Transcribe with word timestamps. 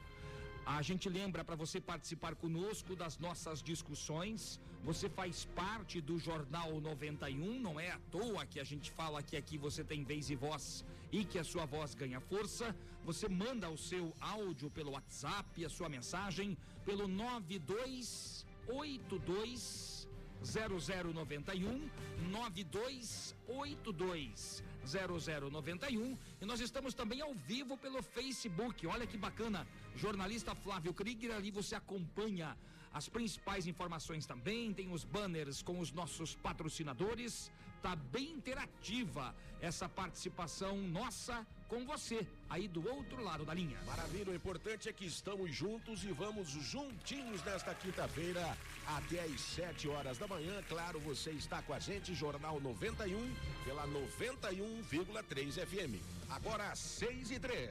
A 0.65 0.81
gente 0.81 1.09
lembra 1.09 1.43
para 1.43 1.55
você 1.55 1.81
participar 1.81 2.35
conosco 2.35 2.95
das 2.95 3.17
nossas 3.17 3.61
discussões. 3.61 4.61
Você 4.83 5.09
faz 5.09 5.43
parte 5.43 5.99
do 5.99 6.17
Jornal 6.17 6.79
91, 6.79 7.59
não 7.59 7.77
é 7.79 7.91
à 7.91 7.99
toa 8.11 8.45
que 8.45 8.61
a 8.61 8.63
gente 8.63 8.89
fala 8.91 9.21
que 9.21 9.35
aqui 9.35 9.57
você 9.57 9.83
tem 9.83 10.05
vez 10.05 10.29
e 10.29 10.35
voz 10.35 10.85
e 11.11 11.25
que 11.25 11.37
a 11.37 11.43
sua 11.43 11.65
voz 11.65 11.93
ganha 11.93 12.21
força. 12.21 12.73
Você 13.03 13.27
manda 13.27 13.69
o 13.69 13.77
seu 13.77 14.13
áudio 14.21 14.69
pelo 14.69 14.91
WhatsApp, 14.91 15.65
a 15.65 15.69
sua 15.69 15.89
mensagem 15.89 16.57
pelo 16.85 17.09
9282 17.09 20.07
0091 20.45 21.89
9282 22.31 24.63
0091 24.85 26.17
e 26.41 26.45
nós 26.45 26.59
estamos 26.59 26.93
também 26.93 27.21
ao 27.21 27.33
vivo 27.33 27.77
pelo 27.77 28.01
Facebook. 28.01 28.85
Olha 28.87 29.07
que 29.07 29.17
bacana. 29.17 29.67
Jornalista 29.95 30.53
Flávio 30.55 30.93
Krieger 30.93 31.35
ali 31.35 31.51
você 31.51 31.75
acompanha 31.75 32.57
as 32.93 33.09
principais 33.09 33.65
informações 33.65 34.25
também, 34.25 34.71
tem 34.73 34.91
os 34.91 35.03
banners 35.03 35.63
com 35.63 35.79
os 35.79 35.91
nossos 35.91 36.35
patrocinadores. 36.35 37.51
Tá 37.81 37.95
bem 37.95 38.31
interativa 38.31 39.35
essa 39.59 39.89
participação 39.89 40.77
nossa 40.77 41.45
com 41.73 41.83
você 41.85 42.27
aí 42.47 42.67
do 42.67 42.87
outro 42.87 43.23
lado 43.23 43.43
da 43.43 43.53
linha. 43.53 43.79
Maravilha, 43.87 44.31
o 44.31 44.35
importante 44.35 44.87
é 44.87 44.93
que 44.93 45.07
estamos 45.07 45.55
juntos 45.55 46.03
e 46.03 46.11
vamos 46.11 46.49
juntinhos 46.49 47.43
nesta 47.43 47.73
quinta-feira 47.73 48.55
até 48.85 49.23
às 49.23 49.41
7 49.41 49.87
horas 49.87 50.19
da 50.19 50.27
manhã. 50.27 50.61
Claro, 50.69 50.99
você 50.99 51.31
está 51.31 51.63
com 51.63 51.73
a 51.73 51.79
gente, 51.79 52.13
Jornal 52.13 52.59
91 52.59 53.35
pela 53.65 53.87
91,3 53.87 55.65
FM. 55.65 55.99
Agora 56.29 56.75
6 56.75 57.31
e 57.31 57.39
3. 57.39 57.69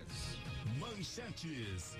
Manchetes. 0.80 1.96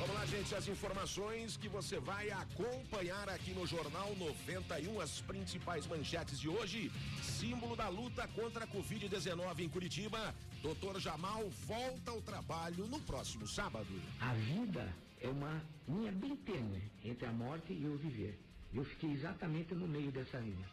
Vamos 0.00 0.14
lá, 0.14 0.24
gente, 0.24 0.54
as 0.54 0.66
informações 0.66 1.58
que 1.58 1.68
você 1.68 2.00
vai 2.00 2.30
acompanhar 2.30 3.28
aqui 3.28 3.52
no 3.52 3.66
Jornal 3.66 4.16
91, 4.16 4.98
as 4.98 5.20
principais 5.20 5.86
manchetes 5.86 6.40
de 6.40 6.48
hoje. 6.48 6.90
Símbolo 7.22 7.76
da 7.76 7.86
luta 7.90 8.26
contra 8.28 8.64
a 8.64 8.66
Covid-19 8.66 9.60
em 9.60 9.68
Curitiba. 9.68 10.34
Doutor 10.62 10.98
Jamal 10.98 11.50
volta 11.66 12.12
ao 12.12 12.22
trabalho 12.22 12.86
no 12.86 12.98
próximo 13.00 13.46
sábado. 13.46 14.00
A 14.22 14.32
vida 14.32 14.88
é 15.20 15.28
uma 15.28 15.62
linha 15.86 16.12
bem 16.12 16.34
tênue 16.34 16.80
entre 17.04 17.26
a 17.26 17.32
morte 17.32 17.70
e 17.74 17.86
o 17.86 17.98
viver. 17.98 18.40
Eu 18.72 18.86
fiquei 18.86 19.10
exatamente 19.10 19.74
no 19.74 19.86
meio 19.86 20.10
dessa 20.10 20.38
linha. 20.38 20.66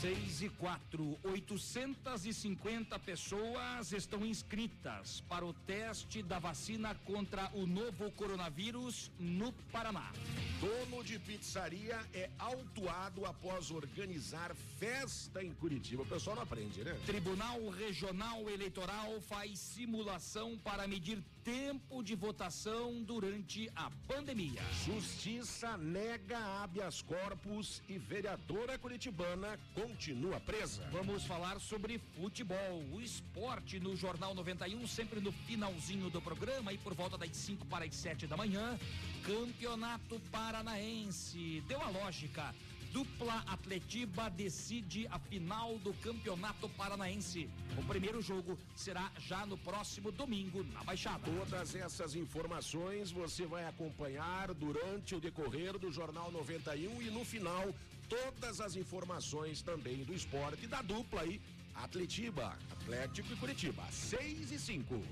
6 0.00 0.42
e 0.42 0.48
4, 0.48 1.18
850 1.22 2.98
pessoas 2.98 3.92
estão 3.92 4.24
inscritas 4.24 5.22
para 5.28 5.44
o 5.44 5.52
teste 5.52 6.22
da 6.22 6.38
vacina 6.38 6.94
contra 7.04 7.50
o 7.54 7.66
novo 7.66 8.10
coronavírus 8.12 9.10
no 9.18 9.52
Paraná. 9.70 10.12
Dono 10.60 11.02
de 11.04 11.18
pizzaria 11.18 12.00
é 12.12 12.30
autuado 12.38 13.26
após 13.26 13.70
organizar 13.70 14.54
festa 14.78 15.42
em 15.42 15.52
Curitiba. 15.54 16.02
O 16.02 16.06
pessoal 16.06 16.36
não 16.36 16.42
aprende, 16.42 16.82
né? 16.84 16.98
Tribunal 17.06 17.68
Regional 17.70 18.48
Eleitoral 18.48 19.20
faz 19.20 19.58
simulação 19.58 20.58
para 20.58 20.86
medir 20.86 21.22
tempo 21.44 22.02
de 22.02 22.14
votação 22.14 23.02
durante 23.02 23.68
a 23.74 23.90
pandemia. 24.06 24.62
Justiça 24.84 25.76
nega 25.76 26.38
habeas 26.62 27.02
corpus 27.02 27.82
e 27.88 27.98
vereadora 27.98 28.78
curitibana 28.78 29.58
continua 29.74 30.40
presa. 30.40 30.88
Vamos 30.92 31.24
falar 31.24 31.60
sobre 31.60 31.98
futebol, 32.16 32.84
o 32.92 33.00
esporte 33.00 33.80
no 33.80 33.96
Jornal 33.96 34.34
91, 34.34 34.86
sempre 34.86 35.20
no 35.20 35.32
finalzinho 35.32 36.10
do 36.10 36.20
programa 36.20 36.72
e 36.72 36.78
por 36.78 36.94
volta 36.94 37.16
das 37.16 37.36
5 37.36 37.66
para 37.66 37.84
as 37.84 37.94
7 37.94 38.26
da 38.26 38.36
manhã. 38.36 38.78
Campeonato 39.24 40.20
Paranaense. 40.30 41.62
Deu 41.66 41.80
a 41.80 41.88
lógica. 41.88 42.54
Dupla 42.92 43.42
Atletiba 43.46 44.28
decide 44.28 45.08
a 45.10 45.18
final 45.18 45.78
do 45.78 45.94
Campeonato 45.94 46.68
Paranaense. 46.68 47.48
O 47.78 47.82
primeiro 47.84 48.20
jogo 48.20 48.58
será 48.76 49.10
já 49.18 49.46
no 49.46 49.56
próximo 49.56 50.12
domingo 50.12 50.62
na 50.62 50.84
Baixada. 50.84 51.24
Todas 51.24 51.74
essas 51.74 52.14
informações 52.14 53.10
você 53.10 53.46
vai 53.46 53.64
acompanhar 53.64 54.52
durante 54.52 55.14
o 55.14 55.20
decorrer 55.20 55.78
do 55.78 55.90
Jornal 55.90 56.30
91 56.30 57.00
e 57.00 57.10
no 57.10 57.24
final 57.24 57.74
todas 58.12 58.60
as 58.60 58.76
informações 58.76 59.62
também 59.62 60.04
do 60.04 60.12
esporte 60.12 60.66
da 60.66 60.82
dupla 60.82 61.22
aí 61.22 61.40
Atletiba, 61.74 62.58
Atlético 62.70 63.32
e 63.32 63.36
Curitiba, 63.36 63.82
6 63.90 64.52
e 64.52 64.58
5. 64.58 65.02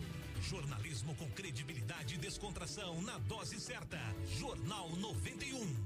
Jornalismo 0.42 1.14
com 1.14 1.30
credibilidade 1.30 2.16
e 2.16 2.18
descontração 2.18 3.00
na 3.00 3.16
dose 3.20 3.58
certa. 3.58 3.98
Jornal 4.38 4.90
91. 4.96 5.76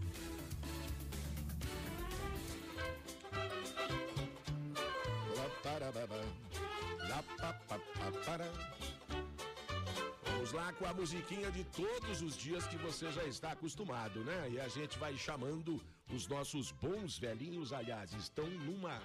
Vamos 10.34 10.50
lá 10.50 10.72
com 10.72 10.84
a 10.84 10.92
musiquinha 10.92 11.48
de 11.48 11.62
todos 11.64 12.20
os 12.20 12.36
dias 12.36 12.66
que 12.66 12.76
você 12.76 13.10
já 13.12 13.24
está 13.24 13.52
acostumado, 13.52 14.18
né? 14.24 14.50
E 14.50 14.60
a 14.60 14.66
gente 14.66 14.98
vai 14.98 15.16
chamando 15.16 15.80
os 16.12 16.26
nossos 16.26 16.72
bons 16.72 17.16
velhinhos, 17.16 17.72
aliás, 17.72 18.12
estão 18.14 18.44
numa 18.50 19.00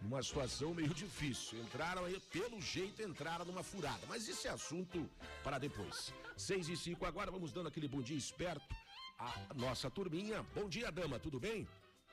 numa 0.00 0.22
situação 0.22 0.72
meio 0.72 0.94
difícil. 0.94 1.60
Entraram 1.60 2.06
aí, 2.06 2.18
pelo 2.36 2.58
jeito, 2.60 3.02
entraram 3.02 3.44
numa 3.44 3.62
furada. 3.62 4.04
Mas 4.08 4.26
esse 4.26 4.48
é 4.48 4.50
assunto 4.50 5.08
para 5.44 5.58
depois. 5.58 6.12
Seis 6.38 6.70
e 6.70 6.76
cinco 6.76 7.04
agora, 7.04 7.30
vamos 7.30 7.52
dando 7.52 7.68
aquele 7.68 7.86
bom 7.86 8.00
dia 8.00 8.16
esperto 8.16 8.74
à 9.18 9.52
nossa 9.54 9.90
turminha. 9.90 10.42
Bom 10.54 10.70
dia, 10.70 10.90
dama, 10.90 11.18
tudo 11.18 11.38
bem? 11.38 11.68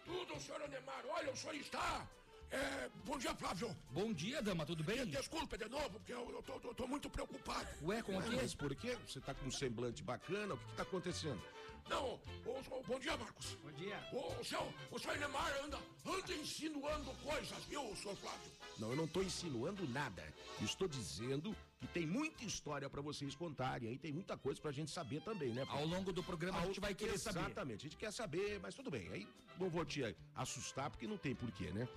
Tudo, 0.06 0.38
senhor 0.40 0.62
Anemar. 0.62 1.04
Olha, 1.08 1.32
o 1.32 1.38
senhor 1.38 1.56
está 1.56 2.06
é, 2.52 2.90
bom 3.06 3.18
dia, 3.18 3.36
Flávio. 3.36 3.76
Bom 3.92 4.14
dia, 4.14 4.42
dama, 4.42 4.66
tudo 4.66 4.84
bem? 4.84 5.06
Desculpa 5.06 5.58
de 5.58 5.68
novo, 5.70 5.90
porque 5.92 6.14
eu, 6.14 6.30
eu 6.32 6.42
tô, 6.44 6.60
tô, 6.60 6.74
tô, 6.74 6.88
muito 6.88 7.10
preocupado. 7.10 7.68
Ué, 7.84 8.02
com 8.02 8.18
o 8.18 8.22
quê? 8.22 8.36
Mas 8.36 8.56
por 8.56 8.76
quê? 8.76 8.98
Você 9.08 9.20
tá 9.20 9.34
com 9.34 9.48
um 9.48 9.52
semblante 9.52 10.04
bacana, 10.04 10.54
o 10.54 10.58
que 10.58 10.66
que 10.66 10.76
tá 10.76 10.84
acontecendo? 10.84 11.42
Não, 11.90 12.20
o, 12.46 12.52
o, 12.52 12.84
bom 12.86 13.00
dia, 13.00 13.18
Marcos. 13.18 13.58
Bom 13.64 13.72
dia. 13.72 13.98
O, 14.14 14.40
o 14.40 14.46
senhor, 14.46 14.72
o 14.92 15.00
senhor 15.00 15.18
Neymar 15.18 15.52
anda, 15.64 15.80
anda 16.06 16.34
insinuando 16.34 17.12
coisas, 17.24 17.64
viu, 17.66 17.96
senhor 17.96 18.16
Flávio? 18.16 18.52
Não, 18.78 18.92
eu 18.92 18.96
não 18.96 19.08
tô 19.08 19.22
insinuando 19.24 19.88
nada. 19.90 20.24
Estou 20.62 20.88
dizendo 20.88 21.56
que 21.80 21.88
tem 21.88 22.06
muita 22.06 22.44
história 22.44 22.90
para 22.90 23.02
vocês 23.02 23.34
contarem 23.34 23.90
aí, 23.90 23.98
tem 23.98 24.12
muita 24.12 24.38
coisa 24.38 24.62
pra 24.62 24.72
gente 24.72 24.92
saber 24.92 25.22
também, 25.22 25.50
né? 25.50 25.66
Ao 25.70 25.86
longo 25.86 26.14
do 26.14 26.24
programa 26.24 26.58
Ao... 26.58 26.64
a 26.64 26.68
gente 26.68 26.80
vai 26.80 26.94
querer 26.94 27.14
Exatamente, 27.14 27.34
saber. 27.34 27.52
Exatamente, 27.52 27.80
a 27.80 27.90
gente 27.90 27.98
quer 27.98 28.14
saber, 28.14 28.60
mas 28.60 28.76
tudo 28.76 28.92
bem. 28.92 29.10
Aí 29.12 29.28
não 29.58 29.70
vou 29.70 29.84
te 29.84 30.04
assustar 30.36 30.92
porque 30.92 31.08
não 31.08 31.18
tem 31.18 31.34
porquê, 31.34 31.72
né? 31.72 31.88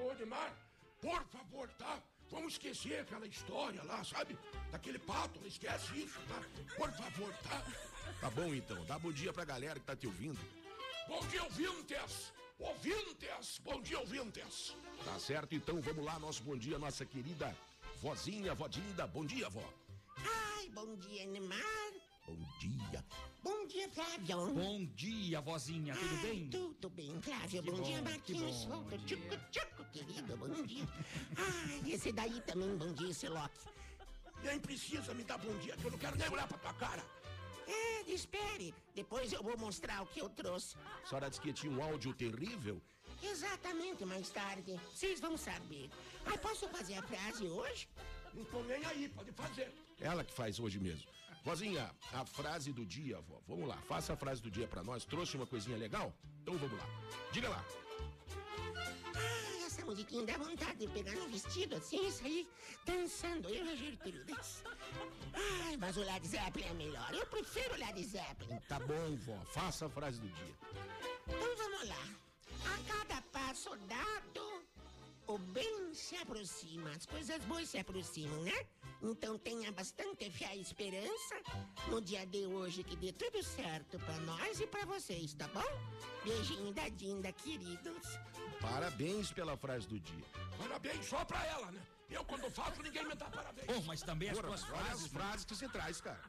Ô, 0.00 0.12
Neymar, 0.14 0.54
por 1.00 1.24
favor, 1.26 1.68
tá? 1.78 2.02
Vamos 2.30 2.54
esquecer 2.54 3.00
aquela 3.00 3.26
história 3.26 3.82
lá, 3.84 4.04
sabe? 4.04 4.36
Daquele 4.70 4.98
pato, 4.98 5.40
esquece 5.46 6.04
isso, 6.04 6.20
tá? 6.28 6.42
Por 6.76 6.92
favor, 6.92 7.32
tá? 7.42 7.64
Tá 8.20 8.30
bom 8.30 8.54
então, 8.54 8.84
dá 8.84 8.98
bom 8.98 9.12
dia 9.12 9.32
pra 9.32 9.44
galera 9.44 9.80
que 9.80 9.86
tá 9.86 9.96
te 9.96 10.06
ouvindo. 10.06 10.38
Bom 11.06 11.26
dia, 11.28 11.42
ouvintes! 11.44 12.32
Ouvintes! 12.58 13.58
Bom 13.64 13.80
dia, 13.80 13.98
ouvintes! 13.98 14.76
Tá 15.04 15.18
certo, 15.18 15.54
então 15.54 15.80
vamos 15.80 16.04
lá, 16.04 16.18
nosso 16.18 16.42
bom 16.42 16.56
dia, 16.56 16.78
nossa 16.78 17.06
querida 17.06 17.56
vozinha, 18.02 18.54
vodinda. 18.54 19.06
Bom 19.06 19.24
dia, 19.24 19.48
vó. 19.48 19.72
Ai, 20.16 20.68
bom 20.70 20.96
dia, 20.96 21.26
Neymar. 21.26 21.97
Bom 22.28 22.36
dia. 22.58 23.04
Bom 23.42 23.66
dia, 23.66 23.88
Flávio. 23.88 24.52
Bom 24.52 24.84
dia, 24.94 25.40
vozinha, 25.40 25.94
tudo 25.96 26.14
Ai, 26.16 26.22
bem? 26.22 26.50
Tudo 26.50 26.90
bem, 26.90 27.20
Flávio. 27.22 27.62
Bom, 27.62 27.72
bom, 27.72 27.82
dia, 27.82 28.02
Marquinhos. 28.02 28.64
bom, 28.66 28.70
Solta. 28.74 28.96
bom 28.98 29.04
Tchucu, 29.06 29.28
dia. 29.28 29.48
tchucu, 29.50 29.84
querido. 29.92 30.36
Bom 30.36 30.62
dia. 30.66 30.86
Ai, 31.38 31.90
esse 31.90 32.12
daí 32.12 32.38
também, 32.42 32.76
bom 32.76 32.92
dia, 32.92 33.08
esse 33.10 33.28
Loki. 33.28 33.68
Nem 34.44 34.60
precisa 34.60 35.14
me 35.14 35.24
dar 35.24 35.38
bom 35.38 35.56
dia, 35.58 35.74
que 35.76 35.84
eu 35.86 35.90
não 35.90 35.98
quero 35.98 36.16
nem 36.18 36.28
olhar 36.28 36.46
pra 36.46 36.58
tua 36.58 36.74
cara. 36.74 37.02
É, 37.66 38.10
espere. 38.10 38.74
Depois 38.94 39.32
eu 39.32 39.42
vou 39.42 39.56
mostrar 39.56 40.02
o 40.02 40.06
que 40.06 40.20
eu 40.20 40.28
trouxe. 40.28 40.76
A 41.04 41.06
senhora 41.06 41.30
disse 41.30 41.40
que 41.40 41.52
tinha 41.52 41.72
um 41.72 41.82
áudio 41.82 42.12
terrível. 42.14 42.80
Exatamente, 43.22 44.04
mais 44.04 44.28
tarde. 44.28 44.78
Vocês 44.94 45.18
vão 45.18 45.36
saber. 45.38 45.90
Ai, 46.26 46.36
posso 46.38 46.68
fazer 46.68 46.94
a 46.94 47.02
frase 47.02 47.46
hoje? 47.46 47.88
Não 48.34 48.44
tô 48.44 48.62
nem 48.64 48.84
aí, 48.84 49.08
pode 49.08 49.32
fazer. 49.32 49.72
Ela 49.98 50.22
que 50.24 50.32
faz 50.32 50.60
hoje 50.60 50.78
mesmo. 50.78 51.08
Vozinha, 51.48 51.90
a 52.12 52.26
frase 52.26 52.74
do 52.74 52.84
dia, 52.84 53.18
vó. 53.22 53.40
Vamos 53.48 53.66
lá, 53.66 53.78
faça 53.88 54.12
a 54.12 54.16
frase 54.16 54.42
do 54.42 54.50
dia 54.50 54.68
pra 54.68 54.82
nós. 54.82 55.06
Trouxe 55.06 55.34
uma 55.34 55.46
coisinha 55.46 55.78
legal? 55.78 56.12
Então 56.42 56.58
vamos 56.58 56.78
lá. 56.78 56.86
Diga 57.32 57.48
lá. 57.48 57.64
Ai, 59.14 59.62
essa 59.64 59.82
musiquinha 59.82 60.26
dá 60.26 60.36
vontade 60.36 60.80
de 60.80 60.88
pegar 60.88 61.12
um 61.12 61.26
vestido 61.30 61.74
assim 61.76 62.06
e 62.06 62.12
sair 62.12 62.48
dançando. 62.84 63.48
Eu 63.48 63.64
e 63.64 63.70
a 63.70 63.76
Gertrudes. 63.76 64.62
Ai, 65.32 65.78
mas 65.78 65.96
o 65.96 66.00
Led 66.00 66.28
Zeppelin 66.28 66.66
é 66.66 66.74
melhor. 66.74 67.14
Eu 67.14 67.26
prefiro 67.28 67.72
o 67.72 67.78
Led 67.78 68.04
Zeppelin. 68.04 68.60
Tá 68.68 68.78
bom, 68.80 69.16
vó. 69.16 69.42
Faça 69.46 69.86
a 69.86 69.88
frase 69.88 70.20
do 70.20 70.28
dia. 70.28 70.54
Então 71.28 71.56
vamos 71.56 71.88
lá. 71.88 72.08
A 72.66 72.92
cada 72.92 73.22
passo 73.22 73.74
dado, 73.86 74.57
o 75.28 75.38
bem 75.38 75.92
se 75.94 76.16
aproxima. 76.16 76.90
As 76.90 77.06
coisas 77.06 77.44
boas 77.44 77.68
se 77.68 77.78
aproximam, 77.78 78.42
né? 78.42 78.66
Então 79.02 79.38
tenha 79.38 79.70
bastante 79.70 80.30
fé 80.30 80.56
e 80.56 80.60
esperança 80.60 81.36
no 81.88 82.00
dia 82.00 82.26
de 82.26 82.46
hoje 82.46 82.82
que 82.82 82.96
dê 82.96 83.12
tudo 83.12 83.42
certo 83.42 83.98
pra 84.00 84.16
nós 84.20 84.58
e 84.60 84.66
pra 84.66 84.84
vocês, 84.86 85.34
tá 85.34 85.46
bom? 85.48 85.62
Beijinho 86.24 86.72
da 86.72 86.88
Dinda, 86.88 87.30
queridos. 87.32 88.06
Parabéns 88.60 89.30
pela 89.30 89.56
frase 89.56 89.86
do 89.86 90.00
dia. 90.00 90.24
Parabéns 90.58 91.06
só 91.06 91.24
pra 91.24 91.44
ela, 91.46 91.70
né? 91.70 91.80
Eu, 92.10 92.24
quando 92.24 92.50
faço, 92.50 92.82
ninguém 92.82 93.06
me 93.06 93.14
dá 93.14 93.26
parabéns. 93.26 93.66
Bom, 93.66 93.82
mas 93.86 94.02
também 94.02 94.30
as 94.30 94.36
Porra, 94.40 94.48
tuas 94.48 94.62
olha 94.64 94.72
as 94.72 94.80
frases. 94.80 95.02
né? 95.02 95.08
frases 95.20 95.44
que 95.44 95.54
você 95.54 95.68
traz, 95.68 96.00
cara. 96.00 96.20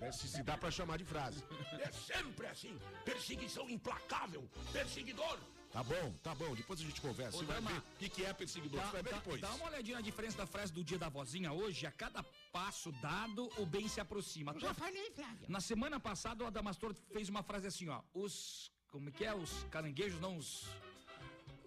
É, 0.00 0.12
se, 0.12 0.28
se 0.28 0.42
dá 0.42 0.56
pra 0.58 0.70
chamar 0.70 0.98
de 0.98 1.04
frase. 1.04 1.42
É 1.80 1.90
sempre 1.90 2.46
assim. 2.46 2.78
Perseguição 3.04 3.68
implacável. 3.70 4.46
Perseguidor. 4.72 5.38
Tá 5.74 5.82
bom, 5.82 6.12
tá 6.22 6.32
bom. 6.36 6.54
Depois 6.54 6.78
a 6.78 6.84
gente 6.84 7.00
conversa. 7.00 7.36
Ô, 7.36 7.40
Você 7.40 7.46
vai 7.46 7.60
ver 7.60 7.78
o 7.78 7.82
que, 7.98 8.08
que 8.08 8.24
é 8.24 8.32
perseguidor. 8.32 8.80
Dá, 8.80 8.86
Você 8.86 8.92
vai 8.92 9.02
ver 9.02 9.10
dá- 9.10 9.16
depois. 9.18 9.40
dá 9.40 9.50
uma 9.54 9.66
olhadinha 9.66 9.96
na 9.96 10.02
diferença 10.02 10.36
da 10.36 10.46
frase 10.46 10.72
do 10.72 10.84
dia 10.84 10.98
da 11.04 11.08
vozinha 11.08 11.52
hoje. 11.52 11.84
A 11.84 11.90
cada 11.90 12.22
passo 12.52 12.92
dado, 13.02 13.50
o 13.58 13.66
bem 13.66 13.88
se 13.88 14.00
aproxima. 14.00 14.52
Eu 14.52 14.60
já 14.60 14.72
falei, 14.72 15.10
Flávio. 15.10 15.46
Na 15.48 15.60
semana 15.60 15.98
passada, 15.98 16.44
o 16.44 16.46
Adamastor 16.46 16.94
fez 17.12 17.28
uma 17.28 17.42
frase 17.42 17.66
assim, 17.66 17.88
ó. 17.88 18.00
Os. 18.14 18.70
Como 18.92 19.08
é 19.08 19.12
que 19.12 19.24
é? 19.24 19.34
Os 19.34 19.64
caranguejos, 19.64 20.20
não, 20.20 20.36
os. 20.36 20.64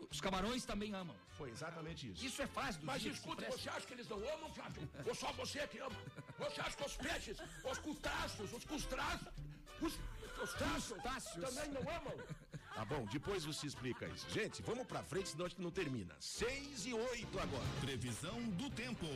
Os 0.10 0.22
camarões 0.22 0.64
também 0.64 0.94
amam. 0.94 1.14
Foi 1.38 1.50
exatamente 1.50 2.10
isso. 2.10 2.26
Isso 2.26 2.42
é 2.42 2.48
frase 2.48 2.80
do 2.80 2.86
Mas 2.86 3.02
dia. 3.02 3.12
escuta, 3.12 3.42
presta. 3.42 3.60
você 3.62 3.70
acha 3.70 3.86
que 3.86 3.94
eles 3.94 4.08
não 4.08 4.18
amam, 4.36 4.50
Flávio? 4.54 4.90
Ou 5.06 5.14
só 5.14 5.34
você 5.34 5.68
que 5.68 5.80
ama? 5.80 6.00
Você 6.40 6.62
acha 6.62 6.78
que 6.78 6.86
os 6.86 6.96
peixes, 6.96 7.38
os 7.70 7.78
cutáceos, 7.80 8.54
os 8.54 8.64
custraços, 8.64 9.28
os, 9.82 9.94
os 10.42 10.54
traços 10.54 10.94
Crustáceos. 10.94 11.44
também 11.56 11.72
não 11.74 11.82
amam? 11.94 12.14
Tá 12.78 12.86
bom, 12.86 13.08
depois 13.12 13.44
você 13.44 13.66
explica 13.66 14.06
isso. 14.06 14.30
Gente, 14.30 14.62
vamos 14.62 14.86
pra 14.86 15.02
frente, 15.02 15.30
senão 15.30 15.48
a 15.48 15.50
gente 15.50 15.64
não 15.64 15.72
termina. 15.72 16.16
Seis 16.20 16.86
e 16.86 16.94
oito 16.94 17.40
agora. 17.40 17.66
Previsão 17.82 18.40
do 18.50 18.70
tempo. 18.70 19.08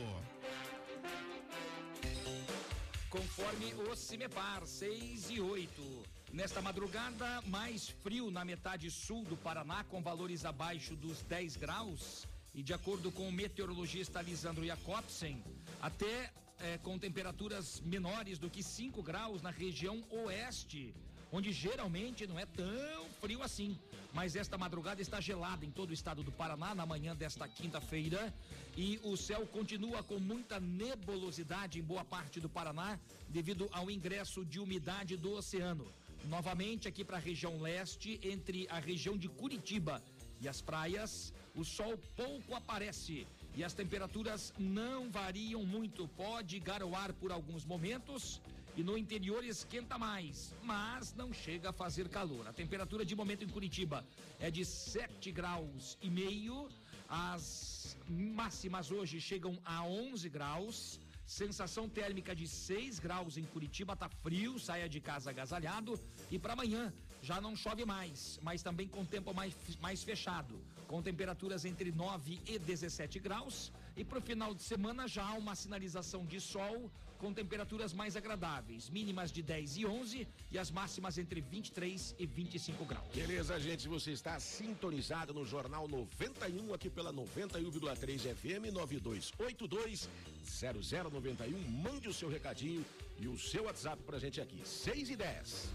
Conforme 3.08 3.72
o 3.74 3.94
Cimepar, 3.94 4.66
6 4.66 5.30
e 5.30 5.40
8. 5.40 6.02
Nesta 6.32 6.60
madrugada, 6.60 7.40
mais 7.42 7.88
frio 7.88 8.32
na 8.32 8.44
metade 8.44 8.90
sul 8.90 9.22
do 9.22 9.36
Paraná, 9.36 9.84
com 9.84 10.02
valores 10.02 10.44
abaixo 10.44 10.96
dos 10.96 11.22
10 11.22 11.54
graus. 11.54 12.26
E 12.52 12.64
de 12.64 12.74
acordo 12.74 13.12
com 13.12 13.28
o 13.28 13.32
meteorologista 13.32 14.20
Lisandro 14.20 14.66
Jacobsen, 14.66 15.40
até 15.80 16.32
eh, 16.58 16.78
com 16.78 16.98
temperaturas 16.98 17.80
menores 17.80 18.40
do 18.40 18.50
que 18.50 18.60
5 18.60 19.00
graus 19.04 19.40
na 19.40 19.50
região 19.50 20.02
oeste, 20.10 20.92
onde 21.32 21.50
geralmente 21.50 22.26
não 22.26 22.38
é 22.38 22.44
tão 22.44 23.08
frio 23.20 23.42
assim. 23.42 23.76
Mas 24.12 24.36
esta 24.36 24.58
madrugada 24.58 25.00
está 25.00 25.18
gelada 25.20 25.64
em 25.64 25.70
todo 25.70 25.90
o 25.90 25.94
estado 25.94 26.22
do 26.22 26.30
Paraná 26.30 26.74
na 26.74 26.84
manhã 26.84 27.16
desta 27.16 27.48
quinta-feira 27.48 28.32
e 28.76 29.00
o 29.02 29.16
céu 29.16 29.46
continua 29.46 30.02
com 30.02 30.18
muita 30.20 30.60
nebulosidade 30.60 31.78
em 31.78 31.82
boa 31.82 32.04
parte 32.04 32.38
do 32.38 32.48
Paraná 32.48 33.00
devido 33.30 33.68
ao 33.72 33.90
ingresso 33.90 34.44
de 34.44 34.60
umidade 34.60 35.16
do 35.16 35.32
oceano. 35.32 35.86
Novamente 36.26 36.86
aqui 36.86 37.02
para 37.02 37.16
a 37.16 37.20
região 37.20 37.60
leste, 37.60 38.20
entre 38.22 38.68
a 38.68 38.78
região 38.78 39.16
de 39.16 39.28
Curitiba 39.28 40.02
e 40.40 40.48
as 40.48 40.60
praias, 40.60 41.32
o 41.54 41.64
sol 41.64 41.98
pouco 42.14 42.54
aparece 42.54 43.26
e 43.56 43.64
as 43.64 43.74
temperaturas 43.74 44.52
não 44.58 45.10
variam 45.10 45.64
muito. 45.64 46.06
Pode 46.08 46.58
garoar 46.60 47.14
por 47.14 47.32
alguns 47.32 47.64
momentos 47.64 48.40
e 48.76 48.82
no 48.82 48.96
interior 48.96 49.44
esquenta 49.44 49.98
mais, 49.98 50.54
mas 50.62 51.14
não 51.14 51.32
chega 51.32 51.70
a 51.70 51.72
fazer 51.72 52.08
calor. 52.08 52.46
A 52.46 52.52
temperatura 52.52 53.04
de 53.04 53.14
momento 53.14 53.44
em 53.44 53.48
Curitiba 53.48 54.04
é 54.40 54.50
de 54.50 54.64
7 54.64 55.30
graus 55.30 55.98
e 56.00 56.08
meio. 56.08 56.68
As 57.08 57.96
máximas 58.08 58.90
hoje 58.90 59.20
chegam 59.20 59.58
a 59.64 59.84
11 59.84 60.28
graus. 60.28 61.00
Sensação 61.26 61.88
térmica 61.88 62.34
de 62.34 62.48
6 62.48 62.98
graus 62.98 63.36
em 63.36 63.44
Curitiba, 63.44 63.94
tá 63.94 64.08
frio, 64.08 64.58
saia 64.58 64.88
de 64.88 65.00
casa 65.00 65.30
agasalhado. 65.30 65.98
E 66.30 66.38
para 66.38 66.54
amanhã 66.54 66.92
já 67.22 67.40
não 67.40 67.54
chove 67.54 67.84
mais, 67.84 68.40
mas 68.42 68.62
também 68.62 68.88
com 68.88 69.04
tempo 69.04 69.32
mais, 69.32 69.54
mais 69.80 70.02
fechado, 70.02 70.60
com 70.88 71.00
temperaturas 71.00 71.64
entre 71.64 71.92
9 71.92 72.40
e 72.46 72.58
17 72.58 73.20
graus. 73.20 73.70
E 73.96 74.04
para 74.04 74.18
o 74.18 74.22
final 74.22 74.54
de 74.54 74.62
semana 74.62 75.06
já 75.06 75.24
há 75.24 75.34
uma 75.34 75.54
sinalização 75.54 76.26
de 76.26 76.40
sol 76.40 76.90
com 77.22 77.32
temperaturas 77.32 77.92
mais 77.94 78.16
agradáveis, 78.16 78.90
mínimas 78.90 79.30
de 79.30 79.42
10 79.44 79.76
e 79.76 79.86
11 79.86 80.26
e 80.50 80.58
as 80.58 80.72
máximas 80.72 81.18
entre 81.18 81.40
23 81.40 82.16
e 82.18 82.26
25 82.26 82.84
graus. 82.84 83.06
Beleza, 83.14 83.60
gente? 83.60 83.86
Você 83.86 84.10
está 84.10 84.40
sintonizado 84.40 85.32
no 85.32 85.46
Jornal 85.46 85.86
91 85.86 86.74
aqui 86.74 86.90
pela 86.90 87.12
91,3 87.12 88.34
FM 88.34 88.74
9282 88.74 90.10
0091. 90.44 91.70
Mande 91.70 92.08
o 92.08 92.12
seu 92.12 92.28
recadinho 92.28 92.84
e 93.20 93.28
o 93.28 93.38
seu 93.38 93.66
WhatsApp 93.66 94.02
pra 94.02 94.18
gente 94.18 94.40
aqui. 94.40 94.60
6 94.66 95.10
e 95.10 95.14
10. 95.14 95.68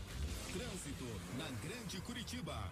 Trânsito 0.52 1.06
na 1.38 1.50
Grande 1.62 2.02
Curitiba. 2.02 2.70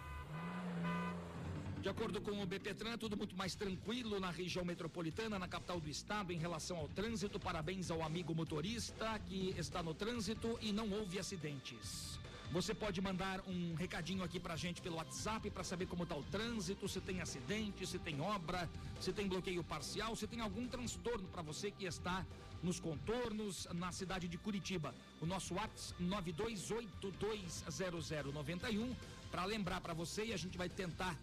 De 1.85 1.89
acordo 1.89 2.19
com 2.19 2.41
o 2.41 2.45
BPTran, 2.47 2.97
tudo 2.97 3.15
muito 3.15 3.37
mais 3.37 3.53
tranquilo 3.53 4.19
na 4.19 4.31
região 4.31 4.65
metropolitana, 4.65 5.37
na 5.37 5.47
capital 5.47 5.79
do 5.79 5.87
estado, 5.87 6.33
em 6.33 6.39
relação 6.39 6.77
ao 6.77 6.87
trânsito. 6.87 7.39
Parabéns 7.39 7.91
ao 7.91 8.01
amigo 8.01 8.33
motorista 8.33 9.19
que 9.27 9.53
está 9.55 9.83
no 9.83 9.93
trânsito 9.93 10.57
e 10.63 10.71
não 10.71 10.89
houve 10.89 11.19
acidentes. 11.19 12.19
Você 12.51 12.73
pode 12.73 12.99
mandar 13.01 13.39
um 13.47 13.75
recadinho 13.75 14.23
aqui 14.23 14.39
pra 14.39 14.55
gente 14.55 14.81
pelo 14.81 14.95
WhatsApp 14.95 15.47
para 15.51 15.63
saber 15.63 15.85
como 15.85 16.01
está 16.01 16.15
o 16.15 16.23
trânsito, 16.23 16.89
se 16.89 16.99
tem 16.99 17.21
acidente, 17.21 17.85
se 17.85 17.99
tem 17.99 18.19
obra, 18.19 18.67
se 18.99 19.13
tem 19.13 19.27
bloqueio 19.27 19.63
parcial, 19.63 20.15
se 20.15 20.25
tem 20.25 20.41
algum 20.41 20.67
transtorno 20.67 21.27
para 21.27 21.43
você 21.43 21.69
que 21.69 21.85
está 21.85 22.25
nos 22.63 22.79
contornos 22.79 23.67
na 23.75 23.91
cidade 23.91 24.27
de 24.27 24.39
Curitiba. 24.39 24.95
O 25.21 25.27
nosso 25.27 25.53
WhatsApp 25.53 26.01
92820091 26.01 28.95
para 29.29 29.45
lembrar 29.45 29.81
para 29.81 29.93
você 29.93 30.25
e 30.25 30.33
a 30.33 30.37
gente 30.37 30.57
vai 30.57 30.67
tentar 30.67 31.15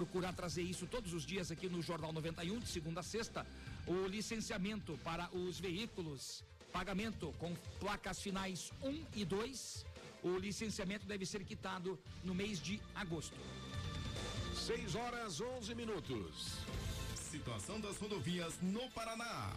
procurar 0.00 0.32
trazer 0.32 0.62
isso 0.62 0.86
todos 0.86 1.12
os 1.12 1.26
dias 1.26 1.50
aqui 1.50 1.68
no 1.68 1.82
Jornal 1.82 2.10
91, 2.10 2.58
de 2.58 2.68
segunda 2.68 3.00
a 3.00 3.02
sexta. 3.02 3.46
O 3.86 4.06
licenciamento 4.06 4.98
para 5.04 5.28
os 5.36 5.60
veículos, 5.60 6.42
pagamento 6.72 7.34
com 7.38 7.54
placas 7.78 8.18
finais 8.18 8.72
1 8.82 9.04
e 9.14 9.26
2. 9.26 9.84
O 10.22 10.38
licenciamento 10.38 11.04
deve 11.06 11.26
ser 11.26 11.44
quitado 11.44 11.98
no 12.24 12.34
mês 12.34 12.62
de 12.62 12.80
agosto. 12.94 13.36
6 14.54 14.94
horas 14.94 15.38
11 15.38 15.74
minutos. 15.74 16.56
Situação 17.14 17.78
das 17.78 17.98
rodovias 17.98 18.54
no 18.62 18.90
Paraná. 18.92 19.52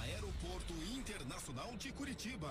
Aeroporto 0.00 0.72
Internacional 0.96 1.76
de 1.76 1.92
Curitiba. 1.92 2.48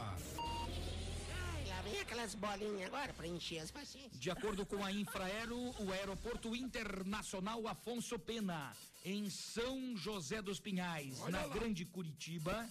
Lá 1.68 1.82
vem 1.82 2.00
aquelas 2.00 2.36
bolinhas 2.36 2.88
agora 2.88 3.14
para 3.14 3.28
encher 3.28 3.60
as 3.60 3.72
pacientes. 3.72 4.20
De 4.20 4.30
acordo 4.30 4.66
com 4.66 4.84
a 4.86 4.92
Infraero, 4.92 5.58
o 5.80 5.92
Aeroporto 5.92 6.56
Internacional 6.56 7.68
Afonso 7.68 8.18
Pena, 8.20 8.72
em 9.04 9.30
São 9.30 9.96
José 9.96 10.42
dos 10.42 10.60
Pinhais, 10.60 11.20
Olha 11.22 11.32
na 11.32 11.46
lá. 11.46 11.54
Grande 11.54 11.86
Curitiba, 11.86 12.68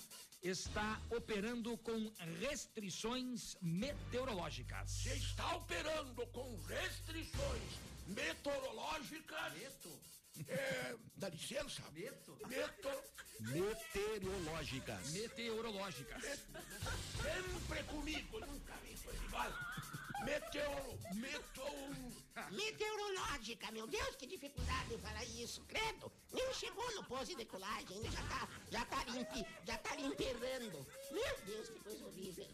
está 0.50 1.00
operando 1.10 1.76
com 1.78 2.12
restrições 2.40 3.56
meteorológicas. 3.60 4.90
Você 4.90 5.14
está 5.14 5.56
operando 5.56 6.26
com 6.28 6.56
restrições 6.66 7.62
meteorológicas. 8.06 9.52
Meto. 9.54 10.00
É, 10.48 10.94
dá 11.16 11.28
licença. 11.30 11.82
Meto. 11.92 12.38
Meto. 12.46 12.90
Meteorológicas. 13.40 15.12
Meteorológicas. 15.12 16.22
Sempre 17.22 17.82
comigo. 17.84 18.40
Nunca 18.40 18.74
vi 18.84 18.96
coisa 18.98 19.24
igual. 19.24 19.52
Meteoro. 20.24 20.98
Meteoro. 21.14 22.25
Meteorológica, 22.50 23.70
meu 23.72 23.86
Deus, 23.86 24.14
que 24.16 24.26
dificuldade 24.26 24.94
em 24.94 24.98
falar 24.98 25.24
isso, 25.24 25.62
credo. 25.62 26.12
Nem 26.32 26.54
chegou 26.54 26.94
no 26.94 27.04
pose 27.04 27.30
de 27.32 27.36
decolagem, 27.36 27.96
ainda 27.96 28.10
já 28.10 28.22
tá, 28.28 28.48
já 28.70 28.84
tá 28.84 29.04
limpe, 29.04 29.46
já 29.64 29.78
tá 29.78 29.96
limperando. 29.96 30.86
Meu 31.10 31.40
Deus, 31.46 31.68
que 31.68 31.80
coisa 31.80 32.04
horrível. 32.04 32.46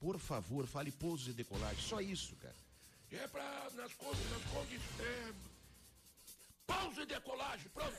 Por 0.00 0.18
favor, 0.18 0.66
fale 0.66 0.90
pousos 0.90 1.28
e 1.28 1.32
decolagem. 1.32 1.82
Só 1.82 2.00
isso, 2.00 2.34
cara. 2.36 2.56
É 3.10 3.26
pra 3.28 3.70
nas 3.74 3.94
coisas, 3.94 4.30
nas 4.30 4.42
É, 6.68 6.72
pausa 6.72 7.02
e 7.02 7.06
decolagem, 7.06 7.68
pronto. 7.70 7.96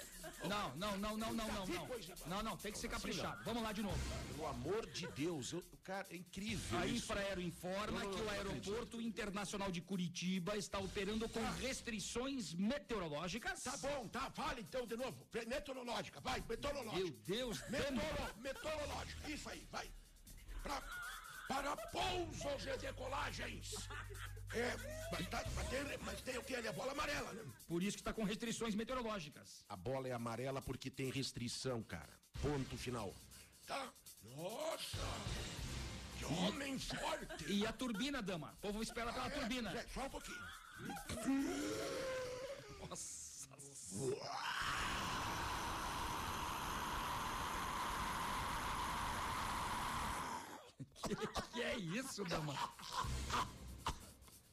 Não, 0.48 0.76
não, 0.76 0.98
não, 0.98 1.18
não, 1.18 1.34
não, 1.34 1.48
não, 1.48 1.66
não. 1.66 1.88
Não, 2.28 2.44
não, 2.44 2.58
tem 2.58 2.72
que 2.72 2.78
ser 2.78 2.88
caprichado. 2.88 3.44
Vamos 3.44 3.64
lá 3.64 3.72
de 3.72 3.82
novo. 3.82 3.98
Pelo 4.32 4.48
amor 4.48 4.86
de 4.88 5.08
Deus, 5.08 5.52
eu, 5.52 5.64
cara, 5.84 6.08
é 6.12 6.16
incrível. 6.16 6.80
A. 6.80 6.88
Infraero 6.88 7.42
informa 7.42 8.02
que 8.02 8.22
o. 8.22 8.30
Aeroporto 8.30 9.02
Internacional 9.02 9.72
de 9.72 9.82
Curitiba 9.82 10.56
está 10.56 10.80
operando 10.80 11.28
com 11.28 11.44
restrições 11.60 12.54
meteorológicas. 12.54 13.62
Tá 13.64 13.76
bom, 13.78 14.08
tá, 14.08 14.30
fala 14.32 14.60
então 14.60 14.86
de 14.86 14.96
novo. 14.96 15.28
Meteorológica, 15.34 16.22
vai, 16.22 16.42
meteorológica. 16.48 16.96
Meu 16.96 17.10
Deus. 17.26 17.62
Meteoro, 17.70 18.36
meteorológica, 18.38 19.30
isso 19.30 19.50
aí, 19.50 19.68
vai. 19.72 19.92
Pra, 20.64 20.82
para 21.50 21.76
pousos 21.76 22.66
e 22.68 22.78
decolagens. 22.78 23.74
É, 24.54 24.76
mas, 25.12 25.28
tá, 25.30 25.44
mas, 25.56 25.68
tem, 25.70 25.98
mas 26.06 26.22
tem 26.22 26.38
o 26.38 26.44
que? 26.44 26.56
A 26.56 26.72
bola 26.72 26.92
amarela, 26.92 27.34
né? 27.34 27.44
Por 27.68 27.82
isso 27.82 27.98
que 27.98 28.02
está 28.02 28.14
com 28.14 28.24
restrições 28.24 28.76
meteorológicas. 28.76 29.66
A 29.68 29.76
bola 29.76 30.08
é 30.08 30.12
amarela 30.12 30.62
porque 30.62 30.92
tem 30.92 31.10
restrição, 31.10 31.82
cara. 31.82 32.14
Ponto 32.40 32.78
final. 32.78 33.12
Tá? 33.66 33.92
Nossa! 34.36 34.98
Que 36.20 36.26
homem 36.26 36.78
forte! 36.78 37.52
E 37.52 37.66
a 37.66 37.74
turbina, 37.74 38.22
dama? 38.22 38.54
O 38.60 38.68
povo 38.68 38.84
espera 38.84 39.12
pela 39.12 39.26
É, 39.28 39.30
turbina. 39.32 39.72
é, 39.76 39.88
só 39.92 40.06
um 40.06 40.10
pouquinho. 40.10 40.46
Nossa. 42.88 43.48
Que, 51.04 51.16
que 51.54 51.62
é 51.62 51.78
isso, 51.78 52.24
dama? 52.26 52.56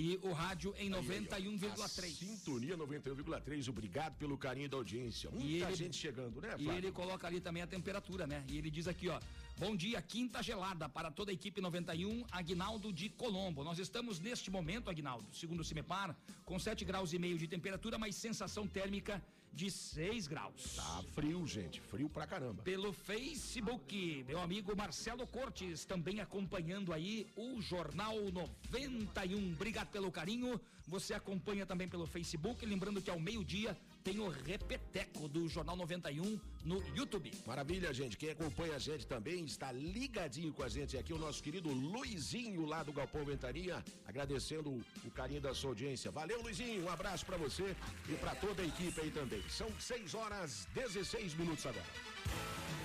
E 0.03 0.19
o 0.23 0.33
rádio 0.33 0.75
em 0.79 0.89
Aí, 0.95 0.95
aí, 0.95 0.95
ó, 0.95 1.03
91,3. 1.03 1.83
a 1.85 1.89
Sintonia 2.17 2.75
91,3. 2.75 3.69
Obrigado 3.69 4.17
pelo 4.17 4.39
carinho 4.39 4.67
da 4.67 4.79
audiência. 4.79 5.31
Muita 5.31 5.47
E 5.47 5.63
ele- 5.63 5.75
gente 5.75 5.95
chegando, 5.95 6.41
né, 6.41 6.55
E 6.59 6.65
Flávio? 6.65 6.79
ele 6.81 6.91
coloca 6.91 7.27
ali 7.27 7.39
também 7.39 7.63
a 7.63 7.67
temperatura, 7.67 8.27
né? 8.27 8.43
E 8.49 8.57
ele 8.57 8.71
diz 8.71 8.89
aqui, 8.89 9.11
ó. 9.11 9.21
Bom 9.59 9.77
dia, 9.77 10.01
quinta 10.01 10.43
gelada 10.43 10.89
para 10.89 11.11
toda 11.11 11.31
a 11.31 11.35
equipe 11.35 11.61
91, 11.61 12.25
Agnaldo 12.31 12.91
de 12.95 13.11
Colombo. 13.11 13.63
Nós 13.63 13.79
estamos 13.79 14.19
neste 14.19 14.51
momento, 14.51 14.89
Agnaldo, 14.89 15.27
segundo 15.35 15.61
o 15.61 15.65
CIMEPAR, 15.65 16.17
com 16.47 16.59
7 16.59 16.83
graus 16.83 17.13
e 17.13 17.19
meio 17.19 17.37
de 17.37 17.47
temperatura, 17.47 17.99
mas 17.99 18.17
sensação 18.17 18.67
térmica 18.67 19.23
de 19.53 19.71
6 19.71 20.27
graus. 20.27 20.77
Tá 20.77 21.03
frio, 21.15 21.47
gente. 21.47 21.81
Frio 21.81 22.09
pra 22.09 22.27
caramba. 22.27 22.63
Pelo 22.63 22.93
Facebook, 22.93 24.25
meu 24.27 24.41
amigo 24.41 24.77
Marcelo 24.77 25.27
Cortes, 25.27 25.85
também 25.85 26.21
acompanhando 26.21 26.93
aí 26.93 27.27
o 27.37 27.61
Jornal 27.61 28.17
91. 28.31 29.53
Obrigado 29.53 29.89
pelo 29.89 30.11
carinho. 30.11 30.61
Você 30.87 31.15
acompanha 31.15 31.65
também 31.67 31.89
pelo 31.89 32.07
Facebook. 32.07 32.65
Lembrando 32.65 33.03
que 33.03 33.11
ao 33.11 33.21
meio-dia 33.21 33.77
tem 34.03 34.19
o 34.19 34.29
Repeteco 34.29 35.29
do 35.29 35.49
Jornal 35.49 35.77
91 35.77 36.39
no 36.65 36.83
YouTube. 36.97 37.31
Maravilha, 37.47 37.93
gente. 37.93 38.17
Quem 38.17 38.31
acompanha 38.31 38.77
a 38.77 38.79
gente 38.79 39.07
também 39.07 39.45
está 39.45 39.73
ligadinho 39.73 40.53
com 40.53 40.63
a 40.63 40.69
gente 40.69 40.97
aqui, 40.97 41.13
o 41.13 41.19
nosso 41.19 41.43
querido 41.43 41.71
Luizinho 41.71 42.65
lá 42.67 42.83
do 42.83 42.93
Galpão 42.93 43.25
Ventania, 43.25 43.85
agradecendo 44.07 44.71
o, 45.05 45.11
carinho 45.11 45.41
da 45.41 45.55
sua 45.55 45.71
audiência. 45.71 46.11
Valeu, 46.11 46.41
Luizinho. 46.43 46.85
Um 46.85 46.89
abraço 46.89 47.27
pra 47.27 47.37
você 47.37 47.77
e 48.09 48.15
pra 48.15 48.35
toda 48.35 48.63
a 48.63 48.67
equipe 48.67 49.01
aí 49.01 49.11
também. 49.11 49.43
São 49.49 49.69
6 49.79 50.15
horas 50.15 50.67
16 50.75 51.35
minutos 51.35 51.67
agora. 51.67 52.80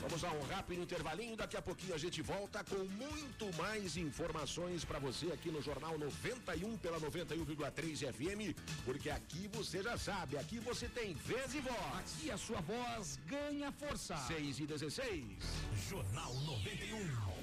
Vamos 0.00 0.24
a 0.24 0.32
um 0.32 0.42
rápido 0.42 0.82
intervalinho, 0.82 1.36
daqui 1.36 1.56
a 1.56 1.62
pouquinho 1.62 1.94
a 1.94 1.98
gente 1.98 2.22
volta 2.22 2.64
com 2.64 2.78
muito 2.84 3.54
mais 3.56 3.96
informações 3.96 4.84
pra 4.84 4.98
você 4.98 5.26
aqui 5.32 5.50
no 5.50 5.60
Jornal 5.60 5.98
91 5.98 6.76
pela 6.78 6.98
91,3 6.98 8.10
FM, 8.12 8.56
porque 8.84 9.10
aqui 9.10 9.48
você 9.52 9.82
já 9.82 9.98
sabe, 9.98 10.38
aqui 10.38 10.58
você 10.58 10.88
tem 10.88 11.14
vez 11.14 11.54
e 11.54 11.60
voz. 11.60 11.76
Aqui 11.98 12.30
a 12.30 12.38
sua 12.38 12.60
voz 12.62 13.18
ganha 13.26 13.70
força. 13.72 14.16
6 14.16 14.60
e 14.60 14.66
16. 14.66 15.24
Jornal 15.88 16.34
91. 16.34 17.39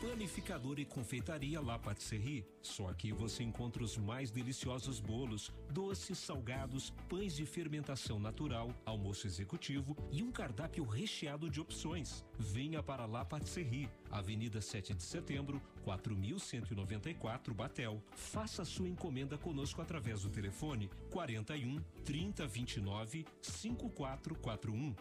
Panificador 0.00 0.78
e 0.78 0.86
confeitaria 0.86 1.60
La 1.60 1.78
Patisserie. 1.78 2.46
Só 2.62 2.88
aqui 2.88 3.12
você 3.12 3.42
encontra 3.42 3.84
os 3.84 3.98
mais 3.98 4.30
deliciosos 4.30 4.98
bolos, 4.98 5.52
doces, 5.68 6.16
salgados, 6.16 6.88
pães 7.06 7.36
de 7.36 7.44
fermentação 7.44 8.18
natural, 8.18 8.74
almoço 8.86 9.26
executivo 9.26 9.94
e 10.10 10.22
um 10.22 10.32
cardápio 10.32 10.84
recheado 10.84 11.50
de 11.50 11.60
opções. 11.60 12.24
Venha 12.38 12.82
para 12.82 13.04
La 13.04 13.26
Patisserie, 13.26 13.90
Avenida 14.10 14.62
7 14.62 14.94
de 14.94 15.02
Setembro, 15.02 15.60
4194 15.84 17.54
Batel. 17.54 18.02
Faça 18.12 18.64
sua 18.64 18.88
encomenda 18.88 19.36
conosco 19.38 19.80
através 19.82 20.22
do 20.22 20.30
telefone 20.30 20.90
41 21.10 21.80
3029 22.04 23.26
5441. 23.42 24.94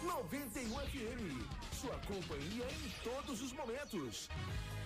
91 0.03 0.69
FM. 0.69 1.47
Sua 1.71 1.97
companhia 1.99 2.65
em 2.65 2.89
todos 3.03 3.41
os 3.41 3.53
momentos. 3.53 4.27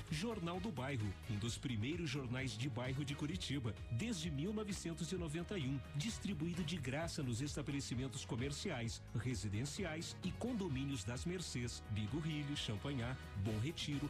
Jornal 0.09 0.59
do 0.59 0.71
Bairro, 0.71 1.13
um 1.29 1.35
dos 1.35 1.57
primeiros 1.57 2.09
jornais 2.09 2.57
de 2.57 2.69
bairro 2.69 3.03
de 3.03 3.13
Curitiba, 3.13 3.75
desde 3.91 4.31
1991, 4.31 5.79
distribuído 5.95 6.63
de 6.63 6.77
graça 6.77 7.21
nos 7.21 7.41
estabelecimentos 7.41 8.23
comerciais, 8.23 9.01
residenciais 9.15 10.15
e 10.23 10.31
condomínios 10.31 11.03
das 11.03 11.25
Mercês, 11.25 11.83
Bigorrilho, 11.91 12.55
Champanhar, 12.55 13.17
Bom 13.43 13.57
Retiro, 13.59 14.09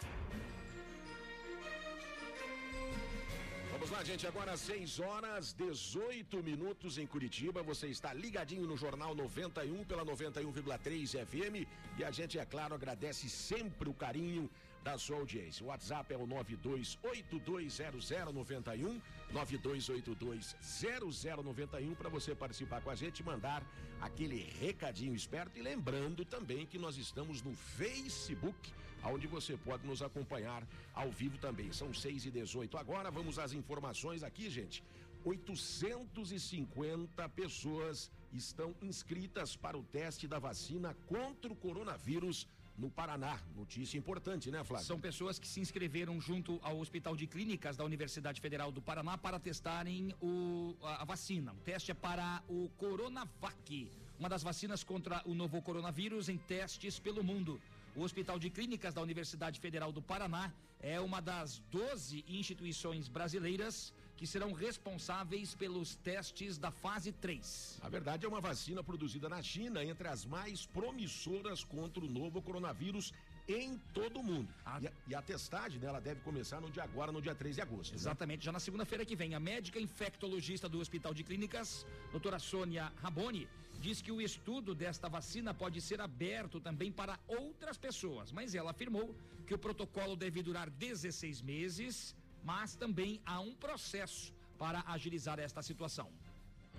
Vamos 3.81 3.97
lá, 3.97 4.03
gente. 4.03 4.27
Agora 4.27 4.55
6 4.55 4.99
horas 4.99 5.53
18 5.53 6.43
minutos 6.43 6.99
em 6.99 7.07
Curitiba. 7.07 7.63
Você 7.63 7.87
está 7.87 8.13
ligadinho 8.13 8.67
no 8.67 8.77
Jornal 8.77 9.15
91 9.15 9.83
pela 9.85 10.05
91,3 10.05 11.25
FM. 11.25 11.67
E 11.97 12.03
a 12.03 12.11
gente, 12.11 12.37
é 12.37 12.45
claro, 12.45 12.75
agradece 12.75 13.27
sempre 13.27 13.89
o 13.89 13.93
carinho 13.95 14.47
da 14.83 14.99
sua 14.99 15.17
audiência. 15.17 15.65
O 15.65 15.69
WhatsApp 15.69 16.13
é 16.13 16.17
o 16.17 16.27
92820091, 16.27 19.01
92820091 19.33 21.95
para 21.95 22.09
você 22.09 22.35
participar 22.35 22.81
com 22.81 22.91
a 22.91 22.95
gente, 22.95 23.23
mandar 23.23 23.63
aquele 23.99 24.47
recadinho 24.59 25.15
esperto 25.15 25.57
e 25.57 25.63
lembrando 25.63 26.23
também 26.23 26.67
que 26.67 26.77
nós 26.77 26.97
estamos 26.97 27.41
no 27.41 27.55
Facebook, 27.55 28.71
onde 29.03 29.27
você 29.27 29.57
pode 29.57 29.85
nos 29.85 30.01
acompanhar 30.01 30.63
ao 30.93 31.11
vivo 31.11 31.37
também. 31.37 31.71
São 31.71 31.93
6 31.93 32.25
e 32.25 32.31
18 32.31 32.77
Agora 32.77 33.11
vamos 33.11 33.39
às 33.39 33.53
informações 33.53 34.23
aqui, 34.23 34.49
gente. 34.49 34.83
850 35.23 37.29
pessoas 37.29 38.11
estão 38.33 38.73
inscritas 38.81 39.55
para 39.55 39.77
o 39.77 39.83
teste 39.83 40.27
da 40.27 40.39
vacina 40.39 40.95
contra 41.07 41.51
o 41.51 41.55
coronavírus 41.55 42.47
no 42.77 42.89
Paraná. 42.89 43.39
Notícia 43.55 43.97
importante, 43.97 44.49
né, 44.49 44.63
Flávio? 44.63 44.87
São 44.87 44.99
pessoas 44.99 45.37
que 45.37 45.47
se 45.47 45.59
inscreveram 45.59 46.19
junto 46.19 46.59
ao 46.63 46.79
Hospital 46.79 47.15
de 47.15 47.27
Clínicas 47.27 47.77
da 47.77 47.83
Universidade 47.83 48.41
Federal 48.41 48.71
do 48.71 48.81
Paraná 48.81 49.17
para 49.17 49.39
testarem 49.39 50.15
o, 50.21 50.75
a, 50.81 51.03
a 51.03 51.05
vacina. 51.05 51.53
O 51.53 51.57
teste 51.57 51.91
é 51.91 51.93
para 51.93 52.41
o 52.49 52.69
Coronavac, 52.77 53.91
uma 54.17 54.29
das 54.29 54.41
vacinas 54.41 54.83
contra 54.83 55.21
o 55.25 55.35
novo 55.35 55.61
coronavírus 55.61 56.29
em 56.29 56.37
testes 56.37 56.99
pelo 56.99 57.23
mundo. 57.23 57.61
O 57.95 58.03
Hospital 58.03 58.39
de 58.39 58.49
Clínicas 58.49 58.93
da 58.93 59.01
Universidade 59.01 59.59
Federal 59.59 59.91
do 59.91 60.01
Paraná 60.01 60.53
é 60.79 60.99
uma 61.01 61.21
das 61.21 61.59
12 61.69 62.23
instituições 62.27 63.09
brasileiras 63.09 63.93
que 64.15 64.25
serão 64.25 64.53
responsáveis 64.53 65.53
pelos 65.55 65.95
testes 65.95 66.57
da 66.57 66.71
fase 66.71 67.11
3. 67.11 67.79
A 67.81 67.89
verdade 67.89 68.25
é 68.25 68.29
uma 68.29 68.39
vacina 68.39 68.81
produzida 68.81 69.27
na 69.27 69.41
China, 69.41 69.83
entre 69.83 70.07
as 70.07 70.25
mais 70.25 70.65
promissoras 70.65 71.63
contra 71.63 72.03
o 72.03 72.09
novo 72.09 72.41
coronavírus 72.41 73.11
em 73.47 73.77
todo 73.93 74.19
o 74.19 74.23
mundo. 74.23 74.53
Ah. 74.65 74.79
E, 74.81 74.87
a, 74.87 74.91
e 75.09 75.15
a 75.15 75.21
testagem 75.21 75.79
dela 75.79 75.99
deve 75.99 76.21
começar 76.21 76.61
no 76.61 76.69
dia 76.69 76.83
agora, 76.83 77.11
no 77.11 77.21
dia 77.21 77.35
3 77.35 77.55
de 77.55 77.61
agosto. 77.61 77.91
né? 77.91 77.97
Exatamente, 77.97 78.45
já 78.45 78.51
na 78.51 78.59
segunda-feira 78.59 79.03
que 79.03 79.15
vem, 79.15 79.35
a 79.35 79.39
médica 79.39 79.79
infectologista 79.79 80.69
do 80.69 80.79
Hospital 80.79 81.13
de 81.13 81.23
Clínicas, 81.23 81.85
doutora 82.11 82.39
Sônia 82.39 82.91
Raboni, 83.01 83.47
diz 83.81 83.99
que 83.99 84.11
o 84.11 84.21
estudo 84.21 84.75
desta 84.75 85.09
vacina 85.09 85.53
pode 85.53 85.81
ser 85.81 85.99
aberto 85.99 86.59
também 86.59 86.91
para 86.91 87.19
outras 87.27 87.77
pessoas, 87.77 88.31
mas 88.31 88.53
ela 88.53 88.69
afirmou 88.69 89.15
que 89.47 89.55
o 89.55 89.57
protocolo 89.57 90.15
deve 90.15 90.43
durar 90.43 90.69
16 90.69 91.41
meses, 91.41 92.15
mas 92.43 92.75
também 92.75 93.19
há 93.25 93.39
um 93.39 93.55
processo 93.55 94.31
para 94.57 94.83
agilizar 94.85 95.39
esta 95.39 95.63
situação. 95.63 96.11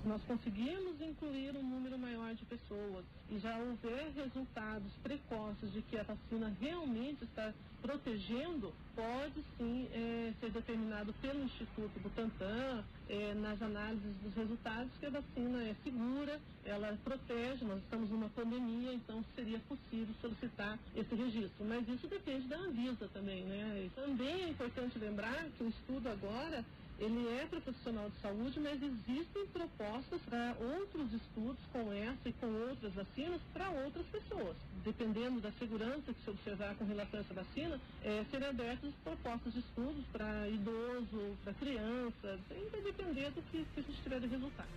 Nós 0.05 0.23
conseguimos 0.25 1.01
incluir 1.01 1.57
um 1.57 1.63
número 1.63 1.99
maior 1.99 2.35
de 2.35 2.45
pessoas 2.45 3.05
e 3.31 3.39
já 3.39 3.57
houver 3.59 4.13
resultados 4.15 4.93
precoces 5.03 5.73
de 5.73 5.83
que 5.83 5.99
a 5.99 6.03
vacina 6.03 6.53
realmente 6.61 7.25
está 7.25 7.53
protegendo, 7.81 8.73
pode 8.95 9.43
sim 9.57 9.89
eh, 9.93 10.33
ser 10.41 10.51
determinado 10.51 11.13
pelo 11.15 11.43
Instituto 11.43 11.99
Butantan, 12.01 12.85
eh, 13.09 13.35
nas 13.35 13.61
análises 13.61 14.15
dos 14.23 14.35
resultados, 14.35 14.91
que 15.01 15.07
a 15.07 15.11
vacina 15.11 15.63
é 15.65 15.75
segura, 15.83 16.41
ela 16.65 16.97
protege, 17.03 17.65
nós 17.65 17.83
estamos 17.83 18.09
numa 18.09 18.29
pandemia, 18.29 18.93
então 18.95 19.25
seria 19.35 19.59
possível 19.61 20.15
solicitar 20.21 20.79
esse 20.95 21.15
registro. 21.15 21.65
Mas 21.65 21.89
isso 21.89 22.07
depende 22.07 22.47
da 22.47 22.57
Anvisa 22.57 23.09
também, 23.13 23.43
né? 23.45 23.85
E 23.87 23.91
também 23.91 24.45
é 24.45 24.49
importante 24.49 24.99
lembrar 24.99 25.45
que 25.59 25.65
o 25.65 25.69
estudo 25.69 26.09
agora 26.09 26.65
ele 27.03 27.29
é 27.37 27.47
profissional 27.47 28.09
de 28.11 28.21
saúde, 28.21 28.61
mas 28.61 28.81
existem 28.81 29.47
propostas 29.49 30.21
para 30.23 30.55
outros 30.61 31.13
estudos 31.13 31.59
com 31.73 31.93
essa 31.93 32.29
e 32.29 32.33
com 32.35 32.47
outras 32.47 32.95
vacinas 32.95 33.41
para 33.53 33.71
outras 33.71 34.07
pessoas. 34.07 34.57
Dependendo 34.85 35.41
da 35.41 35.51
segurança 35.53 36.15
que 36.15 36.23
se 36.23 36.31
observar 36.31 36.77
com 36.77 36.85
relação 36.85 37.19
a 37.19 37.23
essa 37.23 37.35
vacina, 37.35 37.81
é, 38.05 38.25
serão 38.31 38.51
abertas 38.51 38.93
propostas 39.03 39.53
de 39.53 39.59
estudos 39.59 40.05
para 40.13 40.49
idoso, 40.49 41.37
para 41.43 41.55
criança, 41.55 42.39
vai 42.71 42.81
depender 42.83 43.31
do 43.31 43.43
que, 43.51 43.67
que 43.75 43.81
a 43.81 43.83
gente 43.83 44.03
tiver 44.03 44.21
de 44.21 44.27
resultado. 44.29 44.69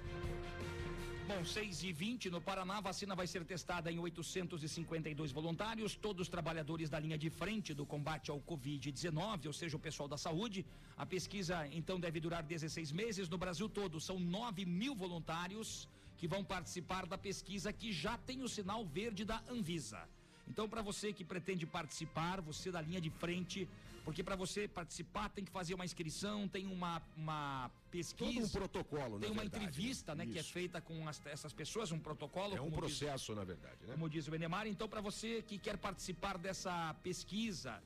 Bom, 1.28 1.44
6 1.44 1.84
e 1.84 1.92
20 1.92 2.30
no 2.30 2.40
Paraná, 2.40 2.78
a 2.78 2.82
vacina 2.82 3.16
vai 3.16 3.26
ser 3.26 3.44
testada 3.44 3.92
em 3.92 3.98
852 3.98 5.32
voluntários, 5.32 5.96
todos 5.96 6.30
trabalhadores 6.30 6.88
da 6.88 7.00
linha 7.00 7.18
de 7.18 7.32
frente 7.32 7.74
do 7.74 7.84
combate 7.84 8.30
ao 8.30 8.40
Covid-19, 8.40 9.48
ou 9.48 9.54
seja, 9.54 9.76
o 9.76 9.80
pessoal 9.80 10.08
da 10.08 10.20
saúde. 10.20 10.64
A 10.96 11.04
pesquisa, 11.04 11.68
então, 11.72 12.00
deve 12.00 12.20
durar 12.20 12.44
16 12.44 12.92
meses. 12.92 13.28
No 13.28 13.40
Brasil 13.40 13.68
todo, 13.68 14.00
são 14.00 14.20
9 14.20 14.66
mil 14.66 14.94
voluntários 14.94 15.90
que 16.16 16.28
vão 16.28 16.44
participar 16.44 17.08
da 17.08 17.18
pesquisa 17.18 17.74
que 17.74 17.92
já 17.92 18.20
tem 18.20 18.44
o 18.44 18.48
sinal 18.48 18.86
verde 18.86 19.26
da 19.26 19.42
Anvisa. 19.50 20.08
Então, 20.48 20.70
para 20.70 20.84
você 20.84 21.12
que 21.12 21.24
pretende 21.24 21.66
participar, 21.66 22.40
você 22.40 22.70
da 22.72 22.82
linha 22.82 23.02
de 23.02 23.10
frente, 23.10 23.68
porque 24.06 24.24
para 24.24 24.36
você 24.36 24.68
participar 24.68 25.30
tem 25.30 25.44
que 25.44 25.52
fazer 25.52 25.74
uma 25.74 25.84
inscrição, 25.84 26.48
tem 26.48 26.68
uma, 26.68 27.02
uma 27.18 27.70
pesquisa. 27.90 28.32
Todo 28.34 28.46
um 28.46 28.50
protocolo, 28.50 29.20
Tem 29.20 29.30
na 29.30 29.34
uma 29.34 29.42
verdade, 29.42 29.66
entrevista, 29.66 30.14
né, 30.16 30.26
que 30.28 30.38
é 30.38 30.44
feita 30.44 30.80
com 30.80 31.08
as- 31.10 31.20
essas 31.26 31.52
pessoas, 31.52 31.92
um 31.92 32.00
protocolo. 32.00 32.56
É 32.56 32.62
um 32.62 32.70
como 32.70 32.86
diz- 32.88 33.00
processo, 33.00 33.34
na 33.34 33.44
verdade, 33.44 33.78
né? 33.88 33.94
como 33.94 34.08
diz 34.08 34.28
o 34.28 34.32
Benemar. 34.32 34.68
Então, 34.68 34.88
para 34.88 35.02
você 35.02 35.42
que 35.42 35.58
quer 35.58 35.78
participar 35.78 36.38
dessa 36.38 36.94
pesquisa 37.02 37.82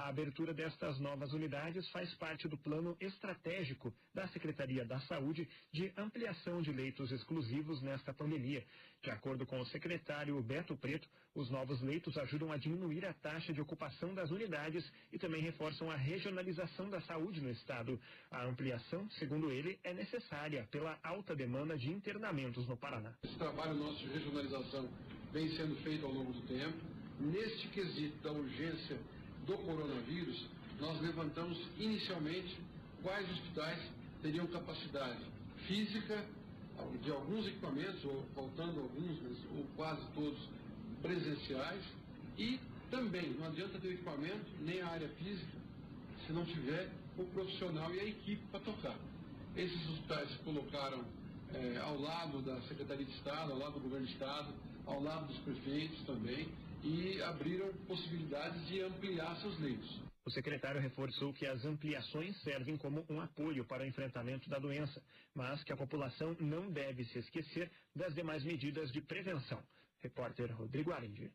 A 0.00 0.08
abertura 0.08 0.54
destas 0.54 0.98
novas 0.98 1.34
unidades 1.34 1.86
faz 1.90 2.12
parte 2.14 2.48
do 2.48 2.56
plano 2.56 2.96
estratégico 2.98 3.92
da 4.14 4.26
Secretaria 4.28 4.82
da 4.82 4.98
Saúde 5.00 5.46
de 5.70 5.92
ampliação 5.94 6.62
de 6.62 6.72
leitos 6.72 7.12
exclusivos 7.12 7.82
nesta 7.82 8.14
pandemia. 8.14 8.64
De 9.02 9.10
acordo 9.10 9.44
com 9.44 9.60
o 9.60 9.66
secretário 9.66 10.42
Beto 10.42 10.74
Preto, 10.74 11.06
os 11.34 11.50
novos 11.50 11.82
leitos 11.82 12.16
ajudam 12.16 12.50
a 12.50 12.56
diminuir 12.56 13.04
a 13.04 13.12
taxa 13.12 13.52
de 13.52 13.60
ocupação 13.60 14.14
das 14.14 14.30
unidades 14.30 14.90
e 15.12 15.18
também 15.18 15.42
reforçam 15.42 15.90
a 15.90 15.96
regionalização 15.96 16.88
da 16.88 17.02
saúde 17.02 17.42
no 17.42 17.50
estado. 17.50 18.00
A 18.30 18.46
ampliação, 18.46 19.06
segundo 19.10 19.52
ele, 19.52 19.78
é 19.84 19.92
necessária 19.92 20.66
pela 20.70 20.98
alta 21.02 21.36
demanda 21.36 21.76
de 21.76 21.90
internamentos 21.90 22.66
no 22.66 22.76
Paraná. 22.76 23.12
Esse 23.22 23.36
trabalho 23.36 23.74
nosso 23.74 23.98
de 23.98 24.14
regionalização 24.14 24.88
vem 25.30 25.50
sendo 25.50 25.76
feito 25.82 26.06
ao 26.06 26.12
longo 26.12 26.32
do 26.32 26.40
tempo. 26.46 26.78
Neste 27.20 27.68
quesito 27.68 28.16
da 28.22 28.32
urgência 28.32 28.98
do 29.50 29.58
coronavírus, 29.58 30.46
nós 30.78 31.00
levantamos 31.00 31.58
inicialmente 31.78 32.56
quais 33.02 33.28
hospitais 33.30 33.80
teriam 34.22 34.46
capacidade 34.46 35.20
física 35.66 36.24
de 37.02 37.10
alguns 37.10 37.46
equipamentos, 37.46 38.02
ou 38.04 38.24
faltando 38.34 38.80
alguns, 38.80 39.20
mas, 39.22 39.36
ou 39.56 39.66
quase 39.76 40.00
todos 40.14 40.38
presenciais, 41.02 41.84
e 42.38 42.58
também 42.90 43.30
não 43.34 43.48
adianta 43.48 43.78
ter 43.78 43.88
o 43.88 43.92
equipamento 43.92 44.46
nem 44.60 44.80
a 44.80 44.88
área 44.88 45.08
física 45.08 45.58
se 46.26 46.32
não 46.32 46.44
tiver 46.44 46.88
o 47.18 47.24
profissional 47.24 47.92
e 47.94 48.00
a 48.00 48.04
equipe 48.04 48.42
para 48.50 48.60
tocar. 48.60 48.96
Esses 49.56 49.90
hospitais 49.90 50.30
se 50.30 50.38
colocaram 50.38 51.04
eh, 51.52 51.80
ao 51.82 52.00
lado 52.00 52.40
da 52.42 52.60
Secretaria 52.62 53.04
de 53.04 53.12
Estado, 53.12 53.52
ao 53.52 53.58
lado 53.58 53.74
do 53.74 53.80
Governo 53.80 54.06
do 54.06 54.12
Estado, 54.12 54.54
ao 54.86 55.02
lado 55.02 55.26
dos 55.26 55.38
prefeitos 55.38 56.00
também, 56.04 56.48
e 56.82 57.22
abriram 57.22 57.72
possibilidades 57.86 58.66
de 58.68 58.80
ampliar 58.80 59.36
seus 59.40 59.58
leitos. 59.58 60.00
O 60.24 60.30
secretário 60.30 60.80
reforçou 60.80 61.32
que 61.32 61.46
as 61.46 61.64
ampliações 61.64 62.40
servem 62.42 62.76
como 62.76 63.04
um 63.08 63.20
apoio 63.20 63.64
para 63.64 63.82
o 63.82 63.86
enfrentamento 63.86 64.48
da 64.48 64.58
doença, 64.58 65.02
mas 65.34 65.64
que 65.64 65.72
a 65.72 65.76
população 65.76 66.36
não 66.38 66.70
deve 66.70 67.04
se 67.04 67.18
esquecer 67.18 67.70
das 67.94 68.14
demais 68.14 68.44
medidas 68.44 68.92
de 68.92 69.00
prevenção. 69.00 69.62
Repórter 70.00 70.54
Rodrigo 70.54 70.92
Arendi. 70.92 71.30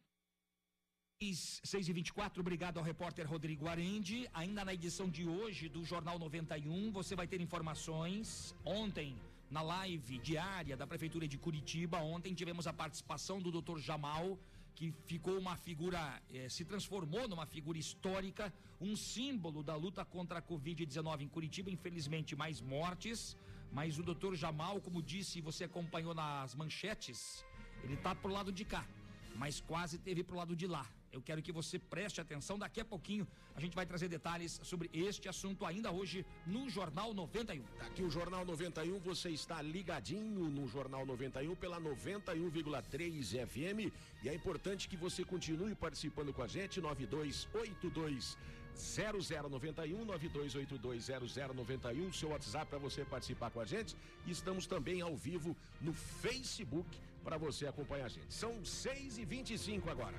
6 1.22 1.88
e 1.88 1.94
24 1.94 2.42
obrigado 2.42 2.78
ao 2.78 2.84
repórter 2.84 3.26
Rodrigo 3.26 3.68
Arende. 3.68 4.30
Ainda 4.34 4.66
na 4.66 4.74
edição 4.74 5.10
de 5.10 5.26
hoje 5.26 5.70
do 5.70 5.84
Jornal 5.86 6.20
91, 6.20 6.92
você 6.92 7.16
vai 7.16 7.26
ter 7.26 7.40
informações. 7.40 8.54
Ontem, 8.66 9.18
na 9.50 9.62
live 9.62 10.18
diária 10.20 10.76
da 10.76 10.86
Prefeitura 10.86 11.26
de 11.28 11.38
Curitiba, 11.38 12.00
ontem 12.00 12.34
tivemos 12.34 12.68
a 12.68 12.74
participação 12.74 13.42
do 13.42 13.50
Dr. 13.50 13.80
Jamal, 13.80 14.38
que 14.76 14.94
ficou 15.06 15.38
uma 15.40 15.56
figura, 15.56 16.22
eh, 16.34 16.50
se 16.50 16.66
transformou 16.66 17.28
numa 17.28 17.46
figura 17.46 17.78
histórica, 17.78 18.54
um 18.80 18.96
símbolo 18.96 19.64
da 19.64 19.76
luta 19.76 20.04
contra 20.04 20.40
a 20.40 20.42
Covid-19 20.42 21.22
em 21.22 21.28
Curitiba. 21.28 21.72
Infelizmente, 21.72 22.36
mais 22.36 22.62
mortes. 22.62 23.38
Mas 23.72 23.98
o 23.98 24.04
Dr. 24.04 24.36
Jamal, 24.36 24.80
como 24.82 25.02
disse, 25.02 25.42
você 25.42 25.64
acompanhou 25.66 26.14
nas 26.14 26.56
manchetes, 26.56 27.44
ele 27.84 27.98
tá 27.98 28.16
pro 28.16 28.32
lado 28.32 28.52
de 28.52 28.64
cá, 28.64 28.88
mas 29.36 29.60
quase 29.60 29.98
teve 29.98 30.24
pro 30.24 30.38
lado 30.38 30.56
de 30.56 30.68
lá. 30.68 30.86
Eu 31.16 31.22
quero 31.22 31.42
que 31.42 31.54
você 31.60 31.80
preste 31.80 32.20
atenção. 32.20 32.60
Daqui 32.60 32.82
a 32.82 32.86
pouquinho 32.86 33.26
a 33.56 33.62
gente 33.62 33.74
vai 33.74 33.86
trazer 33.86 34.10
detalhes 34.10 34.60
sobre 34.62 34.90
este 34.94 35.30
assunto 35.30 35.66
ainda 35.66 35.90
hoje 35.90 36.26
no 36.46 36.70
Jornal 36.70 37.14
91. 37.14 37.64
Aqui 37.80 38.04
o 38.04 38.10
Jornal 38.10 38.44
91, 38.44 39.00
você 39.00 39.30
está 39.30 39.62
ligadinho 39.62 40.50
no 40.50 40.68
Jornal 40.68 41.06
91 41.06 41.56
pela 41.56 41.80
91,3 41.80 43.48
FM 43.48 43.94
e 44.24 44.28
é 44.28 44.36
importante 44.36 44.90
que 44.90 44.98
você 44.98 45.24
continue 45.24 45.74
participando 45.74 46.34
com 46.34 46.44
a 46.44 46.48
gente 46.48 46.82
9282 46.82 48.38
0091 48.76 50.06
92820091, 50.06 52.14
seu 52.14 52.32
WhatsApp 52.32 52.70
para 52.70 52.78
você 52.78 53.06
participar 53.06 53.52
com 53.52 53.62
a 53.62 53.66
gente. 53.66 53.96
Estamos 54.28 54.68
também 54.68 55.00
ao 55.00 55.16
vivo 55.16 55.56
no 55.80 55.94
Facebook 55.94 57.00
para 57.24 57.38
você 57.38 57.68
acompanhar 57.68 58.08
a 58.08 58.10
gente. 58.10 58.34
São 58.34 58.66
6 58.66 59.18
e 59.18 59.24
25 59.24 59.90
agora. 59.90 60.18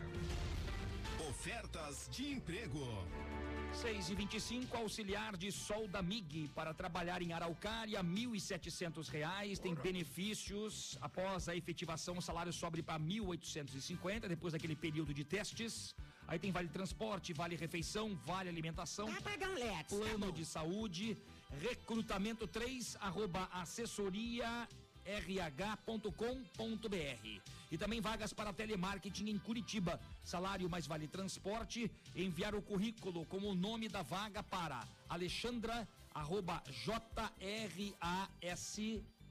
Ofertas 1.37 2.09
de 2.11 2.33
emprego. 2.33 2.83
6 3.71 4.09
e 4.09 4.15
25 4.15 4.75
auxiliar 4.75 5.37
de 5.37 5.53
solda 5.53 6.01
MIG 6.01 6.49
para 6.55 6.73
trabalhar 6.73 7.21
em 7.21 7.35
Araucária, 7.35 8.03
1.700 8.03 9.09
reais, 9.09 9.59
tem 9.59 9.75
benefícios. 9.75 10.97
Após 10.99 11.47
a 11.51 11.55
efetivação, 11.55 12.17
o 12.17 12.23
salário 12.23 12.53
sobe 12.55 12.83
para 12.83 12.99
1.850 12.99 14.29
depois 14.29 14.55
daquele 14.55 14.75
período 14.75 15.13
de 15.13 15.25
testes. 15.25 15.95
Aí 16.27 16.39
tem 16.39 16.51
vale 16.51 16.69
transporte, 16.69 17.35
vale 17.35 17.55
refeição, 17.55 18.17
vale 18.25 18.49
alimentação. 18.49 19.07
Um 19.07 19.13
let's, 19.13 19.91
tá 19.91 19.97
Plano 19.97 20.27
bom. 20.27 20.33
de 20.33 20.45
saúde, 20.45 21.19
recrutamento 21.61 22.47
3, 22.49 22.97
arroba 22.99 23.47
assessoria 23.53 24.67
rh.com.br. 25.05 26.07
E 27.71 27.77
também 27.77 28.01
vagas 28.01 28.33
para 28.33 28.53
telemarketing 28.53 29.29
em 29.31 29.39
Curitiba. 29.39 30.01
Salário 30.23 30.71
mais 30.71 30.87
vale 30.87 31.09
transporte. 31.09 31.91
Enviar 32.15 32.55
o 32.55 32.63
currículo 32.63 33.25
com 33.27 33.39
o 33.39 33.55
nome 33.55 33.89
da 33.89 34.03
vaga 34.03 34.43
para 34.43 34.87
Alexandra, 35.09 35.87
arroba 36.15 36.63
JRAS 36.85 37.17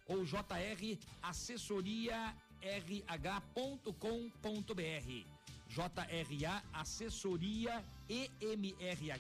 ou 0.08 0.26
JR 0.26 1.00
assessoria 1.22 2.36
rh.com.br. 2.62 3.96
JRA 5.68 6.64
assessoria 6.74 7.84
emrh.com.br. 8.10 9.16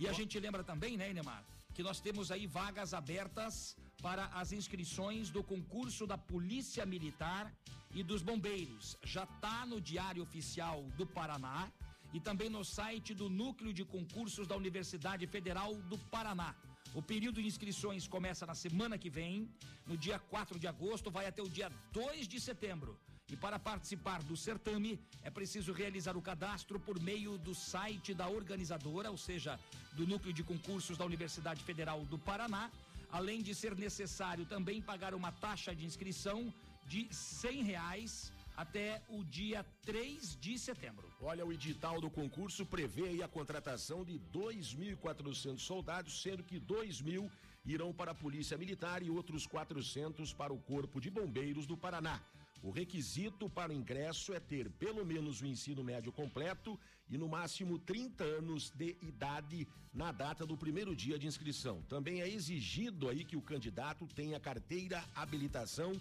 E 0.00 0.06
a 0.06 0.12
gente 0.12 0.38
lembra 0.38 0.62
também, 0.62 0.96
né, 0.96 1.12
Neymar, 1.12 1.42
que 1.74 1.82
nós 1.82 2.00
temos 2.00 2.30
aí 2.30 2.46
vagas 2.46 2.94
abertas 2.94 3.76
para 4.02 4.26
as 4.26 4.52
inscrições 4.52 5.30
do 5.30 5.42
concurso 5.42 6.06
da 6.06 6.16
Polícia 6.16 6.86
Militar 6.86 7.52
e 7.94 8.02
dos 8.02 8.22
Bombeiros. 8.22 8.96
Já 9.02 9.24
está 9.24 9.66
no 9.66 9.80
Diário 9.80 10.22
Oficial 10.22 10.82
do 10.96 11.06
Paraná 11.06 11.70
e 12.12 12.20
também 12.20 12.48
no 12.48 12.64
site 12.64 13.12
do 13.12 13.28
Núcleo 13.28 13.72
de 13.72 13.84
Concursos 13.84 14.46
da 14.46 14.56
Universidade 14.56 15.26
Federal 15.26 15.74
do 15.74 15.98
Paraná. 15.98 16.54
O 16.94 17.02
período 17.02 17.42
de 17.42 17.48
inscrições 17.48 18.08
começa 18.08 18.46
na 18.46 18.54
semana 18.54 18.96
que 18.96 19.10
vem, 19.10 19.48
no 19.86 19.96
dia 19.96 20.18
4 20.18 20.58
de 20.58 20.66
agosto, 20.66 21.10
vai 21.10 21.26
até 21.26 21.42
o 21.42 21.48
dia 21.48 21.70
2 21.92 22.26
de 22.26 22.40
setembro. 22.40 22.98
E 23.30 23.36
para 23.36 23.58
participar 23.58 24.22
do 24.22 24.36
certame, 24.36 24.98
é 25.22 25.28
preciso 25.28 25.72
realizar 25.72 26.16
o 26.16 26.22
cadastro 26.22 26.80
por 26.80 26.98
meio 26.98 27.36
do 27.36 27.54
site 27.54 28.14
da 28.14 28.26
organizadora, 28.26 29.10
ou 29.10 29.18
seja, 29.18 29.60
do 29.92 30.06
Núcleo 30.06 30.32
de 30.32 30.42
Concursos 30.42 30.96
da 30.96 31.04
Universidade 31.04 31.62
Federal 31.62 32.02
do 32.06 32.18
Paraná, 32.18 32.70
além 33.10 33.42
de 33.42 33.54
ser 33.54 33.76
necessário 33.76 34.44
também 34.46 34.80
pagar 34.80 35.14
uma 35.14 35.32
taxa 35.32 35.74
de 35.74 35.84
inscrição 35.84 36.52
de 36.86 37.06
100 37.12 37.62
reais 37.62 38.32
até 38.56 39.00
o 39.08 39.22
dia 39.24 39.64
3 39.82 40.36
de 40.40 40.58
setembro. 40.58 41.08
Olha, 41.20 41.46
o 41.46 41.52
edital 41.52 42.00
do 42.00 42.10
concurso 42.10 42.66
prevê 42.66 43.22
a 43.22 43.28
contratação 43.28 44.04
de 44.04 44.18
2.400 44.32 45.58
soldados, 45.60 46.20
sendo 46.22 46.42
que 46.42 46.58
2.000 46.58 47.30
irão 47.64 47.92
para 47.92 48.10
a 48.10 48.14
Polícia 48.14 48.58
Militar 48.58 49.02
e 49.02 49.10
outros 49.10 49.46
400 49.46 50.32
para 50.32 50.52
o 50.52 50.58
Corpo 50.58 51.00
de 51.00 51.10
Bombeiros 51.10 51.66
do 51.66 51.76
Paraná. 51.76 52.20
O 52.60 52.70
requisito 52.70 53.48
para 53.48 53.70
o 53.70 53.74
ingresso 53.74 54.34
é 54.34 54.40
ter 54.40 54.68
pelo 54.70 55.06
menos 55.06 55.40
o 55.40 55.46
ensino 55.46 55.84
médio 55.84 56.10
completo 56.10 56.78
e 57.10 57.16
no 57.16 57.28
máximo 57.28 57.78
30 57.78 58.24
anos 58.24 58.70
de 58.70 58.96
idade 59.02 59.66
na 59.92 60.12
data 60.12 60.46
do 60.46 60.56
primeiro 60.56 60.94
dia 60.94 61.18
de 61.18 61.26
inscrição. 61.26 61.82
Também 61.88 62.20
é 62.20 62.28
exigido 62.28 63.08
aí 63.08 63.24
que 63.24 63.36
o 63.36 63.42
candidato 63.42 64.06
tenha 64.14 64.38
carteira 64.38 65.02
habilitação 65.14 65.92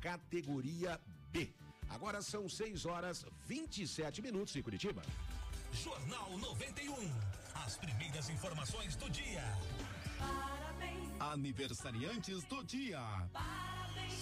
categoria 0.00 1.00
B. 1.30 1.52
Agora 1.88 2.20
são 2.20 2.48
6 2.48 2.84
horas 2.84 3.24
27 3.46 4.20
minutos 4.20 4.54
em 4.56 4.62
Curitiba. 4.62 5.02
Jornal 5.72 6.36
91. 6.38 6.94
As 7.54 7.76
primeiras 7.76 8.28
informações 8.28 8.96
do 8.96 9.08
dia. 9.10 9.44
Aniversariantes 11.20 12.44
do 12.44 12.62
dia. 12.64 13.00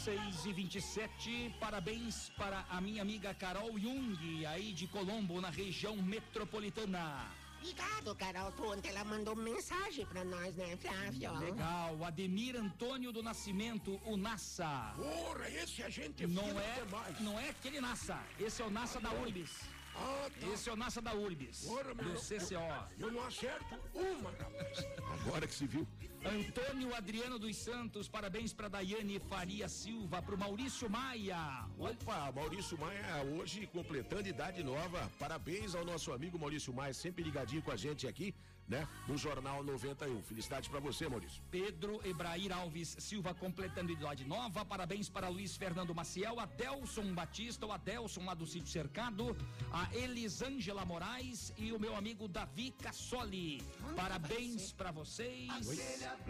6 0.05 0.47
e 0.47 0.53
27 0.53 1.57
parabéns 1.59 2.31
para 2.37 2.65
a 2.69 2.81
minha 2.81 3.03
amiga 3.03 3.33
Carol 3.35 3.79
Jung, 3.79 4.45
aí 4.47 4.73
de 4.73 4.87
Colombo, 4.87 5.41
na 5.41 5.51
região 5.51 5.97
metropolitana. 5.97 7.27
Obrigado, 7.61 8.15
Carol. 8.17 8.53
Tu 8.53 8.63
ontem 8.63 8.89
ela 8.91 9.05
mandou 9.05 9.35
mensagem 9.35 10.05
pra 10.05 10.23
nós, 10.23 10.55
né, 10.57 10.77
Flávio? 10.77 11.33
Legal, 11.39 12.05
Ademir 12.05 12.57
Antônio 12.57 13.11
do 13.11 13.23
Nascimento, 13.23 13.99
o 14.05 14.17
Nassa. 14.19 14.93
Porra, 14.97 15.49
esse 15.49 15.83
a 15.83 15.89
gente 15.89 16.27
Não 16.27 16.61
é, 16.61 16.81
demais. 16.85 17.21
não 17.21 17.41
é 17.41 17.49
aquele 17.51 17.81
Nassa, 17.81 18.23
esse 18.39 18.61
é 18.61 18.65
o 18.67 18.71
Nassa 18.71 19.01
da 19.01 19.11
Urbis. 19.13 19.51
Ah, 19.97 20.29
tá. 20.41 20.47
Esse 20.49 20.69
é 20.69 20.73
o 20.73 20.77
Nassa 20.77 21.01
da 21.01 21.15
Urbis, 21.15 21.65
Porra, 21.65 21.95
meu, 21.95 22.05
do 22.05 22.11
eu- 22.11 22.17
CCO. 22.19 22.89
Eu 22.99 23.11
não 23.13 23.25
acerto 23.27 23.79
uma, 23.95 24.31
rapaz. 24.33 24.85
Agora 25.23 25.47
que 25.47 25.55
se 25.55 25.67
viu. 25.67 25.87
Antônio 26.25 26.95
Adriano 26.95 27.39
dos 27.39 27.55
Santos, 27.57 28.09
parabéns 28.09 28.53
para 28.55 28.69
Daiane 28.69 29.21
Faria 29.29 29.69
Silva, 29.69 30.23
para 30.23 30.35
o 30.35 30.39
Maurício 30.39 30.89
Maia. 30.89 31.67
Opa, 31.79 32.33
Maurício 32.33 32.79
Maia 32.79 33.23
hoje 33.37 33.67
completando 33.67 34.27
idade 34.27 34.63
nova. 34.63 35.11
Parabéns 35.19 35.75
ao 35.75 35.85
nosso 35.85 36.13
amigo 36.13 36.39
Maurício 36.39 36.73
Maia, 36.73 36.95
sempre 36.95 37.23
ligadinho 37.23 37.61
com 37.61 37.71
a 37.71 37.77
gente 37.77 38.07
aqui, 38.07 38.35
né? 38.67 38.89
No 39.07 39.17
Jornal 39.19 39.63
91. 39.63 40.23
Felicidades 40.23 40.69
pra 40.69 40.81
você, 40.81 41.09
Maurício. 41.09 41.43
Pedro 41.51 42.01
Ebrair 42.07 42.51
Alves 42.53 42.97
Silva 42.99 43.35
completando 43.35 43.93
idade 43.93 44.25
nova. 44.25 44.65
Parabéns 44.65 45.09
para 45.09 45.29
Luiz 45.29 45.57
Fernando 45.57 45.95
Maciel, 45.95 46.41
Adelson 46.41 47.13
Batista, 47.15 47.67
o 47.67 47.73
Adelson 47.73 48.25
lá 48.25 48.35
do 48.35 48.47
Sítio 48.47 48.69
Cercado, 48.71 49.37
a 49.71 49.95
Elisângela 49.95 50.85
Moraes 50.85 51.53
e 51.59 51.73
o 51.73 51.79
meu 51.79 51.95
amigo 51.95 52.27
Davi 52.27 52.71
Cassoli. 52.83 53.63
Parabéns 53.95 54.73
para 54.73 54.91
vocês. 54.91 55.49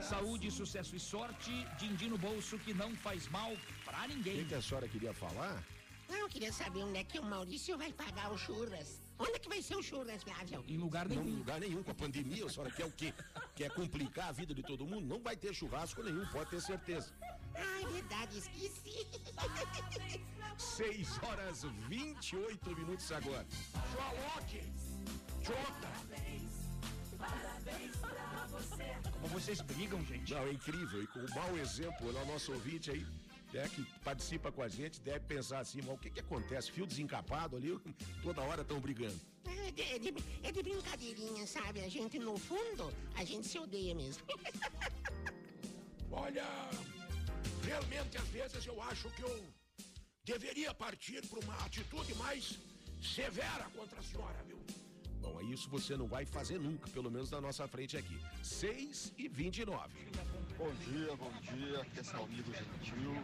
Saúde, 0.03 0.51
sucesso 0.51 0.97
e 0.97 1.01
sorte. 1.01 1.53
Din-din 1.79 2.09
no 2.09 2.19
bolso 2.19 2.59
que 2.59 2.75
não 2.75 2.95
faz 2.97 3.29
mal 3.29 3.53
pra 3.85 4.05
O 4.05 4.09
ninguém. 4.09 4.39
que, 4.39 4.45
que 4.47 4.55
a 4.55 4.63
senhora 4.63 4.89
queria 4.89 5.13
falar? 5.15 5.63
Não, 6.09 6.17
eu 6.17 6.29
queria 6.29 6.53
saber 6.53 6.83
onde 6.85 6.99
é 6.99 7.05
que 7.05 7.19
o 7.19 7.25
Maurício 7.25 7.79
vai 7.79 7.93
pagar 7.93 8.31
o 8.33 8.37
churras. 8.37 9.01
Onde 9.19 9.33
é 9.33 9.39
que 9.39 9.49
vai 9.49 9.63
ser 9.63 9.77
o 9.77 9.83
churras, 9.83 10.23
Flávio? 10.23 10.65
Em 10.67 10.77
lugar 10.77 11.09
Não, 11.09 11.17
em 11.17 11.25
nenhum. 11.25 11.39
lugar 11.39 11.61
nenhum. 11.61 11.83
Com 11.83 11.91
a 11.93 11.95
pandemia, 11.95 12.47
a 12.47 12.51
senhora 12.51 12.71
quer 12.71 12.85
o 12.85 12.91
quê? 12.91 13.15
Quer 13.55 13.71
complicar 13.71 14.29
a 14.29 14.33
vida 14.33 14.53
de 14.55 14.63
todo 14.63 14.85
mundo? 14.87 15.07
Não 15.07 15.21
vai 15.21 15.37
ter 15.37 15.55
churrasco 15.55 16.03
nenhum, 16.03 16.27
pode 16.27 16.51
ter 16.51 16.61
certeza. 16.61 17.13
Ah, 17.55 17.83
é 17.83 17.87
verdade, 17.87 18.39
esqueci. 18.39 19.07
6 20.59 21.23
horas 21.23 21.63
28 21.89 22.77
minutos 22.77 23.11
agora. 23.13 23.47
Joalote, 23.93 24.63
Jota. 25.43 25.95
Como 29.21 29.29
vocês 29.29 29.61
brigam, 29.61 30.05
gente. 30.05 30.33
Não, 30.35 30.43
é 30.43 30.53
incrível. 30.53 31.03
E 31.03 31.07
com 31.07 31.21
o 31.21 31.35
mau 31.35 31.57
exemplo, 31.57 32.09
o 32.09 32.27
nosso 32.27 32.53
ouvinte 32.53 32.91
aí, 32.91 33.07
né, 33.55 33.69
que 33.69 33.85
participa 34.01 34.51
com 34.51 34.63
a 34.63 34.69
gente, 34.69 35.01
deve 35.01 35.21
pensar 35.21 35.61
assim, 35.61 35.81
mas 35.81 35.95
o 35.95 35.99
que 35.99 36.11
que 36.11 36.21
acontece? 36.21 36.73
Fio 36.73 36.85
desencapado 36.87 37.57
ali, 37.57 37.79
toda 38.23 38.43
hora 38.43 38.63
estão 38.63 38.81
brigando. 38.81 39.19
É 39.47 39.71
de, 39.71 39.83
é 39.83 39.99
de- 39.99 40.15
é 40.43 40.53
de 40.53 40.63
brincadeirinha, 40.63 41.47
sabe? 41.47 41.81
A 41.81 41.89
gente, 41.89 42.19
no 42.19 42.37
fundo, 42.37 42.93
a 43.15 43.25
gente 43.25 43.47
se 43.47 43.59
odeia 43.59 43.95
mesmo. 43.95 44.23
Olha, 46.11 46.45
realmente 47.65 48.17
às 48.19 48.29
vezes 48.29 48.67
eu 48.67 48.81
acho 48.83 49.09
que 49.11 49.23
eu 49.23 49.45
deveria 50.25 50.73
partir 50.75 51.25
para 51.29 51.39
uma 51.41 51.57
atitude 51.65 52.15
mais 52.17 52.59
severa 53.03 53.65
contra 53.77 53.99
a 54.01 54.03
senhora, 54.03 54.43
viu? 54.47 54.59
Bom, 55.25 55.41
é 55.41 55.45
isso 55.45 55.71
você 55.71 55.97
não 55.97 56.07
vai 56.07 56.27
fazer 56.27 56.59
nunca, 56.61 56.87
pelo 56.91 57.11
menos 57.11 57.31
na 57.31 57.41
nossa 57.41 57.67
frente 57.67 57.97
aqui. 57.97 58.21
6 58.43 59.15
e 59.17 59.27
29. 59.27 59.89
Bom 60.59 60.71
dia, 60.75 61.17
bom 61.17 61.33
dia. 61.41 61.81
Aqui 61.81 62.01
é 62.01 62.03
seu 62.03 62.23
amigo 62.23 62.53
Gentil, 62.53 63.15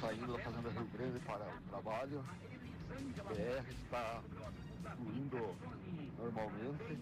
saindo 0.00 0.32
da 0.32 0.38
Fazenda 0.40 0.70
Rio 0.70 0.86
Grande 0.92 1.20
para 1.20 1.54
o 1.54 1.60
trabalho. 1.68 2.24
O 2.90 3.28
BR 3.28 3.70
está 3.84 4.22
fluindo 4.96 5.56
normalmente. 6.18 6.98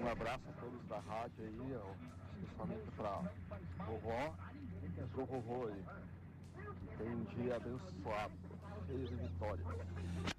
Um 0.00 0.08
abraço 0.08 0.48
a 0.48 0.52
todos 0.60 0.82
da 0.86 1.00
rádio 1.00 1.44
aí, 1.44 2.42
especialmente 2.42 2.90
para 2.96 3.30
vovó 3.84 4.34
e 4.96 5.06
pro 5.08 5.26
vovô 5.26 5.68
aí. 5.68 5.84
Tem 6.96 7.08
um 7.10 7.24
dia 7.24 7.56
abençoado, 7.56 8.32
de 8.88 9.14
vitória. 9.16 9.64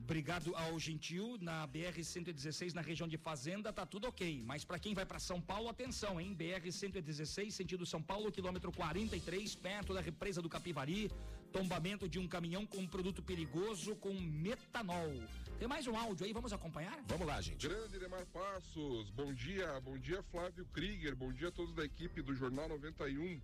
Obrigado 0.09 0.55
ao 0.55 0.79
Gentil, 0.79 1.37
na 1.39 1.67
BR-116, 1.67 2.73
na 2.73 2.81
região 2.81 3.07
de 3.07 3.15
Fazenda, 3.15 3.71
tá 3.71 3.85
tudo 3.85 4.07
ok. 4.07 4.41
Mas 4.43 4.65
para 4.65 4.79
quem 4.79 4.95
vai 4.95 5.05
para 5.05 5.19
São 5.19 5.39
Paulo, 5.39 5.69
atenção, 5.69 6.19
hein? 6.19 6.35
BR-116, 6.35 7.51
sentido 7.51 7.85
São 7.85 8.01
Paulo, 8.01 8.31
quilômetro 8.31 8.71
43, 8.71 9.53
perto 9.53 9.93
da 9.93 10.01
represa 10.01 10.41
do 10.41 10.49
Capivari. 10.49 11.11
Tombamento 11.53 12.09
de 12.09 12.17
um 12.17 12.27
caminhão 12.27 12.65
com 12.65 12.87
produto 12.87 13.21
perigoso 13.21 13.95
com 13.97 14.11
metanol. 14.11 15.13
Tem 15.59 15.67
mais 15.67 15.85
um 15.85 15.95
áudio 15.95 16.25
aí, 16.25 16.33
vamos 16.33 16.51
acompanhar? 16.51 16.99
Vamos 17.07 17.27
lá, 17.27 17.39
gente. 17.39 17.67
Grande 17.67 17.99
Demar 17.99 18.25
Passos, 18.33 19.11
bom 19.11 19.31
dia, 19.31 19.79
bom 19.81 19.95
dia 19.99 20.23
Flávio 20.31 20.65
Krieger, 20.73 21.15
bom 21.15 21.31
dia 21.31 21.49
a 21.49 21.51
todos 21.51 21.75
da 21.75 21.85
equipe 21.85 22.23
do 22.23 22.33
Jornal 22.33 22.67
91. 22.67 23.39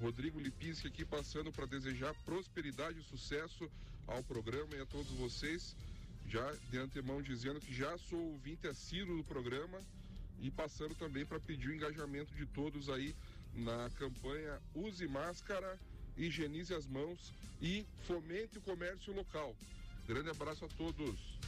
Rodrigo 0.00 0.40
Lipinski 0.40 0.88
aqui 0.88 1.04
passando 1.04 1.52
para 1.52 1.66
desejar 1.66 2.12
prosperidade 2.24 2.98
e 2.98 3.04
sucesso 3.04 3.70
ao 4.08 4.20
programa 4.24 4.74
e 4.74 4.80
a 4.80 4.86
todos 4.86 5.12
vocês. 5.12 5.76
Já 6.28 6.52
de 6.70 6.76
antemão 6.76 7.22
dizendo 7.22 7.58
que 7.58 7.74
já 7.74 7.96
sou 7.96 8.18
ouvinte 8.18 8.68
assíduo 8.68 9.16
do 9.16 9.24
programa 9.24 9.80
e 10.40 10.50
passando 10.50 10.94
também 10.94 11.24
para 11.24 11.40
pedir 11.40 11.70
o 11.70 11.74
engajamento 11.74 12.34
de 12.34 12.44
todos 12.44 12.90
aí 12.90 13.14
na 13.54 13.88
campanha 13.96 14.60
Use 14.74 15.08
Máscara, 15.08 15.78
higienize 16.18 16.74
as 16.74 16.86
mãos 16.86 17.32
e 17.62 17.86
fomente 18.06 18.58
o 18.58 18.60
comércio 18.60 19.14
local. 19.14 19.56
Grande 20.06 20.28
abraço 20.28 20.66
a 20.66 20.68
todos. 20.68 21.38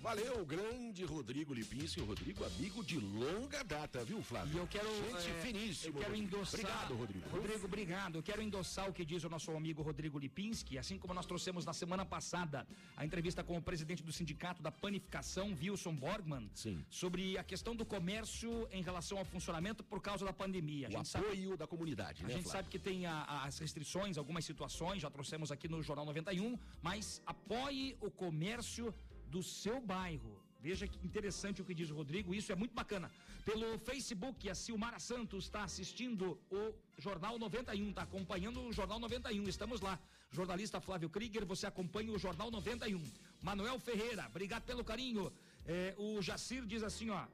Valeu, 0.00 0.46
grande 0.46 1.04
Rodrigo 1.04 1.52
Lipinski, 1.52 2.00
o 2.00 2.04
Rodrigo, 2.04 2.44
amigo 2.44 2.84
de 2.84 2.98
longa 3.00 3.64
data, 3.64 4.04
viu, 4.04 4.22
Flávio? 4.22 4.54
E 4.54 4.58
eu 4.58 4.66
quero. 4.66 4.88
Gente 4.88 5.28
é, 5.28 5.40
finíssimo. 5.42 5.88
Eu 5.98 6.00
quero 6.02 6.14
Rodrigo. 6.14 6.36
endossar. 6.36 6.60
Obrigado, 6.60 6.94
Rodrigo. 6.94 7.28
Rodrigo, 7.30 7.64
obrigado. 7.64 8.14
Eu 8.16 8.22
quero 8.22 8.40
endossar 8.40 8.88
o 8.88 8.92
que 8.92 9.04
diz 9.04 9.24
o 9.24 9.28
nosso 9.28 9.50
amigo 9.50 9.82
Rodrigo 9.82 10.16
Lipinski, 10.18 10.78
assim 10.78 10.98
como 10.98 11.12
nós 11.12 11.26
trouxemos 11.26 11.66
na 11.66 11.72
semana 11.72 12.06
passada 12.06 12.64
a 12.96 13.04
entrevista 13.04 13.42
com 13.42 13.58
o 13.58 13.62
presidente 13.62 14.02
do 14.04 14.12
sindicato 14.12 14.62
da 14.62 14.70
panificação, 14.70 15.54
Wilson 15.60 15.94
Borgman, 15.96 16.48
Sim. 16.54 16.82
sobre 16.88 17.36
a 17.36 17.42
questão 17.42 17.74
do 17.74 17.84
comércio 17.84 18.68
em 18.70 18.82
relação 18.82 19.18
ao 19.18 19.24
funcionamento 19.24 19.82
por 19.82 20.00
causa 20.00 20.24
da 20.24 20.32
pandemia. 20.32 20.86
A 20.86 20.90
O 20.90 20.92
gente 20.92 21.08
sabe 21.08 21.26
apoio 21.26 21.56
da 21.56 21.66
comunidade, 21.66 22.22
a 22.22 22.28
né, 22.28 22.34
gente 22.34 22.44
Flávio? 22.44 22.58
sabe 22.60 22.68
que 22.70 22.78
tem 22.78 23.04
a- 23.04 23.24
a- 23.24 23.44
as 23.46 23.58
restrições, 23.58 24.16
algumas 24.16 24.44
situações, 24.44 25.02
já 25.02 25.10
trouxemos 25.10 25.50
aqui 25.50 25.68
no 25.68 25.82
Jornal 25.82 26.06
91, 26.06 26.56
mas 26.80 27.20
apoie 27.26 27.96
o 28.00 28.10
comércio 28.12 28.94
do 29.30 29.42
seu 29.42 29.80
bairro. 29.80 30.42
Veja 30.60 30.88
que 30.88 30.98
interessante 31.06 31.62
o 31.62 31.64
que 31.64 31.74
diz 31.74 31.90
o 31.90 31.94
Rodrigo, 31.94 32.34
isso 32.34 32.50
é 32.50 32.56
muito 32.56 32.74
bacana. 32.74 33.10
Pelo 33.44 33.78
Facebook, 33.78 34.50
a 34.50 34.54
Silmara 34.54 34.98
Santos 34.98 35.44
está 35.44 35.62
assistindo 35.62 36.38
o 36.50 36.74
Jornal 36.98 37.38
91, 37.38 37.90
está 37.90 38.02
acompanhando 38.02 38.60
o 38.60 38.72
Jornal 38.72 38.98
91, 38.98 39.48
estamos 39.48 39.80
lá. 39.80 39.98
Jornalista 40.30 40.80
Flávio 40.80 41.08
Krieger, 41.08 41.46
você 41.46 41.66
acompanha 41.66 42.12
o 42.12 42.18
Jornal 42.18 42.50
91. 42.50 43.02
Manuel 43.42 43.78
Ferreira, 43.78 44.26
obrigado 44.26 44.64
pelo 44.64 44.84
carinho. 44.84 45.32
É, 45.64 45.94
o 45.96 46.20
Jacir 46.20 46.66
diz 46.66 46.82
assim, 46.82 47.08
ó. 47.10 47.24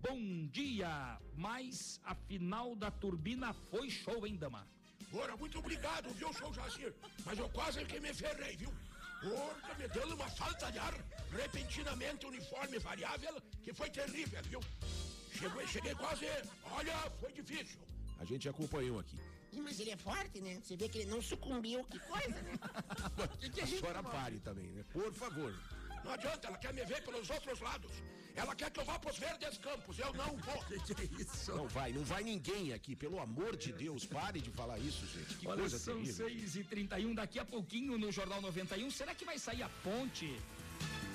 Bom 0.00 0.48
dia, 0.48 1.20
mas 1.36 2.00
a 2.02 2.14
final 2.14 2.74
da 2.74 2.90
turbina 2.90 3.52
foi 3.52 3.88
show, 3.88 4.26
hein, 4.26 4.36
dama? 4.36 4.66
Ora, 5.12 5.36
muito 5.36 5.58
obrigado, 5.58 6.10
viu, 6.14 6.32
seu 6.32 6.52
Jacir? 6.52 6.92
Mas 7.24 7.38
eu 7.38 7.48
quase 7.50 7.84
que 7.84 8.00
me 8.00 8.12
ferrei, 8.12 8.56
viu? 8.56 8.72
Ora, 9.24 9.74
me 9.78 9.86
deu 9.88 10.06
uma 10.14 10.28
falta 10.28 10.70
de 10.72 10.78
ar, 10.78 10.94
repentinamente 11.30 12.26
uniforme 12.26 12.78
variável, 12.78 13.40
que 13.62 13.72
foi 13.72 13.88
terrível, 13.88 14.42
viu? 14.44 14.60
Cheguei, 15.32 15.66
cheguei 15.68 15.94
quase, 15.94 16.26
olha, 16.64 16.96
foi 17.20 17.32
difícil. 17.32 17.78
A 18.18 18.24
gente 18.24 18.48
acompanhou 18.48 18.98
aqui. 18.98 19.16
Ih, 19.52 19.60
Mas 19.60 19.78
ele 19.78 19.90
é 19.90 19.96
forte, 19.96 20.40
né? 20.40 20.60
Você 20.62 20.76
vê 20.76 20.88
que 20.88 20.98
ele 20.98 21.10
não 21.10 21.22
sucumbiu, 21.22 21.84
que 21.84 21.98
coisa, 22.00 22.42
né? 22.42 22.58
a 23.62 23.66
senhora 23.66 24.02
pare 24.02 24.40
também, 24.40 24.72
né? 24.72 24.84
Por 24.92 25.12
favor. 25.12 25.54
Não 26.04 26.12
adianta, 26.12 26.48
ela 26.48 26.58
quer 26.58 26.72
me 26.72 26.84
ver 26.84 27.02
pelos 27.02 27.30
outros 27.30 27.60
lados. 27.60 27.92
Ela 28.34 28.54
quer 28.54 28.70
que 28.70 28.80
eu 28.80 28.84
vá 28.84 28.98
pros 28.98 29.18
verdes 29.18 29.58
campos, 29.58 29.98
eu 29.98 30.12
não 30.14 30.36
vou. 30.36 30.64
que 30.96 31.22
isso? 31.22 31.54
Não 31.54 31.68
vai, 31.68 31.92
não 31.92 32.02
vai 32.02 32.22
ninguém 32.22 32.72
aqui, 32.72 32.96
pelo 32.96 33.20
amor 33.20 33.56
de 33.56 33.72
Deus, 33.72 34.06
pare 34.06 34.40
de 34.40 34.50
falar 34.50 34.78
isso, 34.78 35.06
gente. 35.06 35.36
Que 35.36 35.46
Olha, 35.46 35.60
coisa 35.60 35.78
são 35.78 35.96
terrível. 35.96 36.28
6 36.28 36.56
e 36.56 36.64
31 36.64 37.14
daqui 37.14 37.38
a 37.38 37.44
pouquinho 37.44 37.98
no 37.98 38.10
Jornal 38.10 38.40
91. 38.40 38.90
Será 38.90 39.14
que 39.14 39.24
vai 39.24 39.38
sair 39.38 39.62
a 39.62 39.68
ponte 39.84 40.34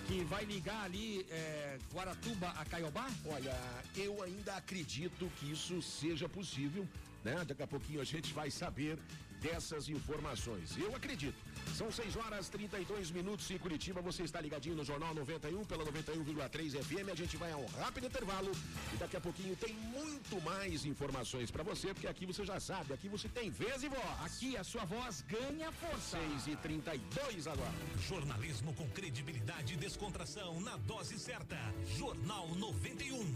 que 0.08 0.24
vai 0.26 0.46
ligar 0.46 0.84
ali 0.86 1.26
é, 1.30 1.80
Guaratuba 1.92 2.50
a 2.50 2.64
Caiobá? 2.66 3.10
Olha, 3.26 3.56
eu 3.96 4.22
ainda 4.22 4.56
acredito 4.56 5.30
que 5.40 5.52
isso 5.52 5.82
seja 5.82 6.30
possível, 6.30 6.88
né? 7.24 7.44
Daqui 7.46 7.64
a 7.64 7.68
pouquinho 7.68 8.00
a 8.00 8.06
gente 8.06 8.32
vai 8.32 8.52
saber 8.52 9.00
dessas 9.42 9.90
informações. 9.90 10.78
Eu 10.78 10.96
acredito. 10.96 11.36
São 11.76 11.92
6 11.92 12.16
horas 12.16 12.50
32 12.50 13.12
minutos 13.12 13.50
em 13.52 13.58
Curitiba. 13.58 14.02
Você 14.02 14.24
está 14.24 14.42
ligadinho 14.42 14.76
no 14.76 14.84
Jornal 14.84 15.14
91 15.14 15.64
pela 15.66 15.86
91,3 15.86 16.84
FM. 16.84 17.10
A 17.12 17.16
gente 17.16 17.38
vai 17.38 17.52
a 17.52 17.58
um 17.58 17.66
rápido 17.66 18.08
intervalo 18.08 18.52
e 18.94 18.98
daqui 18.98 19.18
a 19.18 19.22
pouquinho 19.22 19.56
tem 19.56 19.74
muito 19.74 20.42
mais 20.42 20.86
informações 20.86 21.52
para 21.52 21.64
você, 21.64 21.94
porque 21.94 22.08
aqui 22.08 22.26
você 22.26 22.46
já 22.46 22.60
sabe, 22.60 22.94
aqui 22.94 23.08
você 23.08 23.28
tem 23.30 23.50
vez 23.50 23.84
e 23.84 23.90
voz. 23.90 24.22
Aqui 24.26 24.58
a 24.58 24.64
sua 24.64 24.86
voz 24.86 25.24
ganha 25.28 25.72
força. 25.72 26.18
6 26.18 26.48
e 26.48 26.56
32 26.58 27.48
agora. 27.48 27.72
Jornalismo 28.08 28.74
com 28.74 28.88
credibilidade 28.90 29.74
e 29.74 29.78
descontração 29.78 30.60
na 30.62 30.78
dose 30.78 31.18
certa. 31.20 31.58
Jornal 31.98 32.48
91. 32.56 33.36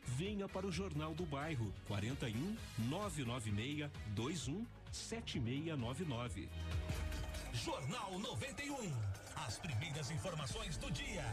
Venha 0.05 0.47
para 0.47 0.67
o 0.67 0.71
Jornal 0.71 1.13
do 1.13 1.25
Bairro 1.25 1.73
41 1.87 2.57
996 2.89 3.89
21 4.15 4.65
7699. 4.91 6.49
Jornal 7.53 8.19
91. 8.19 8.91
As 9.35 9.57
primeiras 9.57 10.11
informações 10.11 10.77
do 10.77 10.91
dia. 10.91 11.25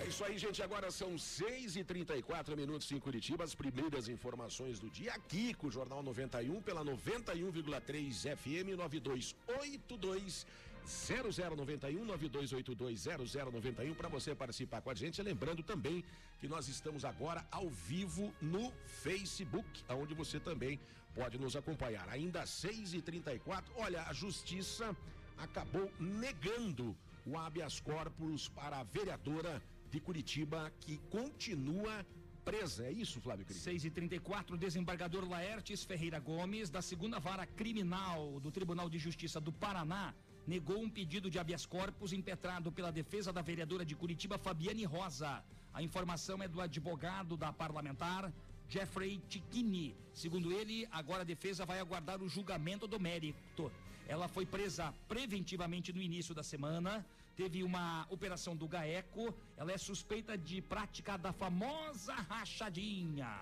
É 0.00 0.06
isso 0.06 0.24
aí, 0.24 0.38
gente. 0.38 0.62
Agora 0.62 0.90
são 0.90 1.18
6 1.18 1.76
e 1.76 1.84
34 1.84 2.56
minutos 2.56 2.90
em 2.92 3.00
Curitiba. 3.00 3.44
As 3.44 3.54
primeiras 3.54 4.08
informações 4.08 4.78
do 4.78 4.88
dia 4.88 5.12
aqui 5.12 5.52
com 5.54 5.66
o 5.66 5.70
Jornal 5.70 6.02
91 6.02 6.62
pela 6.62 6.84
91,3 6.84 8.36
FM 8.36 8.76
9282 8.76 10.46
0091 10.88 12.04
9282 12.04 13.04
0091 13.34 13.94
para 13.94 14.08
você 14.08 14.34
participar 14.34 14.80
com 14.80 14.90
a 14.90 14.94
gente. 14.94 15.22
Lembrando 15.22 15.62
também 15.62 16.02
que 16.40 16.48
nós 16.48 16.68
estamos 16.68 17.04
agora 17.04 17.46
ao 17.50 17.68
vivo 17.68 18.32
no 18.40 18.72
Facebook, 18.86 19.84
onde 19.90 20.14
você 20.14 20.40
também 20.40 20.80
pode 21.14 21.38
nos 21.38 21.54
acompanhar. 21.56 22.08
Ainda 22.08 22.42
às 22.42 22.50
6 22.50 22.94
e 22.94 23.02
34 23.02 23.72
olha, 23.76 24.02
a 24.04 24.12
justiça 24.12 24.96
acabou 25.36 25.90
negando 26.00 26.96
o 27.26 27.36
habeas 27.36 27.80
corpus 27.80 28.48
para 28.48 28.78
a 28.78 28.82
vereadora 28.82 29.62
de 29.90 30.00
Curitiba 30.00 30.72
que 30.80 30.98
continua 31.10 32.04
presa. 32.44 32.84
É 32.86 32.92
isso, 32.92 33.20
Flávio 33.20 33.44
Cris? 33.44 33.58
6 33.58 33.84
e 33.84 33.90
34 33.90 34.54
o 34.54 34.58
desembargador 34.58 35.28
Laertes 35.28 35.84
Ferreira 35.84 36.18
Gomes, 36.18 36.70
da 36.70 36.80
segunda 36.80 37.18
vara 37.18 37.46
criminal 37.46 38.40
do 38.40 38.50
Tribunal 38.50 38.88
de 38.88 38.98
Justiça 38.98 39.38
do 39.38 39.52
Paraná, 39.52 40.14
negou 40.48 40.80
um 40.80 40.88
pedido 40.88 41.30
de 41.30 41.38
habeas 41.38 41.66
corpus 41.66 42.10
impetrado 42.10 42.72
pela 42.72 42.90
defesa 42.90 43.30
da 43.30 43.42
vereadora 43.42 43.84
de 43.84 43.94
Curitiba, 43.94 44.38
Fabiane 44.38 44.82
Rosa. 44.82 45.44
A 45.74 45.82
informação 45.82 46.42
é 46.42 46.48
do 46.48 46.62
advogado 46.62 47.36
da 47.36 47.52
parlamentar, 47.52 48.32
Jeffrey 48.66 49.20
Tichini. 49.28 49.94
Segundo 50.14 50.50
ele, 50.50 50.88
agora 50.90 51.20
a 51.20 51.30
defesa 51.34 51.66
vai 51.66 51.78
aguardar 51.78 52.22
o 52.22 52.30
julgamento 52.30 52.86
do 52.86 52.98
mérito. 52.98 53.70
Ela 54.08 54.26
foi 54.26 54.46
presa 54.46 54.94
preventivamente 55.06 55.92
no 55.92 56.00
início 56.00 56.34
da 56.34 56.42
semana. 56.42 57.04
Teve 57.36 57.62
uma 57.62 58.06
operação 58.08 58.56
do 58.56 58.66
GAECO. 58.66 59.34
Ela 59.54 59.72
é 59.72 59.76
suspeita 59.76 60.36
de 60.38 60.62
prática 60.62 61.18
da 61.18 61.30
famosa 61.30 62.14
rachadinha. 62.14 63.38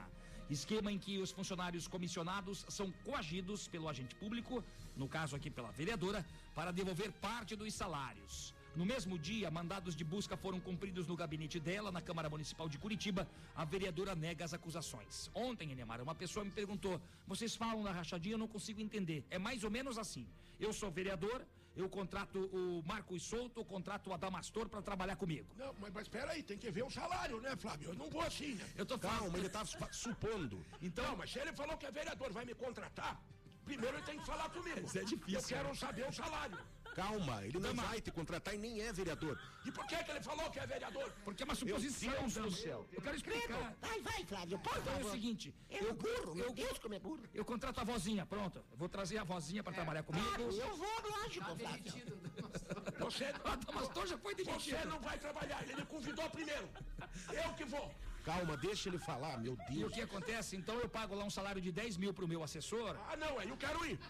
Esquema 0.49 0.93
em 0.93 0.99
que 0.99 1.19
os 1.19 1.33
funcionários 1.33 1.89
comissionados 1.89 2.65
são 2.69 2.93
coagidos 3.05 3.67
pelo 3.67 3.89
agente 3.89 4.15
público, 4.15 4.63
no 4.97 5.09
caso 5.09 5.35
aqui 5.35 5.51
pela 5.51 5.73
vereadora, 5.73 6.25
para 6.55 6.71
devolver 6.71 7.11
parte 7.13 7.57
dos 7.57 7.75
salários. 7.75 8.55
No 8.77 8.85
mesmo 8.85 9.19
dia, 9.19 9.51
mandados 9.51 9.97
de 9.97 10.05
busca 10.05 10.37
foram 10.37 10.61
cumpridos 10.61 11.07
no 11.07 11.17
gabinete 11.17 11.59
dela, 11.59 11.91
na 11.91 12.03
Câmara 12.03 12.29
Municipal 12.29 12.69
de 12.69 12.79
Curitiba. 12.79 13.27
A 13.55 13.65
vereadora 13.65 14.15
nega 14.15 14.45
as 14.45 14.53
acusações. 14.53 15.31
Ontem, 15.35 15.73
Enemar, 15.73 16.01
uma 16.03 16.15
pessoa 16.15 16.45
me 16.45 16.51
perguntou: 16.51 17.01
vocês 17.27 17.57
falam 17.57 17.83
da 17.83 17.91
rachadinha, 17.91 18.35
eu 18.35 18.39
não 18.39 18.47
consigo 18.47 18.81
entender. 18.81 19.25
É 19.31 19.39
mais 19.39 19.65
ou 19.65 19.71
menos 19.71 19.97
assim. 19.99 20.27
Eu 20.61 20.75
sou 20.75 20.91
vereador, 20.91 21.45
eu 21.77 21.89
contrato 21.89 22.39
o 22.53 22.83
Marcos 22.87 23.23
Souto, 23.23 23.61
eu 23.61 23.65
contrato 23.65 24.09
o 24.09 24.15
Adamastor 24.15 24.69
para 24.69 24.81
trabalhar 24.81 25.17
comigo. 25.17 25.47
Não, 25.57 25.75
mas, 25.81 25.93
mas 25.93 26.03
espera 26.05 26.33
aí, 26.33 26.43
tem 26.43 26.57
que 26.57 26.71
ver 26.71 26.85
o 26.85 26.91
salário, 26.91 27.41
né, 27.41 27.55
Flávio? 27.57 27.91
Eu 27.91 27.95
não 27.95 28.09
vou 28.09 28.23
assim, 28.23 28.55
né? 28.55 28.67
Eu 28.77 28.87
tô 28.87 28.99
Calma, 28.99 29.37
ele 29.39 29.49
tá 29.49 29.65
su- 29.65 29.77
supondo. 29.93 30.65
Então, 30.81 31.05
não, 31.07 31.17
mas 31.17 31.31
se 31.31 31.39
ele 31.39 31.53
falou 31.53 31.77
que 31.77 31.85
é 31.87 31.91
vereador, 31.91 32.33
vai 32.33 32.45
me 32.45 32.55
contratar, 32.55 33.21
primeiro 33.65 33.97
ele 33.97 34.07
tem 34.07 34.19
que 34.19 34.25
falar 34.27 34.49
comigo. 34.51 34.81
Isso 34.87 34.99
é 34.99 35.05
difícil, 35.05 35.39
Eu 35.39 35.43
quero 35.45 35.65
cara. 35.65 35.75
saber 35.75 36.09
o 36.09 36.13
salário. 36.13 36.59
Calma, 36.97 37.45
ele 37.45 37.59
não 37.59 37.75
vai 37.75 38.01
te 38.01 38.11
contratar 38.11 38.55
e 38.55 38.59
nem 38.59 38.81
é 38.81 38.91
vereador. 38.91 39.39
E 39.67 39.71
por 39.71 39.87
que, 39.87 40.03
que 40.03 40.11
ele 40.11 40.21
falou 40.23 40.49
que 40.51 40.59
é 40.59 40.67
vereador? 40.67 41.13
Porque 41.27 41.43
é 41.43 41.45
uma 41.45 41.55
suposição, 41.55 42.11
Deus 42.11 42.33
do 42.35 42.51
céu. 42.51 42.87
Eu 42.91 43.03
quero 43.03 43.17
explicar. 43.17 43.77
Vai, 43.83 44.01
vai, 44.01 44.25
Flávio, 44.25 44.59
por 44.61 44.79
Então 44.79 44.99
é 44.99 45.05
o 45.05 45.11
seguinte, 45.11 45.55
É 45.69 45.83
um 45.83 45.93
burro, 45.95 46.35
meu 46.35 46.51
Deus, 46.55 46.79
como 46.79 46.95
é 46.95 46.99
burro. 46.99 47.21
eu 47.35 47.45
contrato 47.45 47.79
a 47.81 47.85
vozinha, 47.85 48.25
pronto. 48.25 48.65
Eu 48.73 48.79
vou 48.79 48.89
trazer 48.89 49.19
a 49.19 49.25
vozinha 49.25 49.63
para 49.63 49.75
trabalhar 49.75 50.05
comigo. 50.05 50.27
Claro, 50.27 50.43
eu 50.51 50.77
vou, 50.77 51.11
lógico, 51.11 51.45
Flávio. 51.57 51.93
Você, 53.01 53.25
O 53.45 53.49
Adamastor 53.53 54.07
já 54.07 54.17
foi 54.17 54.35
demitido. 54.35 54.79
você 54.79 54.85
não 54.87 54.99
vai 55.01 55.19
trabalhar, 55.19 55.63
ele 55.65 55.77
me 55.77 55.85
convidou 55.85 56.31
primeiro. 56.31 56.67
Eu 57.31 57.53
que 57.53 57.65
vou. 57.67 57.95
Calma, 58.25 58.57
deixa 58.57 58.89
ele 58.89 58.99
falar, 58.99 59.39
meu 59.39 59.57
E 59.71 59.75
o 59.77 59.81
Deus. 59.81 59.93
que 59.93 60.01
acontece? 60.01 60.57
Então 60.57 60.81
eu 60.81 60.89
pago 60.89 61.15
lá 61.15 61.25
um 61.25 61.31
salário 61.31 61.61
de 61.61 61.71
10 61.71 61.97
mil 61.99 62.13
pro 62.15 62.27
meu 62.27 62.43
assessor. 62.43 62.97
Ah, 63.09 63.17
não, 63.17 63.39
aí 63.39 63.49
eu 63.49 63.57
quero 63.57 63.85
ir. 63.87 64.01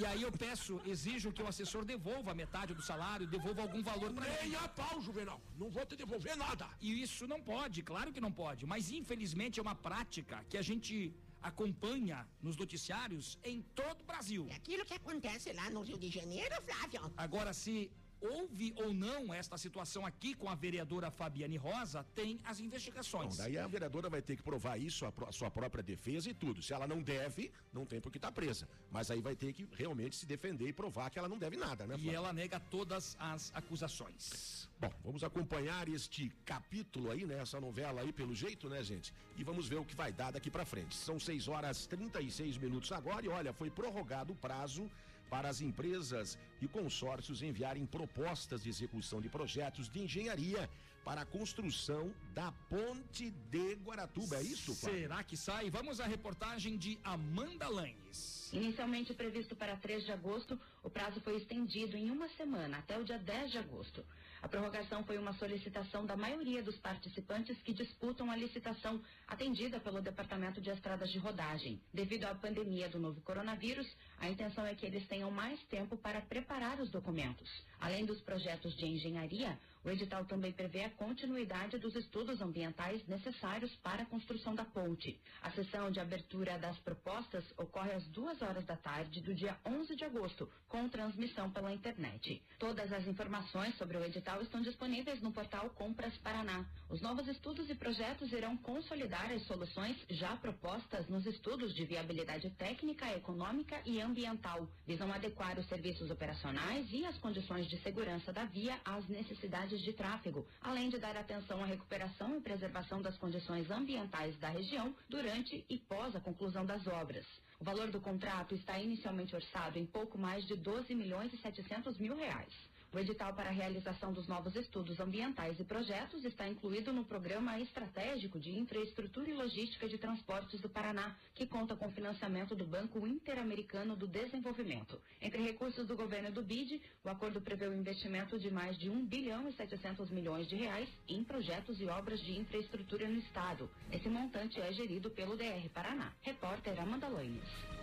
E 0.00 0.04
aí 0.06 0.22
eu 0.22 0.30
peço, 0.30 0.80
exijo 0.86 1.32
que 1.32 1.42
o 1.42 1.48
assessor 1.52 1.84
devolva 1.84 2.32
metade 2.42 2.72
do 2.72 2.82
salário, 2.90 3.26
devolva 3.26 3.62
algum 3.62 3.82
valor 3.82 4.12
para 4.12 4.28
Nem 4.30 4.50
mim. 4.50 4.54
a 4.54 4.68
pau, 4.68 5.00
Juvenal. 5.00 5.40
Não 5.58 5.68
vou 5.76 5.84
te 5.84 5.96
devolver 5.96 6.36
nada. 6.36 6.66
E 6.80 7.02
isso 7.02 7.26
não 7.26 7.40
pode, 7.42 7.82
claro 7.82 8.12
que 8.12 8.20
não 8.20 8.30
pode. 8.30 8.64
Mas 8.64 8.92
infelizmente 8.92 9.58
é 9.58 9.62
uma 9.62 9.74
prática 9.74 10.44
que 10.48 10.56
a 10.56 10.62
gente 10.62 11.12
acompanha 11.42 12.18
nos 12.40 12.56
noticiários 12.56 13.38
em 13.42 13.60
todo 13.74 14.02
o 14.02 14.04
Brasil. 14.04 14.46
É 14.50 14.54
aquilo 14.54 14.84
que 14.84 14.94
acontece 14.94 15.52
lá 15.52 15.68
no 15.68 15.82
Rio 15.82 15.98
de 15.98 16.08
Janeiro, 16.08 16.54
Flávio. 16.68 17.12
Agora, 17.16 17.52
se 17.52 17.90
houve 18.20 18.72
ou 18.76 18.92
não 18.92 19.32
esta 19.32 19.56
situação 19.58 20.04
aqui 20.06 20.34
com 20.34 20.48
a 20.48 20.54
vereadora 20.54 21.10
Fabiane 21.10 21.56
Rosa, 21.56 22.04
tem 22.14 22.38
as 22.44 22.58
Bom, 22.58 22.66
investigações. 22.66 23.36
daí 23.36 23.56
a 23.58 23.66
vereadora 23.66 24.08
vai 24.08 24.20
ter 24.22 24.36
que 24.36 24.42
provar 24.42 24.78
isso, 24.78 25.04
a, 25.06 25.12
a 25.26 25.32
sua 25.32 25.50
própria 25.50 25.82
defesa 25.82 26.28
e 26.30 26.34
tudo. 26.34 26.62
Se 26.62 26.72
ela 26.72 26.86
não 26.86 27.02
deve, 27.02 27.50
não 27.72 27.84
tem 27.86 28.00
por 28.00 28.10
que 28.10 28.18
estar 28.18 28.32
presa. 28.32 28.68
Mas 28.90 29.10
aí 29.10 29.20
vai 29.20 29.36
ter 29.36 29.52
que 29.52 29.68
realmente 29.72 30.16
se 30.16 30.26
defender 30.26 30.68
e 30.68 30.72
provar 30.72 31.10
que 31.10 31.18
ela 31.18 31.28
não 31.28 31.38
deve 31.38 31.56
nada, 31.56 31.86
né, 31.86 31.94
E 31.94 31.98
Flávio? 31.98 32.16
ela 32.16 32.32
nega 32.32 32.58
todas 32.60 33.16
as 33.18 33.52
acusações. 33.54 34.68
Bom, 34.80 34.92
vamos 35.02 35.24
acompanhar 35.24 35.88
este 35.88 36.28
capítulo 36.44 37.10
aí, 37.10 37.24
né? 37.24 37.40
Essa 37.40 37.60
novela 37.60 38.00
aí, 38.00 38.12
pelo 38.12 38.34
jeito, 38.34 38.68
né, 38.68 38.82
gente? 38.82 39.12
E 39.36 39.42
vamos 39.42 39.68
ver 39.68 39.76
o 39.76 39.84
que 39.84 39.94
vai 39.94 40.12
dar 40.12 40.30
daqui 40.32 40.50
pra 40.50 40.64
frente. 40.64 40.94
São 40.94 41.18
6 41.18 41.48
horas 41.48 41.86
36 41.86 42.56
minutos 42.58 42.92
agora 42.92 43.24
e 43.24 43.28
olha, 43.28 43.52
foi 43.52 43.70
prorrogado 43.70 44.32
o 44.32 44.36
prazo 44.36 44.88
para 45.28 45.48
as 45.48 45.60
empresas 45.60 46.38
e 46.60 46.68
consórcios 46.68 47.42
enviarem 47.42 47.86
propostas 47.86 48.62
de 48.62 48.68
execução 48.68 49.20
de 49.20 49.28
projetos 49.28 49.88
de 49.88 50.00
engenharia 50.00 50.68
para 51.04 51.22
a 51.22 51.26
construção 51.26 52.12
da 52.34 52.52
ponte 52.68 53.30
de 53.50 53.74
Guaratuba. 53.76 54.36
É 54.36 54.42
isso, 54.42 54.74
Flávio? 54.74 55.00
Será 55.00 55.24
que 55.24 55.36
sai? 55.36 55.70
Vamos 55.70 56.00
à 56.00 56.06
reportagem 56.06 56.76
de 56.76 56.98
Amanda 57.02 57.68
Lanes. 57.68 58.50
Inicialmente 58.52 59.14
previsto 59.14 59.54
para 59.54 59.76
3 59.76 60.04
de 60.04 60.12
agosto, 60.12 60.60
o 60.82 60.90
prazo 60.90 61.20
foi 61.20 61.36
estendido 61.36 61.96
em 61.96 62.10
uma 62.10 62.28
semana, 62.30 62.78
até 62.78 62.98
o 62.98 63.04
dia 63.04 63.18
10 63.18 63.52
de 63.52 63.58
agosto. 63.58 64.04
A 64.40 64.48
prorrogação 64.48 65.02
foi 65.04 65.18
uma 65.18 65.32
solicitação 65.34 66.06
da 66.06 66.16
maioria 66.16 66.62
dos 66.62 66.76
participantes 66.78 67.60
que 67.62 67.72
disputam 67.72 68.30
a 68.30 68.36
licitação, 68.36 69.02
atendida 69.26 69.80
pelo 69.80 70.00
Departamento 70.00 70.60
de 70.60 70.70
Estradas 70.70 71.10
de 71.10 71.18
Rodagem. 71.18 71.80
Devido 71.92 72.24
à 72.24 72.34
pandemia 72.34 72.88
do 72.88 72.98
novo 72.98 73.20
coronavírus, 73.22 73.86
a 74.18 74.28
intenção 74.28 74.64
é 74.64 74.74
que 74.74 74.86
eles 74.86 75.06
tenham 75.08 75.30
mais 75.30 75.60
tempo 75.64 75.96
para 75.96 76.20
preparar 76.20 76.80
os 76.80 76.90
documentos. 76.90 77.48
Além 77.80 78.06
dos 78.06 78.20
projetos 78.20 78.76
de 78.76 78.86
engenharia, 78.86 79.58
o 79.88 79.90
edital 79.90 80.22
também 80.26 80.52
prevê 80.52 80.84
a 80.84 80.90
continuidade 80.90 81.78
dos 81.78 81.96
estudos 81.96 82.42
ambientais 82.42 83.06
necessários 83.08 83.74
para 83.76 84.02
a 84.02 84.06
construção 84.06 84.54
da 84.54 84.62
ponte. 84.62 85.18
A 85.40 85.50
sessão 85.52 85.90
de 85.90 85.98
abertura 85.98 86.58
das 86.58 86.78
propostas 86.80 87.42
ocorre 87.56 87.92
às 87.92 88.06
duas 88.08 88.40
horas 88.42 88.66
da 88.66 88.76
tarde 88.76 89.22
do 89.22 89.34
dia 89.34 89.56
11 89.64 89.96
de 89.96 90.04
agosto, 90.04 90.46
com 90.68 90.86
transmissão 90.90 91.50
pela 91.50 91.72
internet. 91.72 92.42
Todas 92.58 92.92
as 92.92 93.06
informações 93.06 93.74
sobre 93.78 93.96
o 93.96 94.04
edital 94.04 94.42
estão 94.42 94.60
disponíveis 94.60 95.22
no 95.22 95.32
portal 95.32 95.70
Compras 95.70 96.14
Paraná. 96.18 96.66
Os 96.90 97.00
novos 97.00 97.26
estudos 97.26 97.70
e 97.70 97.74
projetos 97.74 98.30
irão 98.30 98.58
consolidar 98.58 99.32
as 99.32 99.42
soluções 99.46 99.96
já 100.10 100.36
propostas 100.36 101.08
nos 101.08 101.24
estudos 101.24 101.74
de 101.74 101.86
viabilidade 101.86 102.50
técnica, 102.58 103.10
econômica 103.16 103.80
e 103.86 104.02
ambiental. 104.02 104.68
Visam 104.86 105.10
adequar 105.10 105.58
os 105.58 105.66
serviços 105.66 106.10
operacionais 106.10 106.92
e 106.92 107.06
as 107.06 107.16
condições 107.16 107.66
de 107.68 107.78
segurança 107.78 108.34
da 108.34 108.44
via 108.44 108.78
às 108.84 109.08
necessidades 109.08 109.77
de 109.82 109.92
tráfego, 109.92 110.46
além 110.60 110.88
de 110.88 110.98
dar 110.98 111.16
atenção 111.16 111.62
à 111.62 111.66
recuperação 111.66 112.36
e 112.36 112.40
preservação 112.40 113.00
das 113.02 113.16
condições 113.18 113.70
ambientais 113.70 114.36
da 114.38 114.48
região 114.48 114.94
durante 115.08 115.64
e 115.68 115.78
pós 115.78 116.14
a 116.14 116.20
conclusão 116.20 116.64
das 116.64 116.86
obras. 116.86 117.26
O 117.60 117.64
valor 117.64 117.90
do 117.90 118.00
contrato 118.00 118.54
está 118.54 118.78
inicialmente 118.78 119.34
orçado 119.34 119.78
em 119.78 119.86
pouco 119.86 120.16
mais 120.16 120.46
de 120.46 120.54
12 120.56 120.94
milhões 120.94 121.32
e 121.32 121.38
700 121.38 121.98
mil 121.98 122.16
reais. 122.16 122.52
O 122.90 122.98
edital 122.98 123.34
para 123.34 123.50
a 123.50 123.52
realização 123.52 124.14
dos 124.14 124.26
novos 124.26 124.56
estudos 124.56 124.98
ambientais 124.98 125.60
e 125.60 125.64
projetos 125.64 126.24
está 126.24 126.48
incluído 126.48 126.90
no 126.90 127.04
Programa 127.04 127.60
Estratégico 127.60 128.40
de 128.40 128.58
Infraestrutura 128.58 129.28
e 129.28 129.34
Logística 129.34 129.86
de 129.86 129.98
Transportes 129.98 130.58
do 130.62 130.70
Paraná, 130.70 131.14
que 131.34 131.46
conta 131.46 131.76
com 131.76 131.92
financiamento 131.92 132.56
do 132.56 132.64
Banco 132.64 133.06
Interamericano 133.06 133.94
do 133.94 134.08
Desenvolvimento. 134.08 134.98
Entre 135.20 135.42
recursos 135.42 135.86
do 135.86 135.94
governo 135.94 136.32
do 136.32 136.42
BID, 136.42 136.80
o 137.04 137.10
acordo 137.10 137.42
prevê 137.42 137.68
o 137.68 137.74
investimento 137.74 138.38
de 138.38 138.50
mais 138.50 138.78
de 138.78 138.88
1 138.88 139.06
bilhão 139.06 139.46
e 139.46 139.52
700 139.52 140.08
milhões 140.08 140.48
de 140.48 140.56
reais 140.56 140.88
em 141.06 141.22
projetos 141.22 141.78
e 141.82 141.86
obras 141.86 142.18
de 142.20 142.38
infraestrutura 142.38 143.06
no 143.06 143.18
estado. 143.18 143.68
Esse 143.92 144.08
montante 144.08 144.58
é 144.62 144.72
gerido 144.72 145.10
pelo 145.10 145.36
DR 145.36 145.68
Paraná. 145.74 146.14
Repórter 146.22 146.80
Amanda 146.80 147.06
Loines. 147.06 147.77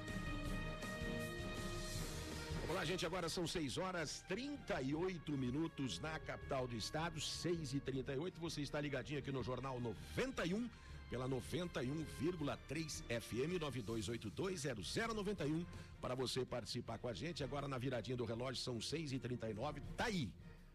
Vamos 2.76 2.90
lá, 2.90 2.92
gente. 2.92 3.06
Agora 3.06 3.30
são 3.30 3.48
6 3.48 3.78
horas 3.78 4.22
38 4.28 5.32
minutos 5.32 5.98
na 6.02 6.20
capital 6.20 6.68
do 6.68 6.76
estado, 6.76 7.22
6 7.22 7.74
e 7.74 7.80
38 7.80 8.38
Você 8.38 8.60
está 8.60 8.82
ligadinho 8.82 9.18
aqui 9.18 9.32
no 9.32 9.42
Jornal 9.42 9.80
91, 9.80 10.70
pela 11.10 11.26
91,3 11.30 13.02
FM 13.22 13.62
92820091. 13.62 15.66
Para 16.02 16.16
você 16.16 16.44
participar 16.44 16.98
com 16.98 17.08
a 17.08 17.14
gente. 17.14 17.46
Agora 17.46 17.66
na 17.66 17.78
viradinha 17.78 18.18
do 18.18 18.26
relógio 18.26 18.62
são 18.62 18.82
6 18.82 19.14
e 19.14 19.20
39 19.20 19.82
Tá 19.96 20.08
aí. 20.08 20.30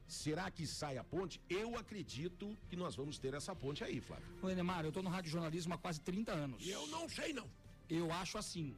Será 0.09 0.51
que 0.51 0.67
sai 0.67 0.97
a 0.97 1.05
ponte? 1.05 1.39
Eu 1.51 1.77
acredito 1.77 2.57
que 2.71 2.77
nós 2.77 2.97
vamos 2.97 3.19
ter 3.19 3.35
essa 3.35 3.55
ponte 3.55 3.85
aí, 3.85 4.01
Flávio. 4.01 4.25
Ô, 4.41 4.49
Enemar, 4.49 4.87
eu 4.87 4.93
tô 4.93 5.03
no 5.03 5.11
rádio 5.11 5.31
jornalismo 5.31 5.75
há 5.75 5.77
quase 5.77 6.01
30 6.01 6.33
anos. 6.33 6.67
Eu 6.67 6.87
não 6.87 7.07
sei, 7.11 7.35
não. 7.35 7.47
Eu 7.91 8.11
acho 8.11 8.39
assim. 8.39 8.75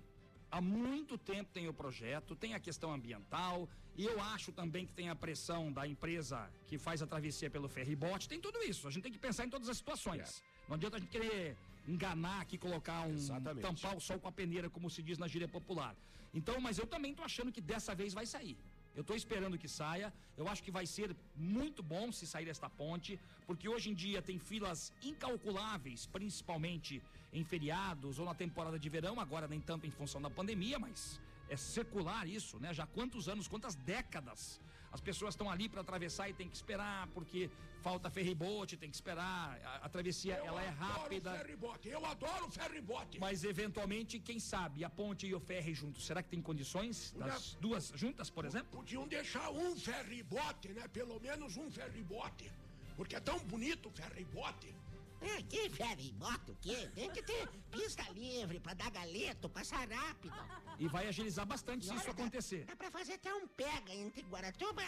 Há 0.53 0.61
muito 0.61 1.17
tempo 1.17 1.51
tem 1.51 1.67
o 1.67 1.73
projeto, 1.73 2.37
tem 2.37 2.53
a 2.53 2.61
questão 2.61 2.93
ambiental, 2.93 3.67
e 3.97 4.05
eu 4.05 4.21
acho 4.21 4.53
também 4.53 4.85
que 4.85 4.93
tem 4.93 5.09
a 5.09 5.17
pressão 5.17 5.73
da 5.73 5.87
empresa 5.89 6.47
que 6.67 6.77
faz 6.77 7.01
a 7.01 7.07
travessia 7.07 7.49
pelo 7.49 7.71
ferribote, 7.71 8.29
tem 8.29 8.39
tudo 8.39 8.63
isso. 8.63 8.87
A 8.87 8.91
gente 8.91 9.03
tem 9.03 9.13
que 9.13 9.19
pensar 9.19 9.47
em 9.47 9.49
todas 9.49 9.71
as 9.71 9.79
situações. 9.79 10.43
Não 10.69 10.75
adianta 10.77 10.99
a 10.99 11.01
gente 11.01 11.09
querer 11.09 11.57
enganar 11.89 12.43
aqui, 12.43 12.59
colocar 12.59 13.01
um. 13.07 13.15
Exatamente. 13.15 13.63
tampar 13.63 13.97
o 13.97 14.01
sol 14.01 14.19
com 14.19 14.29
a 14.29 14.33
peneira, 14.33 14.69
como 14.69 14.91
se 14.91 15.03
diz 15.03 15.17
na 15.17 15.27
gíria 15.27 15.49
popular. 15.49 15.97
Então, 16.35 16.61
mas 16.61 16.77
eu 16.77 16.87
também 16.87 17.15
tô 17.15 17.23
achando 17.23 17.51
que 17.51 17.63
dessa 17.63 17.95
vez 17.95 18.13
vai 18.13 18.27
sair. 18.27 18.59
Eu 18.95 19.03
estou 19.03 19.17
esperando 19.17 19.59
que 19.59 19.69
saia. 19.69 20.13
Eu 20.37 20.49
acho 20.49 20.63
que 20.63 20.71
vai 20.71 20.87
ser 20.87 21.15
muito 21.35 21.83
bom 21.83 22.13
se 22.13 22.27
sair 22.27 22.49
esta 22.49 22.69
ponte, 22.69 23.19
porque 23.47 23.69
hoje 23.69 23.91
em 23.91 23.95
dia 23.95 24.21
tem 24.21 24.39
filas 24.39 24.93
incalculáveis, 25.03 26.07
principalmente 26.07 27.03
em 27.33 27.45
feriados 27.45 28.19
ou 28.19 28.27
na 28.27 28.35
temporada 28.35 28.79
de 28.79 28.89
verão, 28.89 29.19
agora 29.19 29.49
nem 29.49 29.61
tanto 29.61 29.87
em 29.87 29.91
função 29.91 30.21
da 30.21 30.31
pandemia, 30.31 30.79
mas 30.79 31.21
é 31.49 31.57
secular 31.57 32.27
isso, 32.27 32.59
né? 32.59 32.73
Já 32.75 32.87
quantos 32.87 33.29
anos, 33.29 33.49
quantas 33.49 33.75
décadas 33.75 34.61
as 34.93 35.01
pessoas 35.01 35.33
estão 35.35 35.51
ali 35.51 35.69
para 35.69 35.81
atravessar 35.81 36.29
e 36.29 36.35
tem 36.35 36.49
que 36.49 36.55
esperar, 36.55 37.07
porque 37.09 37.51
falta 37.81 38.11
ferribote, 38.11 38.77
tem 38.77 38.91
que 38.91 38.95
esperar. 38.95 39.59
A, 39.65 39.87
a 39.87 39.89
travessia 39.89 40.35
Eu 40.37 40.45
ela 40.47 40.63
é 40.63 40.69
adoro 40.69 40.93
rápida. 40.93 41.33
ferribote, 41.33 41.89
eu 41.89 42.05
adoro 42.07 42.51
ferribote. 42.51 43.19
Mas 43.19 43.43
eventualmente, 43.43 44.19
quem 44.21 44.39
sabe, 44.39 44.85
a 44.85 44.91
ponte 44.91 45.27
e 45.27 45.35
o 45.35 45.41
ferry 45.41 45.75
juntos, 45.75 46.05
será 46.05 46.23
que 46.23 46.29
tem 46.29 46.43
condições 46.43 47.13
das 47.13 47.55
duas 47.61 47.91
juntas, 47.97 48.29
por 48.29 48.45
exemplo? 48.45 48.69
Podiam 48.79 49.09
deixar 49.09 49.51
um 49.51 49.75
ferribote, 49.77 50.69
né? 50.69 50.87
Pelo 50.89 51.19
menos 51.21 51.57
um 51.57 51.71
ferribote. 51.71 52.53
Porque 52.97 53.17
é 53.17 53.21
tão 53.21 53.39
bonito 53.39 53.89
o 53.89 53.93
ferribote. 53.93 54.75
É, 55.23 55.43
que 55.43 55.71
ferry 55.71 56.13
bota 56.13 56.53
o 56.53 56.57
quê? 56.57 56.91
Tem 56.95 57.09
que 57.11 57.23
ter 57.23 57.49
pista 57.71 58.03
livre 58.13 58.59
pra 58.61 58.75
dar 58.75 58.91
galeto, 58.91 59.49
passar 59.49 59.89
rápido. 59.89 60.35
E 60.79 60.89
vai 60.89 61.07
agilizar 61.07 61.47
bastante 61.47 61.85
se 61.87 61.93
E 61.93 61.97
isso 61.97 62.05
olha, 62.07 62.15
dá- 62.15 62.23
acontecer. 62.23 62.65
Dá 62.65 62.75
pra 62.77 62.91
fazer 62.91 63.15
até 63.15 63.33
um 63.35 63.47
pega 63.47 63.95
entre 63.95 64.23
Guaratuba 64.23 64.83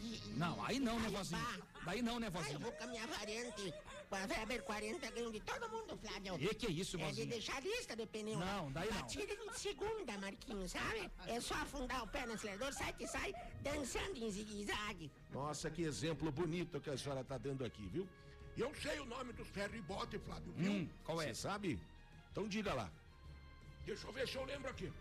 e. 0.00 0.20
Não, 0.36 0.64
aí 0.64 0.78
não, 0.78 0.98
né, 1.00 1.08
vozinho? 1.08 1.44
Daí 1.84 2.02
não, 2.02 2.20
né, 2.20 2.26
Ah, 2.26 2.28
eu 2.28 2.32
vozinho? 2.32 2.58
vou 2.60 2.72
com 2.72 2.84
a 2.84 2.86
minha 2.86 3.06
variante, 3.06 3.74
com 4.08 4.14
a 4.14 4.26
Weber 4.26 4.62
40, 4.62 5.10
ganho 5.10 5.32
de 5.32 5.40
todo 5.40 5.68
mundo, 5.68 5.96
Flávio. 5.98 6.36
E 6.40 6.54
que 6.54 6.66
isso, 6.68 6.96
É 6.96 7.00
de 7.00 7.06
vozinho? 7.06 7.28
deixar 7.28 7.56
a 7.56 7.60
lista 7.60 7.96
de 7.96 8.06
pneu. 8.06 8.38
Não, 8.38 8.70
daí 8.70 8.88
não. 8.90 9.00
Batida 9.00 9.34
de 9.36 9.58
segunda, 9.58 10.16
Marquinhos, 10.18 10.70
sabe? 10.70 11.10
É 11.26 11.40
só 11.40 11.54
afundar 11.54 12.04
o 12.04 12.06
pé 12.08 12.26
no 12.26 12.34
acelerador, 12.34 12.72
sai 12.72 12.92
que 12.92 13.06
sai, 13.08 13.32
dançando 13.62 14.16
em 14.24 14.30
zigue-zague. 14.30 15.10
Nossa, 15.32 15.70
que 15.70 15.82
exemplo 15.82 16.30
bonito 16.30 16.80
que 16.80 16.90
a 16.90 16.96
senhora 16.96 17.24
tá 17.24 17.36
dando 17.38 17.64
aqui, 17.64 17.86
viu? 17.88 18.06
Eu 18.62 18.70
sei 18.84 18.96
o 19.00 19.06
nome 19.14 19.32
dos 19.38 19.48
ferribote, 19.48 20.18
Flávio, 20.26 20.52
viu? 20.52 20.72
Hum, 20.72 20.88
qual 21.04 21.20
é? 21.22 21.28
Você 21.28 21.34
sabe? 21.48 21.68
Então 22.30 22.46
diga 22.54 22.72
lá. 22.80 22.88
Deixa 23.86 24.06
eu 24.06 24.12
ver 24.12 24.26
se 24.28 24.36
eu 24.36 24.44
lembro 24.44 24.70
aqui. 24.70 24.92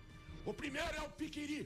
O 0.45 0.53
primeiro 0.53 0.95
é 0.95 1.01
o 1.01 1.10
Piquiri. 1.20 1.62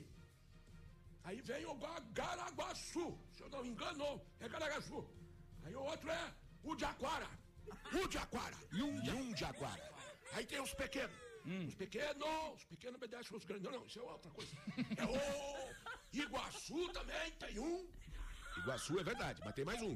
Aí 1.24 1.39
vem 1.41 1.66
o 1.66 1.76
Ga- 1.76 2.04
Garaguaçu. 2.20 3.18
Se 3.36 3.44
eu 3.44 3.50
não 3.50 3.64
me 3.64 3.70
engano, 3.70 4.22
é 4.39 4.50
Garaguaçu. 4.50 5.06
Aí 5.66 5.76
o 5.76 5.82
outro 5.91 6.10
é 6.10 6.34
o 6.64 6.78
Jaquara. 6.78 7.30
O 7.94 8.12
Jaquara. 8.12 8.58
Yum 8.74 9.36
Jaquara. 9.38 9.86
Aí 10.34 10.46
tem 10.46 10.60
os 10.62 10.74
pequenos. 10.74 11.16
Hum. 11.46 11.66
Os 11.68 11.76
pequenos, 11.76 12.56
os 12.58 12.64
pequenos 12.66 12.96
obedecem 12.96 13.38
os 13.38 13.46
grandes. 13.46 13.64
Não, 13.66 13.72
não, 13.80 13.86
isso 13.86 14.00
é 14.00 14.04
outra 14.04 14.32
coisa. 14.32 14.52
É 14.98 15.06
o 15.06 16.20
Iguaçu 16.24 16.89
também, 16.94 17.32
tem 17.34 17.60
um. 17.60 17.88
Iguaçu 18.58 19.00
é 19.00 19.04
verdade, 19.04 19.41
mas 19.46 19.54
tem 19.54 19.66
mais 19.66 19.82
um. 19.82 19.96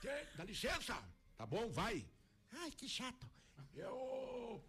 Tem, 0.00 0.26
dá 0.36 0.44
licença. 0.44 0.96
Tá 1.36 1.46
bom? 1.46 1.68
Vai. 1.68 2.06
Ai, 2.52 2.70
que 2.70 2.88
chato. 2.88 3.28
É 3.76 3.88
o 3.88 4.60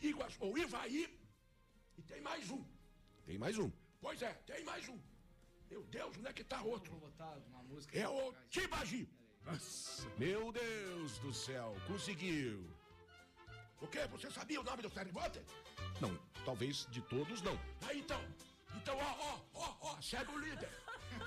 Iguaçu, 0.00 0.44
o 0.44 0.58
Ivaí. 0.58 1.18
E 1.96 2.02
tem 2.02 2.20
mais 2.20 2.50
um. 2.50 2.64
Tem 3.24 3.38
mais 3.38 3.58
um. 3.58 3.70
Pois 4.00 4.20
é, 4.22 4.32
tem 4.46 4.64
mais 4.64 4.88
um. 4.88 4.98
Meu 5.70 5.82
Deus, 5.84 6.16
onde 6.18 6.28
é 6.28 6.32
que 6.32 6.44
tá 6.44 6.62
outro? 6.62 6.92
botar 6.96 7.36
uma 7.48 7.62
música. 7.62 7.98
É 7.98 8.08
o 8.08 8.34
Tibagi. 8.48 9.08
Meu 10.18 10.52
Deus 10.52 11.18
do 11.18 11.32
céu, 11.32 11.74
conseguiu. 11.86 12.68
O 13.80 13.86
quê? 13.86 14.06
Você 14.08 14.30
sabia 14.30 14.60
o 14.60 14.64
nome 14.64 14.82
do 14.82 14.90
ferrybote? 14.90 15.40
Não, 16.00 16.14
talvez 16.44 16.86
de 16.90 17.00
todos 17.02 17.40
não. 17.42 17.58
Ah, 17.86 17.94
então. 17.94 18.20
Então, 18.76 18.96
ó, 18.98 19.16
ó, 19.28 19.40
ó, 19.54 19.76
ó, 19.80 20.00
segue 20.00 20.30
o 20.32 20.38
líder. 20.38 20.70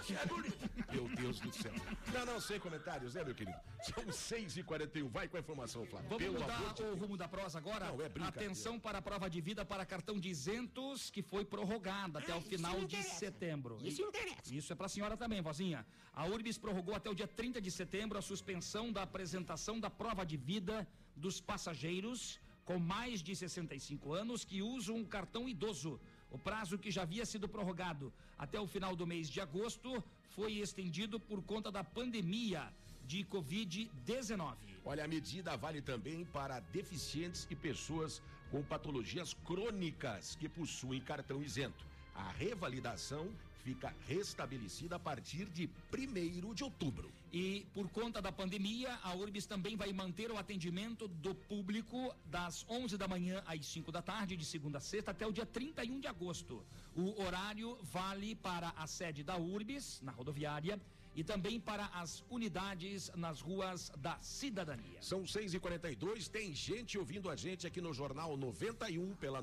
Meu 0.92 1.08
Deus 1.16 1.40
do 1.40 1.52
céu. 1.52 1.72
Não, 2.14 2.26
não, 2.26 2.40
sem 2.40 2.60
comentários, 2.60 3.16
né, 3.16 3.24
meu 3.24 3.34
querido? 3.34 3.58
São 3.82 4.06
6h41. 4.06 5.10
Vai 5.10 5.28
com 5.28 5.38
a 5.38 5.40
informação, 5.40 5.86
Flávio. 5.86 6.10
Vamos 6.10 6.24
Pelo 6.24 6.40
mudar 6.40 6.74
de 6.74 6.84
o 6.84 6.96
rumo 6.96 7.18
da 7.18 7.28
prosa 7.28 7.58
agora? 7.58 7.88
Não, 7.92 8.02
é. 8.02 8.28
Atenção 8.28 8.80
para 8.80 9.00
a 9.00 9.02
prova 9.02 9.30
de 9.30 9.42
vida 9.42 9.66
para 9.66 9.86
cartão 9.86 10.20
de 10.20 10.30
isentos, 10.30 11.10
que 11.10 11.22
foi 11.22 11.44
prorrogada 11.44 12.20
até 12.20 12.36
o 12.36 12.42
final 12.42 12.86
de 12.86 13.02
setembro. 13.02 13.78
Isso 13.82 14.02
interessa. 14.02 14.54
Isso 14.54 14.72
é 14.72 14.76
para 14.76 14.86
a 14.86 14.90
senhora 14.90 15.18
também, 15.18 15.42
vozinha. 15.42 15.86
A 16.14 16.26
URBS 16.28 16.58
prorrogou 16.58 16.96
até 16.96 17.10
o 17.10 17.16
dia 17.16 17.28
30 17.28 17.60
de 17.60 17.72
setembro 17.72 18.18
a 18.18 18.22
suspensão 18.22 18.92
da 18.92 19.04
apresentação 19.04 19.80
da 19.80 19.90
prova 19.90 20.26
de 20.26 20.38
vida 20.38 20.88
dos 21.16 21.42
passageiros 21.42 22.40
com 22.66 22.80
mais 22.80 23.22
de 23.22 23.36
65 23.36 24.14
anos 24.14 24.44
que 24.46 24.62
usam 24.62 24.96
um 24.96 25.06
cartão 25.06 25.50
idoso. 25.50 26.00
O 26.30 26.38
prazo 26.38 26.80
que 26.80 26.90
já 26.90 27.04
havia 27.04 27.26
sido 27.26 27.48
prorrogado 27.48 28.12
até 28.44 28.60
o 28.60 28.68
final 28.68 28.94
do 28.94 29.08
mês 29.08 29.30
de 29.30 29.40
agosto 29.40 30.04
foi 30.36 30.52
estendido 30.66 31.18
por 31.18 31.42
conta 31.42 31.72
da 31.72 31.82
pandemia 31.82 32.62
de 33.06 33.24
Covid-19. 33.24 34.58
Olha, 34.84 35.06
a 35.06 35.08
medida 35.08 35.56
vale 35.56 35.82
também 35.82 36.26
para 36.26 36.60
deficientes 36.60 37.48
e 37.50 37.56
pessoas 37.56 38.22
com 38.52 38.62
patologias 38.62 39.34
crônicas 39.34 40.36
que 40.36 40.50
possuem 40.50 41.00
cartão 41.00 41.42
isento. 41.42 41.86
A 42.16 42.32
revalidação 42.32 43.30
fica 43.64 43.96
restabelecida 44.08 44.98
a 44.98 45.00
partir 45.00 45.46
de 45.46 45.70
1 45.92 46.54
de 46.54 46.64
outubro. 46.64 47.10
E 47.32 47.66
por 47.74 47.90
conta 47.90 48.22
da 48.22 48.32
pandemia, 48.32 49.00
a 49.02 49.16
URBS 49.16 49.48
também 49.48 49.76
vai 49.76 49.92
manter 49.92 50.30
o 50.30 50.38
atendimento 50.38 51.08
do 51.08 51.34
público 51.34 52.14
das 52.26 52.66
11 52.70 52.98
da 52.98 53.08
manhã 53.08 53.42
às 53.48 53.66
5 53.66 53.92
da 53.92 54.02
tarde, 54.02 54.38
de 54.38 54.46
segunda 54.46 54.78
a 54.78 54.82
sexta, 54.82 55.12
até 55.12 55.26
o 55.26 55.32
dia 55.32 55.46
31 55.46 56.00
de 56.00 56.08
agosto. 56.08 56.64
O 56.96 57.20
horário 57.22 57.78
vale 57.82 58.36
para 58.36 58.70
a 58.76 58.86
sede 58.86 59.24
da 59.24 59.38
URBS, 59.38 60.02
na 60.02 60.12
rodoviária, 60.12 60.80
e 61.16 61.24
também 61.24 61.60
para 61.60 61.86
as 61.94 62.24
unidades 62.30 63.12
nas 63.16 63.40
ruas 63.40 63.92
da 63.98 64.20
cidadania. 64.20 65.02
São 65.02 65.24
6h42, 65.24 66.28
tem 66.28 66.54
gente 66.54 66.98
ouvindo 66.98 67.30
a 67.30 67.36
gente 67.36 67.66
aqui 67.66 67.80
no 67.80 67.94
Jornal 67.94 68.36
91 68.36 69.16
pela 69.16 69.42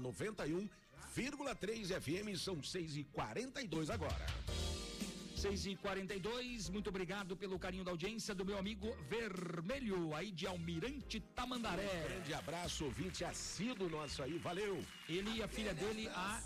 91,3 1.15 2.01
FM, 2.01 2.39
são 2.39 2.57
6h42 2.57 3.91
agora. 3.91 4.27
6 5.37 5.67
e 5.67 5.77
42 5.77 6.69
muito 6.69 6.91
obrigado 6.91 7.35
pelo 7.35 7.59
carinho 7.59 7.83
da 7.83 7.91
audiência 7.91 8.35
do 8.35 8.45
meu 8.45 8.59
amigo 8.59 8.95
Vermelho, 9.09 10.15
aí 10.15 10.31
de 10.31 10.47
Almirante 10.47 11.19
Tamandaré. 11.35 12.07
Grande 12.09 12.35
abraço, 12.35 12.85
ouvinte 12.85 13.25
assíduo 13.25 13.89
nosso 13.89 14.23
aí, 14.23 14.37
valeu. 14.37 14.85
Ele 15.09 15.39
e 15.39 15.43
a 15.43 15.49
filha 15.49 15.73
dele, 15.73 16.09
a 16.09 16.43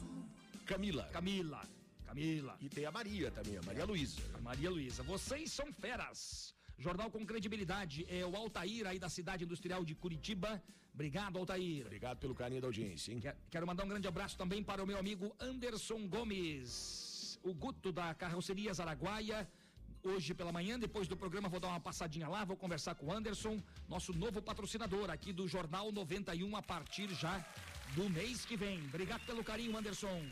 Camila. 0.65 1.05
Camila. 1.13 1.69
Camila. 2.07 2.57
E 2.61 2.69
tem 2.69 2.87
a 2.87 2.93
Maria 2.93 3.31
também, 3.33 3.57
a 3.59 3.63
Maria 3.63 3.85
Luísa. 3.85 4.23
A 4.33 4.41
Maria 4.41 4.71
Luísa. 4.71 5.03
Vocês 5.03 5.53
são 5.53 5.73
feras. 5.73 6.55
Jornal 6.79 7.11
com 7.11 7.27
credibilidade 7.27 8.07
é 8.09 8.25
o 8.25 8.37
Altair 8.37 8.87
aí 8.87 8.99
da 8.99 9.09
cidade 9.09 9.45
industrial 9.45 9.85
de 9.85 9.95
Curitiba. 9.95 10.63
Obrigado, 10.95 11.39
Altair. 11.39 11.85
Obrigado 11.87 12.19
pelo 12.19 12.35
carinho 12.35 12.61
da 12.61 12.69
audiência, 12.69 13.13
hein? 13.13 13.21
Quer- 13.21 13.37
Quero 13.51 13.67
mandar 13.67 13.85
um 13.85 13.89
grande 13.89 14.07
abraço 14.07 14.37
também 14.39 14.63
para 14.63 14.83
o 14.83 14.87
meu 14.87 14.97
amigo 14.99 15.35
Anderson 15.41 16.07
Gomes, 16.09 17.39
o 17.43 17.53
Guto 17.53 17.91
da 17.93 18.15
Carroceria 18.15 18.71
Araguaia. 18.79 19.49
Hoje 20.05 20.35
pela 20.35 20.53
manhã, 20.53 20.79
depois 20.79 21.09
do 21.09 21.17
programa, 21.17 21.49
vou 21.49 21.59
dar 21.59 21.69
uma 21.69 21.81
passadinha 21.81 22.29
lá, 22.29 22.45
vou 22.45 22.57
conversar 22.59 22.95
com 22.95 23.07
o 23.07 23.13
Anderson, 23.13 23.61
nosso 23.89 24.13
novo 24.13 24.41
patrocinador 24.43 25.09
aqui 25.11 25.33
do 25.33 25.49
Jornal 25.49 25.91
91 25.91 26.55
a 26.57 26.63
partir 26.63 27.09
já 27.15 27.43
do 27.97 28.09
mês 28.11 28.45
que 28.45 28.55
vem. 28.57 28.79
Obrigado 28.87 29.25
pelo 29.25 29.43
carinho, 29.43 29.77
Anderson. 29.77 30.23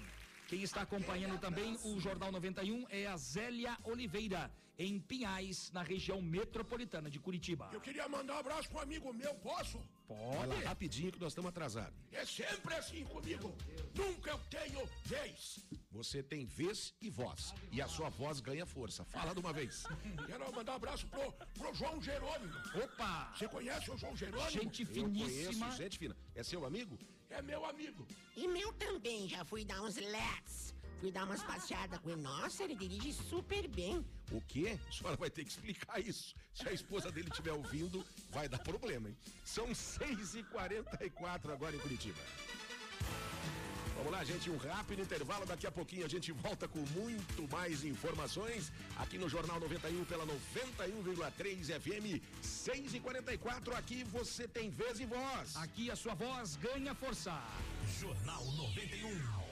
Quem 0.46 0.62
está 0.62 0.82
acompanhando 0.82 1.40
também 1.40 1.74
o 1.84 1.98
Jornal 1.98 2.30
91 2.30 2.84
é 2.90 3.06
a 3.06 3.16
Zélia 3.16 3.78
Oliveira, 3.84 4.50
em 4.78 4.98
Pinhais, 4.98 5.70
na 5.72 5.82
região 5.82 6.20
metropolitana 6.20 7.10
de 7.10 7.18
Curitiba. 7.18 7.70
Eu 7.72 7.80
queria 7.80 8.08
mandar 8.08 8.34
um 8.34 8.38
abraço 8.38 8.68
pro 8.68 8.80
amigo 8.80 9.12
meu, 9.12 9.34
posso? 9.36 9.80
Vai 10.08 10.46
lá, 10.46 10.54
rapidinho 10.68 11.10
que 11.12 11.18
nós 11.20 11.32
estamos 11.32 11.48
atrasados. 11.48 11.94
É 12.10 12.24
sempre 12.24 12.74
assim 12.74 13.04
comigo. 13.04 13.54
Nunca 13.94 14.30
eu 14.30 14.38
tenho 14.50 14.86
vez. 15.04 15.58
Você 15.90 16.22
tem 16.22 16.44
vez 16.44 16.94
e 17.00 17.08
voz. 17.08 17.54
E 17.70 17.80
a 17.80 17.88
sua 17.88 18.08
voz 18.10 18.40
ganha 18.40 18.66
força. 18.66 19.04
Fala 19.04 19.32
de 19.34 19.40
uma 19.40 19.52
vez. 19.52 19.84
Quero 20.26 20.52
mandar 20.54 20.72
um 20.72 20.76
abraço 20.76 21.06
pro, 21.06 21.32
pro 21.54 21.74
João 21.74 22.00
Jerônimo. 22.02 22.52
Opa! 22.84 23.32
Você 23.36 23.48
conhece 23.48 23.90
o 23.90 23.96
João 23.96 24.16
Jerônimo? 24.16 24.50
Gente 24.50 24.82
Eu 24.82 24.88
finíssima. 24.88 25.66
conheço, 25.66 25.82
gente 25.82 25.98
fina. 25.98 26.16
É 26.34 26.42
seu 26.42 26.64
amigo? 26.66 26.98
É 27.30 27.40
meu 27.40 27.64
amigo. 27.64 28.06
E 28.36 28.46
meu 28.48 28.72
também, 28.74 29.28
já 29.28 29.44
fui 29.44 29.64
dar 29.64 29.80
uns 29.82 29.96
lets. 29.96 30.71
Fui 31.02 31.10
dar 31.10 31.24
umas 31.24 31.42
passeadas 31.42 31.98
com 31.98 32.10
ele. 32.10 32.22
Nossa, 32.22 32.62
ele 32.62 32.76
dirige 32.76 33.12
super 33.12 33.66
bem. 33.66 34.06
O 34.30 34.40
quê? 34.40 34.78
A 34.88 34.92
senhora 34.92 35.16
vai 35.16 35.28
ter 35.28 35.42
que 35.44 35.50
explicar 35.50 35.98
isso. 35.98 36.32
Se 36.54 36.68
a 36.68 36.72
esposa 36.72 37.10
dele 37.10 37.28
estiver 37.28 37.50
ouvindo, 37.50 38.06
vai 38.30 38.48
dar 38.48 38.60
problema, 38.60 39.08
hein? 39.08 39.16
São 39.44 39.66
6h44 39.70 41.50
agora 41.52 41.74
em 41.74 41.80
Curitiba. 41.80 42.20
Vamos 43.96 44.12
lá, 44.12 44.22
gente, 44.22 44.48
um 44.48 44.56
rápido 44.56 45.02
intervalo. 45.02 45.44
Daqui 45.44 45.66
a 45.66 45.72
pouquinho 45.72 46.06
a 46.06 46.08
gente 46.08 46.30
volta 46.30 46.68
com 46.68 46.78
muito 46.78 47.50
mais 47.50 47.82
informações 47.82 48.70
aqui 48.96 49.18
no 49.18 49.28
Jornal 49.28 49.58
91 49.58 50.04
pela 50.04 50.24
91,3 50.24 51.80
FM. 51.80 52.22
6h44 52.44 53.74
aqui 53.74 54.04
você 54.04 54.46
tem 54.46 54.70
vez 54.70 55.00
e 55.00 55.06
voz. 55.06 55.56
Aqui 55.56 55.90
a 55.90 55.96
sua 55.96 56.14
voz 56.14 56.54
ganha 56.54 56.94
força. 56.94 57.36
Jornal 57.98 58.44
91. 58.52 59.51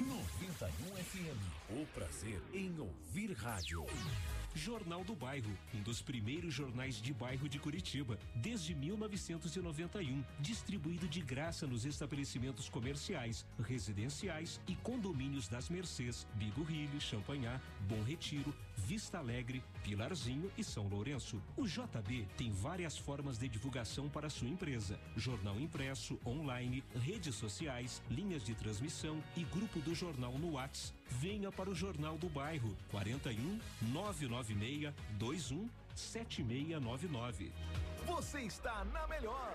91 0.00 0.96
FM. 1.04 1.78
O 1.78 1.86
prazer 1.94 2.40
em 2.54 2.74
ouvir 2.78 3.32
rádio. 3.32 3.84
Jornal 4.54 5.04
do 5.04 5.14
Bairro, 5.14 5.56
um 5.74 5.82
dos 5.82 6.02
primeiros 6.02 6.52
jornais 6.52 7.00
de 7.00 7.12
bairro 7.12 7.48
de 7.48 7.58
Curitiba, 7.58 8.18
desde 8.34 8.74
1991, 8.74 10.24
distribuído 10.40 11.06
de 11.06 11.20
graça 11.20 11.66
nos 11.66 11.84
estabelecimentos 11.84 12.68
comerciais, 12.68 13.46
residenciais 13.60 14.60
e 14.66 14.74
condomínios 14.76 15.46
das 15.48 15.68
Mercês, 15.68 16.26
Bigorrilho, 16.34 17.00
Champanhar, 17.00 17.60
Bom 17.88 18.02
Retiro, 18.02 18.54
Vista 18.76 19.18
Alegre, 19.18 19.62
Pilarzinho 19.82 20.50
e 20.56 20.64
São 20.64 20.88
Lourenço. 20.88 21.40
O 21.56 21.66
JB 21.66 22.26
tem 22.36 22.50
várias 22.50 22.98
formas 22.98 23.38
de 23.38 23.48
divulgação 23.48 24.08
para 24.08 24.30
sua 24.30 24.48
empresa: 24.48 24.98
jornal 25.16 25.58
impresso, 25.60 26.18
online, 26.26 26.82
redes 26.94 27.34
sociais, 27.34 28.02
linhas 28.10 28.44
de 28.44 28.54
transmissão 28.54 29.22
e 29.36 29.44
grupo 29.44 29.80
do 29.80 29.94
jornal 29.94 30.32
no 30.38 30.54
Whats. 30.54 30.92
Venha 31.08 31.50
para 31.50 31.70
o 31.70 31.74
Jornal 31.74 32.16
do 32.16 32.28
Bairro 32.28 32.76
41 32.90 33.60
996 33.92 34.94
21 35.18 35.68
7699. 35.94 37.52
Você 38.06 38.40
está 38.40 38.84
na 38.86 39.06
melhor 39.06 39.54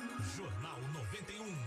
Jornal 0.21 0.77
91. 0.93 1.57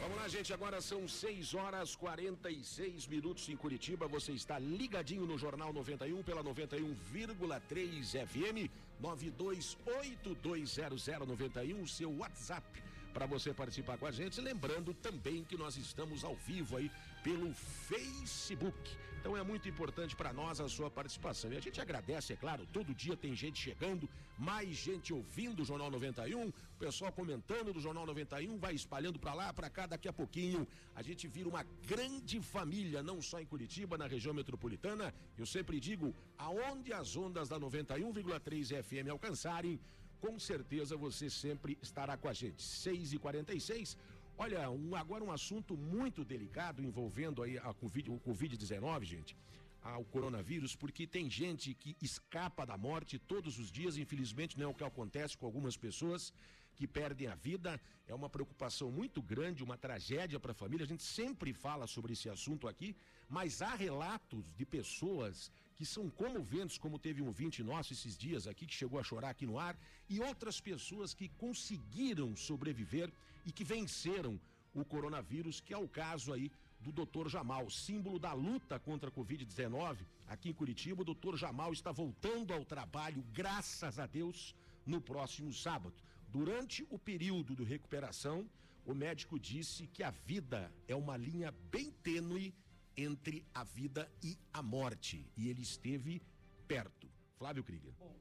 Vamos 0.00 0.16
lá, 0.16 0.26
gente. 0.26 0.52
Agora 0.52 0.80
são 0.80 1.06
6 1.06 1.54
horas 1.54 1.94
46 1.94 3.06
minutos 3.06 3.48
em 3.48 3.56
Curitiba. 3.56 4.08
Você 4.08 4.32
está 4.32 4.58
ligadinho 4.58 5.24
no 5.24 5.38
Jornal 5.38 5.72
91 5.72 6.20
pela 6.24 6.42
91,3 6.42 8.26
FM 8.26 8.68
928200091, 9.00 11.88
seu 11.88 12.10
WhatsApp 12.18 12.66
para 13.12 13.26
você 13.26 13.52
participar 13.52 13.98
com 13.98 14.06
a 14.06 14.10
gente. 14.10 14.40
Lembrando 14.40 14.94
também 14.94 15.44
que 15.44 15.56
nós 15.56 15.76
estamos 15.76 16.24
ao 16.24 16.34
vivo 16.34 16.76
aí 16.76 16.90
pelo 17.22 17.52
Facebook. 17.54 18.96
Então 19.22 19.36
é 19.36 19.42
muito 19.44 19.68
importante 19.68 20.16
para 20.16 20.32
nós 20.32 20.60
a 20.60 20.68
sua 20.68 20.90
participação. 20.90 21.52
E 21.52 21.56
a 21.56 21.60
gente 21.60 21.80
agradece, 21.80 22.32
é 22.32 22.36
claro, 22.36 22.66
todo 22.72 22.92
dia 22.92 23.16
tem 23.16 23.36
gente 23.36 23.56
chegando, 23.56 24.08
mais 24.36 24.70
gente 24.70 25.12
ouvindo 25.12 25.62
o 25.62 25.64
Jornal 25.64 25.88
91, 25.92 26.48
o 26.48 26.52
pessoal 26.76 27.12
comentando 27.12 27.72
do 27.72 27.80
Jornal 27.80 28.04
91, 28.04 28.58
vai 28.58 28.74
espalhando 28.74 29.20
para 29.20 29.32
lá, 29.32 29.52
para 29.52 29.70
cá, 29.70 29.86
daqui 29.86 30.08
a 30.08 30.12
pouquinho 30.12 30.66
a 30.92 31.02
gente 31.02 31.28
vira 31.28 31.48
uma 31.48 31.62
grande 31.86 32.40
família, 32.40 33.00
não 33.00 33.22
só 33.22 33.40
em 33.40 33.46
Curitiba, 33.46 33.96
na 33.96 34.08
região 34.08 34.34
metropolitana. 34.34 35.14
Eu 35.38 35.46
sempre 35.46 35.78
digo, 35.78 36.12
aonde 36.36 36.92
as 36.92 37.16
ondas 37.16 37.48
da 37.48 37.60
91,3 37.60 38.82
FM 38.82 39.08
alcançarem, 39.08 39.78
com 40.22 40.38
certeza 40.38 40.96
você 40.96 41.28
sempre 41.28 41.76
estará 41.82 42.16
com 42.16 42.28
a 42.28 42.32
gente. 42.32 42.62
6 42.62 43.12
e 43.12 43.18
46 43.18 43.96
Olha, 44.38 44.70
um, 44.70 44.94
agora 44.96 45.22
um 45.22 45.30
assunto 45.30 45.76
muito 45.76 46.24
delicado 46.24 46.82
envolvendo 46.82 47.42
aí 47.42 47.58
a 47.58 47.72
COVID, 47.74 48.10
o 48.10 48.18
Covid-19, 48.20 49.04
gente, 49.04 49.36
ao 49.82 50.04
coronavírus, 50.04 50.74
porque 50.74 51.06
tem 51.06 51.28
gente 51.28 51.74
que 51.74 51.96
escapa 52.00 52.64
da 52.64 52.76
morte 52.76 53.18
todos 53.18 53.58
os 53.58 53.70
dias, 53.70 53.96
infelizmente 53.96 54.58
não 54.58 54.66
é 54.66 54.68
o 54.68 54.74
que 54.74 54.84
acontece 54.84 55.36
com 55.36 55.46
algumas 55.46 55.76
pessoas 55.76 56.32
que 56.74 56.86
perdem 56.86 57.28
a 57.28 57.34
vida. 57.34 57.80
É 58.08 58.14
uma 58.14 58.28
preocupação 58.28 58.90
muito 58.90 59.20
grande, 59.20 59.62
uma 59.62 59.76
tragédia 59.76 60.40
para 60.40 60.52
a 60.52 60.60
família. 60.62 60.84
A 60.84 60.88
gente 60.88 61.02
sempre 61.02 61.52
fala 61.52 61.86
sobre 61.86 62.14
esse 62.14 62.28
assunto 62.28 62.66
aqui, 62.66 62.96
mas 63.28 63.60
há 63.60 63.74
relatos 63.74 64.44
de 64.54 64.64
pessoas 64.64 65.52
que 65.76 65.86
são 65.86 66.08
comoventes, 66.10 66.78
como 66.78 66.98
teve 66.98 67.22
um 67.22 67.26
ouvinte 67.26 67.62
nosso 67.62 67.92
esses 67.92 68.16
dias 68.16 68.46
aqui, 68.46 68.66
que 68.66 68.74
chegou 68.74 68.98
a 68.98 69.02
chorar 69.02 69.30
aqui 69.30 69.46
no 69.46 69.58
ar, 69.58 69.76
e 70.08 70.20
outras 70.20 70.60
pessoas 70.60 71.14
que 71.14 71.28
conseguiram 71.28 72.36
sobreviver 72.36 73.12
e 73.44 73.52
que 73.52 73.64
venceram 73.64 74.40
o 74.74 74.84
coronavírus, 74.84 75.60
que 75.60 75.74
é 75.74 75.78
o 75.78 75.88
caso 75.88 76.32
aí 76.32 76.50
do 76.80 76.92
Dr. 76.92 77.28
Jamal, 77.28 77.70
símbolo 77.70 78.18
da 78.18 78.32
luta 78.32 78.78
contra 78.78 79.08
a 79.08 79.12
Covid-19. 79.12 79.98
Aqui 80.28 80.48
em 80.50 80.52
Curitiba, 80.52 81.02
o 81.02 81.14
Dr. 81.14 81.36
Jamal 81.36 81.72
está 81.72 81.92
voltando 81.92 82.52
ao 82.52 82.64
trabalho, 82.64 83.24
graças 83.32 83.98
a 83.98 84.06
Deus, 84.06 84.54
no 84.84 85.00
próximo 85.00 85.52
sábado. 85.52 85.94
Durante 86.28 86.86
o 86.90 86.98
período 86.98 87.54
de 87.54 87.62
recuperação, 87.62 88.48
o 88.84 88.94
médico 88.94 89.38
disse 89.38 89.86
que 89.86 90.02
a 90.02 90.10
vida 90.10 90.72
é 90.88 90.96
uma 90.96 91.16
linha 91.16 91.54
bem 91.70 91.90
tênue 92.02 92.52
entre 92.96 93.44
a 93.54 93.64
vida 93.64 94.10
e 94.22 94.38
a 94.52 94.62
morte. 94.62 95.26
E 95.36 95.48
ele 95.48 95.62
esteve 95.62 96.22
perto. 96.66 97.08
Flávio 97.38 97.64
Krieger. 97.64 97.92
Bom, 97.98 98.16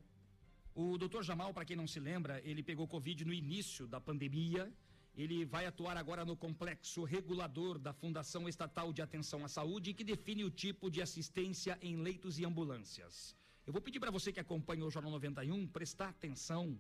o 0.74 0.98
doutor 0.98 1.24
Jamal, 1.24 1.54
para 1.54 1.66
quem 1.66 1.76
não 1.76 1.88
se 1.88 2.00
lembra, 2.00 2.42
ele 2.44 2.64
pegou 2.64 2.88
Covid 2.88 3.26
no 3.26 3.34
início 3.34 3.86
da 3.88 4.00
pandemia. 4.00 4.72
Ele 5.14 5.44
vai 5.44 5.66
atuar 5.66 5.98
agora 5.98 6.24
no 6.24 6.38
complexo 6.38 7.04
regulador 7.04 7.78
da 7.78 7.92
Fundação 7.92 8.48
Estatal 8.48 8.94
de 8.94 9.02
Atenção 9.02 9.44
à 9.44 9.50
Saúde, 9.50 9.94
que 9.94 10.04
define 10.04 10.46
o 10.46 10.50
tipo 10.50 10.90
de 10.90 11.02
assistência 11.02 11.78
em 11.82 11.98
leitos 11.98 12.40
e 12.40 12.46
ambulâncias. 12.46 13.36
Eu 13.68 13.74
vou 13.74 13.82
pedir 13.82 14.00
para 14.00 14.10
você 14.10 14.32
que 14.32 14.40
acompanha 14.40 14.86
o 14.86 14.90
Jornal 14.90 15.12
91 15.12 15.68
prestar 15.68 16.10
atenção 16.10 16.80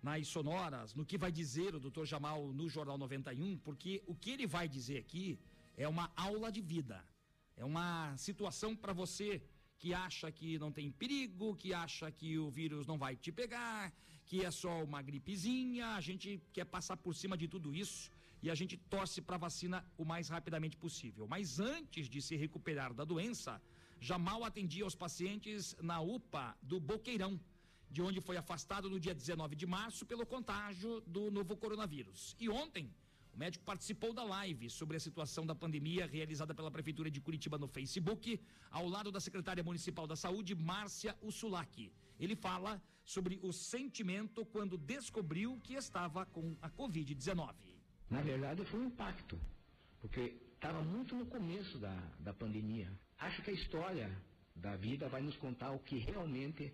nas 0.00 0.28
sonoras, 0.28 0.94
no 0.94 1.04
que 1.04 1.18
vai 1.18 1.30
dizer 1.30 1.74
o 1.74 1.80
doutor 1.80 2.06
Jamal 2.06 2.52
no 2.52 2.68
Jornal 2.68 2.96
91, 2.96 3.58
porque 3.58 4.02
o 4.06 4.14
que 4.14 4.30
ele 4.30 4.46
vai 4.46 4.68
dizer 4.68 4.98
aqui 4.98 5.38
é 5.76 5.88
uma 5.88 6.10
aula 6.16 6.50
de 6.50 6.60
vida. 6.60 7.04
É 7.56 7.64
uma 7.64 8.16
situação 8.16 8.74
para 8.74 8.92
você 8.92 9.42
que 9.78 9.92
acha 9.92 10.30
que 10.30 10.58
não 10.58 10.70
tem 10.70 10.90
perigo, 10.90 11.56
que 11.56 11.74
acha 11.74 12.10
que 12.10 12.38
o 12.38 12.50
vírus 12.50 12.86
não 12.86 12.96
vai 12.96 13.16
te 13.16 13.32
pegar, 13.32 13.92
que 14.24 14.44
é 14.44 14.50
só 14.50 14.82
uma 14.84 15.02
gripezinha. 15.02 15.88
A 15.94 16.00
gente 16.00 16.40
quer 16.52 16.64
passar 16.64 16.96
por 16.96 17.14
cima 17.14 17.36
de 17.36 17.48
tudo 17.48 17.74
isso 17.74 18.10
e 18.42 18.50
a 18.50 18.54
gente 18.54 18.76
torce 18.76 19.20
para 19.20 19.36
a 19.36 19.38
vacina 19.38 19.84
o 19.96 20.04
mais 20.04 20.28
rapidamente 20.28 20.76
possível. 20.76 21.26
Mas 21.26 21.58
antes 21.60 22.08
de 22.08 22.22
se 22.22 22.36
recuperar 22.36 22.92
da 22.94 23.04
doença, 23.04 23.60
Jamal 24.00 24.44
atendia 24.44 24.86
os 24.86 24.94
pacientes 24.94 25.76
na 25.80 26.00
UPA 26.00 26.56
do 26.62 26.80
Boqueirão, 26.80 27.38
de 27.90 28.02
onde 28.02 28.20
foi 28.20 28.36
afastado 28.36 28.88
no 28.88 28.98
dia 28.98 29.14
19 29.14 29.54
de 29.54 29.66
março 29.66 30.06
pelo 30.06 30.24
contágio 30.24 31.00
do 31.06 31.30
novo 31.30 31.56
coronavírus. 31.56 32.34
E 32.40 32.48
ontem 32.48 32.90
o 33.34 33.38
médico 33.38 33.64
participou 33.64 34.12
da 34.12 34.22
live 34.22 34.68
sobre 34.68 34.96
a 34.96 35.00
situação 35.00 35.46
da 35.46 35.54
pandemia 35.54 36.06
realizada 36.06 36.54
pela 36.54 36.70
Prefeitura 36.70 37.10
de 37.10 37.20
Curitiba 37.20 37.56
no 37.56 37.66
Facebook, 37.66 38.38
ao 38.70 38.86
lado 38.86 39.10
da 39.10 39.20
secretária 39.20 39.64
municipal 39.64 40.06
da 40.06 40.14
Saúde, 40.14 40.54
Márcia 40.54 41.16
Ussulac. 41.22 41.90
Ele 42.20 42.36
fala 42.36 42.80
sobre 43.04 43.40
o 43.42 43.50
sentimento 43.52 44.44
quando 44.44 44.76
descobriu 44.76 45.58
que 45.64 45.74
estava 45.74 46.26
com 46.26 46.54
a 46.60 46.68
Covid-19. 46.70 47.54
Na 48.10 48.20
verdade, 48.20 48.64
foi 48.66 48.80
um 48.80 48.86
impacto, 48.86 49.40
porque 50.00 50.36
estava 50.54 50.82
muito 50.82 51.16
no 51.16 51.24
começo 51.24 51.78
da, 51.78 51.96
da 52.20 52.34
pandemia. 52.34 52.92
Acho 53.18 53.42
que 53.42 53.50
a 53.50 53.54
história 53.54 54.14
da 54.54 54.76
vida 54.76 55.08
vai 55.08 55.22
nos 55.22 55.36
contar 55.36 55.70
o 55.72 55.78
que 55.78 55.96
realmente 55.96 56.70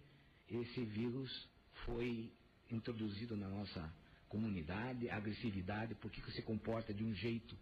esse 0.49 0.85
vírus 0.85 1.49
foi 1.85 2.33
introduzido 2.69 3.37
na 3.37 3.49
nossa 3.49 3.95
comunidade, 4.29 5.09
agressividade, 5.11 5.95
por 5.95 6.11
que 6.11 6.21
se 6.33 6.43
comporta 6.43 6.93
de 6.93 7.03
um 7.05 7.15
jeito 7.15 7.57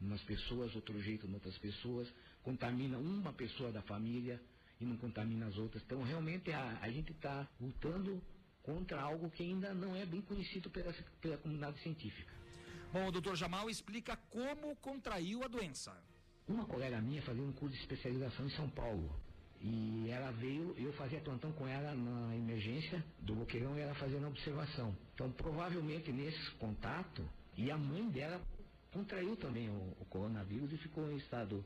umas 0.00 0.22
pessoas, 0.22 0.74
outro 0.74 1.00
jeito 1.02 1.26
em 1.26 1.34
outras 1.34 1.56
pessoas, 1.58 2.08
contamina 2.42 2.98
uma 2.98 3.32
pessoa 3.32 3.72
da 3.72 3.82
família 3.82 4.40
e 4.80 4.84
não 4.84 4.96
contamina 4.96 5.46
as 5.46 5.56
outras. 5.56 5.82
Então, 5.82 6.02
realmente, 6.02 6.52
a, 6.52 6.78
a 6.80 6.90
gente 6.90 7.12
está 7.12 7.48
lutando 7.60 8.22
contra 8.62 9.00
algo 9.00 9.30
que 9.30 9.42
ainda 9.42 9.74
não 9.74 9.96
é 9.96 10.06
bem 10.06 10.20
conhecido 10.20 10.70
pela, 10.70 10.92
pela 11.20 11.36
comunidade 11.38 11.80
científica. 11.80 12.32
Bom, 12.92 13.08
o 13.08 13.12
doutor 13.12 13.36
Jamal 13.36 13.68
explica 13.68 14.16
como 14.16 14.74
contraiu 14.76 15.42
a 15.42 15.48
doença. 15.48 15.92
Uma 16.46 16.64
colega 16.64 17.00
minha 17.00 17.20
fazia 17.22 17.42
um 17.42 17.52
curso 17.52 17.74
de 17.74 17.82
especialização 17.82 18.46
em 18.46 18.50
São 18.50 18.70
Paulo. 18.70 19.14
E 19.60 20.08
ela 20.08 20.30
veio, 20.32 20.74
eu 20.78 20.92
fazia 20.92 21.20
plantão 21.20 21.50
com 21.52 21.66
ela 21.66 21.94
na 21.94 22.36
emergência 22.36 23.04
do 23.20 23.34
Boqueirão 23.34 23.76
e 23.76 23.80
ela 23.80 23.94
fazendo 23.94 24.26
observação. 24.28 24.94
Então, 25.14 25.30
provavelmente 25.32 26.12
nesse 26.12 26.50
contato, 26.52 27.28
e 27.56 27.70
a 27.70 27.76
mãe 27.76 28.08
dela 28.08 28.40
contraiu 28.92 29.36
também 29.36 29.68
o, 29.68 29.96
o 30.00 30.04
coronavírus 30.08 30.72
e 30.72 30.76
ficou 30.78 31.10
em 31.10 31.16
estado 31.16 31.64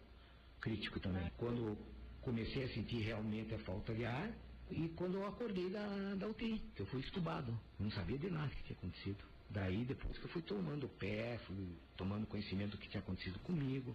crítico 0.60 0.98
também. 1.00 1.30
Quando 1.36 1.76
comecei 2.22 2.64
a 2.64 2.68
sentir 2.68 3.00
realmente 3.00 3.54
a 3.54 3.58
falta 3.58 3.92
de 3.94 4.06
ar, 4.06 4.32
e 4.70 4.88
quando 4.90 5.16
eu 5.16 5.26
acordei 5.26 5.68
da, 5.68 6.14
da 6.14 6.28
UTI, 6.28 6.62
eu 6.78 6.86
fui 6.86 7.00
estubado, 7.00 7.58
não 7.78 7.90
sabia 7.90 8.16
de 8.16 8.30
nada 8.30 8.48
que 8.48 8.62
tinha 8.64 8.78
acontecido. 8.78 9.22
Daí, 9.50 9.84
depois 9.84 10.16
que 10.16 10.24
eu 10.24 10.30
fui 10.30 10.40
tomando 10.40 10.86
o 10.86 10.88
pé, 10.88 11.38
fui 11.46 11.76
tomando 11.94 12.26
conhecimento 12.26 12.70
do 12.70 12.78
que 12.78 12.88
tinha 12.88 13.02
acontecido 13.02 13.38
comigo. 13.40 13.94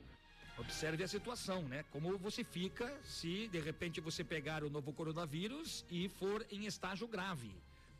Observe 0.60 1.04
a 1.04 1.08
situação, 1.08 1.62
né? 1.68 1.84
Como 1.92 2.18
você 2.18 2.44
fica 2.44 3.00
se 3.04 3.48
de 3.50 3.60
repente 3.60 4.02
você 4.02 4.24
pegar 4.24 4.64
o 4.64 4.72
novo 4.72 4.92
coronavírus 4.92 5.86
e 5.90 6.10
for 6.10 6.44
em 6.50 6.66
estágio 6.66 7.08
grave. 7.08 7.52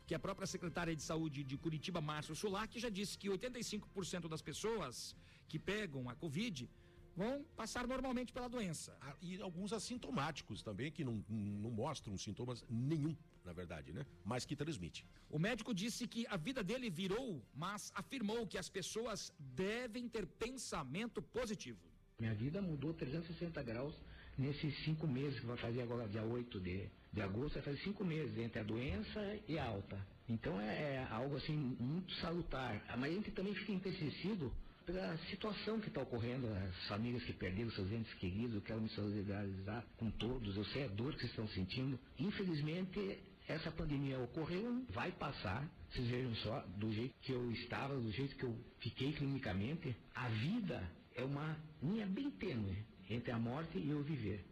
Que 0.08 0.14
a 0.14 0.18
própria 0.18 0.46
secretária 0.46 0.94
de 0.96 1.02
saúde 1.02 1.44
de 1.44 1.56
Curitiba, 1.56 2.00
Márcio 2.00 2.34
Sulac, 2.34 2.76
já 2.80 2.88
disse 2.88 3.16
que 3.16 3.28
85% 3.28 4.28
das 4.28 4.42
pessoas 4.42 5.14
que 5.46 5.56
pegam 5.56 6.08
a 6.10 6.16
Covid 6.16 6.68
vão 7.14 7.44
passar 7.56 7.86
normalmente 7.86 8.32
pela 8.32 8.48
doença. 8.48 8.96
Ah, 9.00 9.14
e 9.22 9.40
alguns 9.40 9.72
assintomáticos 9.72 10.60
também, 10.60 10.90
que 10.90 11.04
não, 11.04 11.24
não 11.28 11.70
mostram 11.70 12.18
sintomas 12.18 12.64
nenhum, 12.68 13.16
na 13.44 13.52
verdade, 13.52 13.92
né? 13.92 14.04
Mas 14.24 14.44
que 14.44 14.56
transmite. 14.56 15.06
O 15.30 15.38
médico 15.38 15.72
disse 15.72 16.08
que 16.08 16.26
a 16.28 16.36
vida 16.36 16.62
dele 16.64 16.90
virou, 16.90 17.40
mas 17.54 17.92
afirmou 17.94 18.46
que 18.48 18.58
as 18.58 18.68
pessoas 18.68 19.32
devem 19.38 20.08
ter 20.08 20.26
pensamento 20.26 21.22
positivo. 21.22 21.97
Minha 22.20 22.34
vida 22.34 22.60
mudou 22.60 22.92
360 22.94 23.62
graus 23.62 23.94
nesses 24.36 24.76
cinco 24.84 25.06
meses 25.06 25.38
que 25.38 25.46
vai 25.46 25.56
fazer 25.56 25.82
agora, 25.82 26.08
dia 26.08 26.24
8 26.24 26.58
de, 26.58 26.88
de 27.12 27.22
agosto, 27.22 27.54
vai 27.54 27.62
fazer 27.62 27.78
cinco 27.78 28.04
meses 28.04 28.36
entre 28.38 28.58
a 28.58 28.64
doença 28.64 29.38
e 29.46 29.56
a 29.56 29.64
alta. 29.64 29.96
Então 30.28 30.60
é, 30.60 30.94
é 30.94 31.08
algo 31.10 31.36
assim 31.36 31.56
muito 31.78 32.12
salutar. 32.14 32.84
Mas 32.98 33.12
a 33.12 33.14
gente 33.14 33.30
também 33.30 33.54
fica 33.54 33.70
entristecido 33.70 34.52
pela 34.84 35.16
situação 35.30 35.78
que 35.78 35.86
está 35.86 36.02
ocorrendo, 36.02 36.48
as 36.48 36.88
famílias 36.88 37.22
que 37.22 37.32
perderam 37.34 37.70
seus 37.70 37.92
entes 37.92 38.12
queridos, 38.14 38.56
eu 38.56 38.62
quero 38.62 38.80
me 38.80 38.88
solidarizar 38.88 39.84
com 39.96 40.10
todos, 40.10 40.56
eu 40.56 40.64
sei 40.64 40.86
a 40.86 40.88
dor 40.88 41.14
que 41.14 41.26
estão 41.26 41.46
sentindo. 41.48 42.00
Infelizmente, 42.18 43.16
essa 43.46 43.70
pandemia 43.70 44.18
ocorreu, 44.18 44.84
vai 44.90 45.12
passar, 45.12 45.70
vocês 45.90 46.08
vejam 46.08 46.34
só, 46.36 46.60
do 46.78 46.90
jeito 46.92 47.14
que 47.22 47.30
eu 47.30 47.48
estava, 47.52 47.94
do 47.94 48.10
jeito 48.10 48.34
que 48.34 48.44
eu 48.44 48.58
fiquei 48.80 49.12
clinicamente, 49.12 49.94
a 50.16 50.28
vida 50.28 50.97
é 51.18 51.24
uma 51.24 51.56
linha 51.82 52.06
bem 52.06 52.30
tênue 52.30 52.78
entre 53.10 53.32
a 53.32 53.38
morte 53.38 53.76
e 53.76 53.92
o 53.92 54.02
viver. 54.02 54.44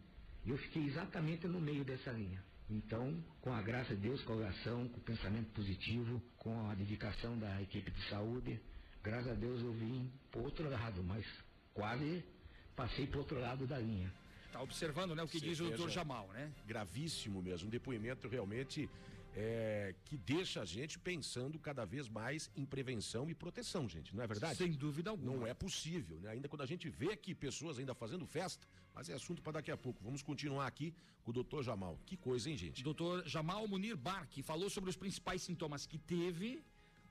Eu 0.45 0.57
fiquei 0.57 0.85
exatamente 0.85 1.47
no 1.47 1.59
meio 1.59 1.83
dessa 1.83 2.11
linha. 2.11 2.43
Então, 2.69 3.23
com 3.39 3.53
a 3.53 3.61
graça 3.61 3.95
de 3.95 4.01
Deus, 4.01 4.21
com 4.23 4.33
a 4.33 4.37
oração, 4.37 4.87
com 4.89 4.97
o 4.97 5.03
pensamento 5.03 5.49
positivo, 5.53 6.21
com 6.37 6.69
a 6.69 6.75
dedicação 6.75 7.39
da 7.39 7.61
equipe 7.61 7.89
de 7.89 8.09
saúde, 8.09 8.59
graças 9.01 9.31
a 9.31 9.33
Deus 9.33 9.61
eu 9.61 9.71
vim 9.71 10.11
para 10.29 10.41
outro 10.41 10.69
lado, 10.69 11.01
mas 11.03 11.25
quase 11.73 12.21
passei 12.75 13.07
para 13.07 13.19
outro 13.19 13.39
lado 13.39 13.65
da 13.65 13.79
linha. 13.79 14.11
Tá 14.51 14.61
observando, 14.61 15.15
né, 15.15 15.23
o 15.23 15.27
que 15.27 15.39
Você 15.39 15.45
diz 15.45 15.59
o 15.61 15.65
doutor 15.69 15.89
Jamal, 15.89 16.27
né? 16.33 16.51
Gravíssimo 16.65 17.41
mesmo, 17.41 17.67
um 17.67 17.71
depoimento 17.71 18.27
realmente 18.27 18.89
é, 19.39 19.93
que 20.05 20.17
deixa 20.17 20.61
a 20.63 20.65
gente 20.65 20.97
pensando 20.97 21.59
cada 21.59 21.85
vez 21.85 22.09
mais 22.09 22.49
em 22.55 22.65
prevenção 22.65 23.29
e 23.29 23.35
proteção, 23.35 23.87
gente, 23.87 24.15
não 24.15 24.23
é 24.23 24.27
verdade? 24.27 24.57
Sem 24.57 24.71
dúvida 24.71 25.11
alguma. 25.11 25.31
Não 25.31 25.45
é 25.45 25.53
possível, 25.53 26.19
né? 26.19 26.31
Ainda 26.31 26.49
quando 26.49 26.63
a 26.63 26.65
gente 26.65 26.89
vê 26.89 27.11
aqui 27.11 27.35
pessoas 27.35 27.77
ainda 27.77 27.93
fazendo 27.93 28.25
festa, 28.25 28.67
mas 28.95 29.09
é 29.09 29.13
assunto 29.13 29.43
para 29.43 29.53
daqui 29.53 29.69
a 29.69 29.77
pouco. 29.77 30.03
Vamos 30.03 30.23
continuar 30.23 30.65
aqui 30.65 30.91
com 31.23 31.29
o 31.29 31.33
doutor 31.33 31.61
Jamal. 31.63 31.99
Que 32.03 32.17
coisa, 32.17 32.49
hein, 32.49 32.57
gente? 32.57 32.83
Doutor 32.83 33.27
Jamal 33.27 33.67
Munir 33.67 33.95
Barque 33.95 34.41
falou 34.41 34.71
sobre 34.71 34.89
os 34.89 34.95
principais 34.95 35.43
sintomas 35.43 35.85
que 35.85 35.99
teve 35.99 36.63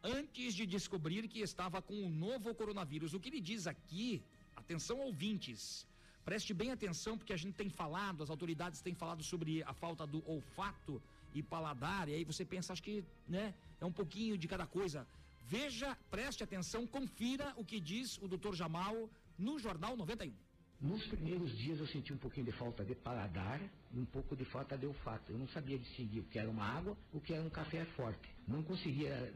antes 0.03 0.53
de 0.53 0.67
descobrir 0.67 1.29
que 1.29 1.41
estava 1.41 1.81
com 1.81 1.95
o 1.95 2.11
novo 2.11 2.53
coronavírus. 2.57 3.15
O 3.15 3.21
que 3.21 3.29
ele 3.29 3.41
diz 3.41 3.69
aqui, 3.69 4.21
atenção 4.57 4.99
ouvintes, 4.99 5.87
preste 6.25 6.53
bem 6.53 6.73
atenção 6.73 7.17
porque 7.17 7.33
a 7.33 7.37
gente 7.37 7.55
tem 7.55 7.69
falado, 7.69 8.25
as 8.25 8.31
autoridades 8.31 8.81
têm 8.81 8.95
falado 8.95 9.23
sobre 9.23 9.63
a 9.63 9.73
falta 9.73 10.05
do 10.05 10.29
olfato 10.29 11.01
e 11.37 11.43
paladar, 11.43 12.09
e 12.09 12.15
aí 12.15 12.25
você 12.25 12.45
pensa, 12.45 12.73
acho 12.73 12.83
que, 12.83 13.05
né, 13.29 13.53
é 13.79 13.85
um 13.85 13.93
pouquinho 13.93 14.39
de 14.39 14.49
cada 14.49 14.67
coisa. 14.67 15.07
Veja, 15.47 15.97
preste 16.11 16.43
atenção, 16.43 16.87
confira 16.87 17.53
o 17.57 17.65
que 17.65 17.79
diz 17.79 18.17
o 18.23 18.27
doutor 18.27 18.55
Jamal 18.55 19.09
no 19.39 19.59
Jornal 19.59 19.97
91. 19.97 20.33
Nos 20.81 21.07
primeiros 21.07 21.57
dias 21.57 21.81
eu 21.81 21.87
senti 21.87 22.13
um 22.13 22.19
pouquinho 22.19 22.45
de 22.45 22.53
falta 22.53 22.85
de 22.85 22.95
paladar 22.95 23.61
um 23.95 24.05
pouco 24.05 24.37
de 24.37 24.45
falta 24.45 24.77
de 24.77 24.87
olfato. 24.87 25.33
Eu 25.33 25.39
não 25.39 25.49
sabia 25.49 25.79
distinguir 25.79 26.21
o 26.21 26.25
que 26.25 26.39
era 26.39 26.51
uma 26.51 26.65
água, 26.65 26.95
o 27.15 27.21
que 27.21 27.33
era 27.33 27.43
um 27.43 27.49
café 27.49 27.85
forte. 27.97 28.29
Não 28.47 28.63
conseguia 28.63 29.33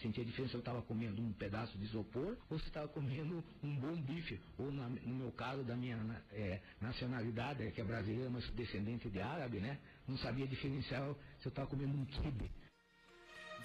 sentir 0.00 0.22
a 0.22 0.24
diferença 0.24 0.52
se 0.52 0.56
eu 0.56 0.60
estava 0.60 0.80
comendo 0.80 1.20
um 1.20 1.32
pedaço 1.34 1.76
de 1.76 1.84
isopor 1.84 2.34
ou 2.48 2.58
se 2.58 2.66
estava 2.66 2.88
comendo 2.88 3.44
um 3.62 3.76
bom 3.76 3.94
bife. 4.00 4.40
Ou 4.58 4.72
na, 4.72 4.88
no 4.88 5.14
meu 5.16 5.32
caso, 5.32 5.62
da 5.64 5.76
minha 5.76 5.98
é, 6.32 6.62
nacionalidade, 6.80 7.70
que 7.72 7.80
é 7.82 7.84
brasileira, 7.84 8.30
mas 8.30 8.48
descendente 8.52 9.10
de 9.10 9.20
árabe, 9.20 9.60
né? 9.60 9.78
Não 10.08 10.16
sabia 10.16 10.46
diferenciar 10.46 11.14
se 11.40 11.46
eu 11.46 11.50
estava 11.50 11.68
comendo 11.68 11.92
um 11.92 12.06
quibe. 12.06 12.50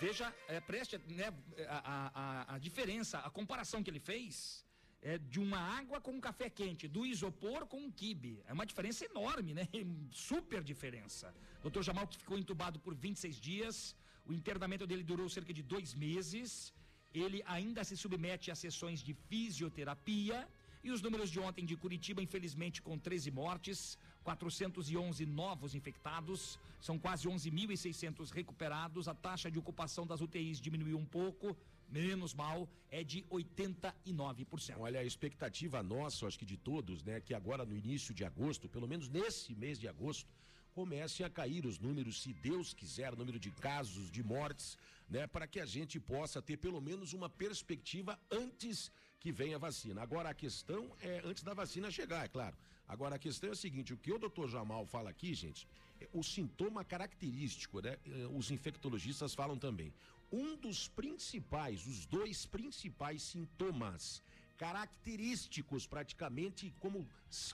Veja, 0.02 0.36
é, 0.50 0.60
preste 0.60 0.98
né, 1.08 1.34
a, 1.70 2.12
a, 2.14 2.56
a 2.56 2.58
diferença, 2.60 3.20
a 3.20 3.30
comparação 3.30 3.82
que 3.82 3.90
ele 3.90 4.02
fez 4.02 4.65
é 5.12 5.20
de 5.34 5.40
uma 5.46 5.60
água 5.80 5.98
com 6.06 6.14
um 6.18 6.24
café 6.28 6.48
quente, 6.60 6.88
do 6.96 7.06
isopor 7.06 7.62
com 7.72 7.80
um 7.86 7.92
quibe. 8.00 8.32
É 8.50 8.54
uma 8.58 8.66
diferença 8.72 9.06
enorme, 9.06 9.52
né? 9.60 9.66
Super 10.30 10.62
diferença. 10.72 11.28
Doutor 11.66 11.84
Jamal 11.88 12.08
que 12.08 12.18
ficou 12.24 12.38
entubado 12.40 12.80
por 12.86 12.96
26 12.96 13.40
dias, 13.50 13.96
o 14.26 14.34
internamento 14.40 14.88
dele 14.90 15.04
durou 15.12 15.28
cerca 15.30 15.54
de 15.58 15.62
dois 15.74 15.94
meses. 15.94 16.74
Ele 17.14 17.40
ainda 17.46 17.84
se 17.84 17.96
submete 17.96 18.50
a 18.50 18.56
sessões 18.56 19.00
de 19.08 19.14
fisioterapia. 19.30 20.38
E 20.84 20.90
os 20.96 21.04
números 21.06 21.30
de 21.34 21.40
ontem 21.40 21.66
de 21.66 21.76
Curitiba, 21.84 22.22
infelizmente, 22.28 22.82
com 22.82 22.98
13 22.98 23.30
mortes, 23.42 23.80
411 24.24 25.26
novos 25.26 25.74
infectados, 25.80 26.60
são 26.88 26.98
quase 27.06 27.28
11.600 27.28 28.32
recuperados. 28.32 29.08
A 29.08 29.16
taxa 29.28 29.50
de 29.52 29.60
ocupação 29.60 30.06
das 30.06 30.22
UTIs 30.22 30.60
diminuiu 30.60 30.98
um 30.98 31.06
pouco, 31.06 31.56
menos 31.90 32.34
mal, 32.34 32.68
é 32.90 33.04
de 33.04 33.24
89%. 33.24 34.76
Olha, 34.78 35.00
a 35.00 35.04
expectativa 35.04 35.82
nossa, 35.84 36.28
acho 36.28 36.40
que 36.40 36.46
de 36.46 36.58
todos, 36.58 37.04
né, 37.04 37.20
que 37.22 37.34
agora 37.34 37.66
no 37.66 37.76
início 37.76 38.14
de 38.14 38.24
agosto, 38.24 38.68
pelo 38.70 38.88
menos 38.88 39.08
nesse 39.10 39.56
mês 39.56 39.80
de 39.80 39.88
agosto, 39.88 40.30
comecem 40.74 41.26
a 41.26 41.30
cair 41.30 41.66
os 41.66 41.80
números, 41.80 42.22
se 42.22 42.34
Deus 42.34 42.74
quiser, 42.74 43.16
número 43.16 43.40
de 43.40 43.50
casos, 43.50 44.12
de 44.12 44.22
mortes, 44.22 44.78
né, 45.10 45.26
para 45.26 45.48
que 45.48 45.60
a 45.60 45.66
gente 45.66 46.00
possa 46.00 46.42
ter 46.42 46.58
pelo 46.58 46.82
menos 46.82 47.14
uma 47.14 47.30
perspectiva 47.30 48.20
antes 48.30 48.92
que 49.20 49.32
venha 49.32 49.56
a 49.56 49.60
vacina. 49.60 50.02
Agora 50.02 50.30
a 50.30 50.34
questão 50.34 50.92
é 51.00 51.22
antes 51.24 51.44
da 51.44 51.54
vacina 51.54 51.90
chegar, 51.90 52.26
é 52.26 52.28
claro. 52.28 52.58
Agora 52.88 53.16
a 53.16 53.20
questão 53.20 53.50
é 53.50 53.54
a 53.54 53.56
seguinte, 53.56 53.94
o 53.94 53.98
que 53.98 54.12
o 54.12 54.20
doutor 54.20 54.48
Jamal 54.50 54.86
fala 54.86 55.10
aqui, 55.10 55.34
gente, 55.34 55.68
é 56.00 56.08
o 56.14 56.22
sintoma 56.22 56.84
característico, 56.84 57.82
né? 57.82 57.98
eh, 58.06 58.28
Os 58.32 58.52
infectologistas 58.52 59.34
falam 59.34 59.58
também. 59.58 59.92
Um 60.32 60.56
dos 60.58 60.88
principais, 60.88 61.86
os 61.86 62.06
dois 62.06 62.46
principais 62.46 63.22
sintomas 63.24 64.24
característicos, 64.58 65.86
praticamente 65.86 66.74
como 66.80 67.08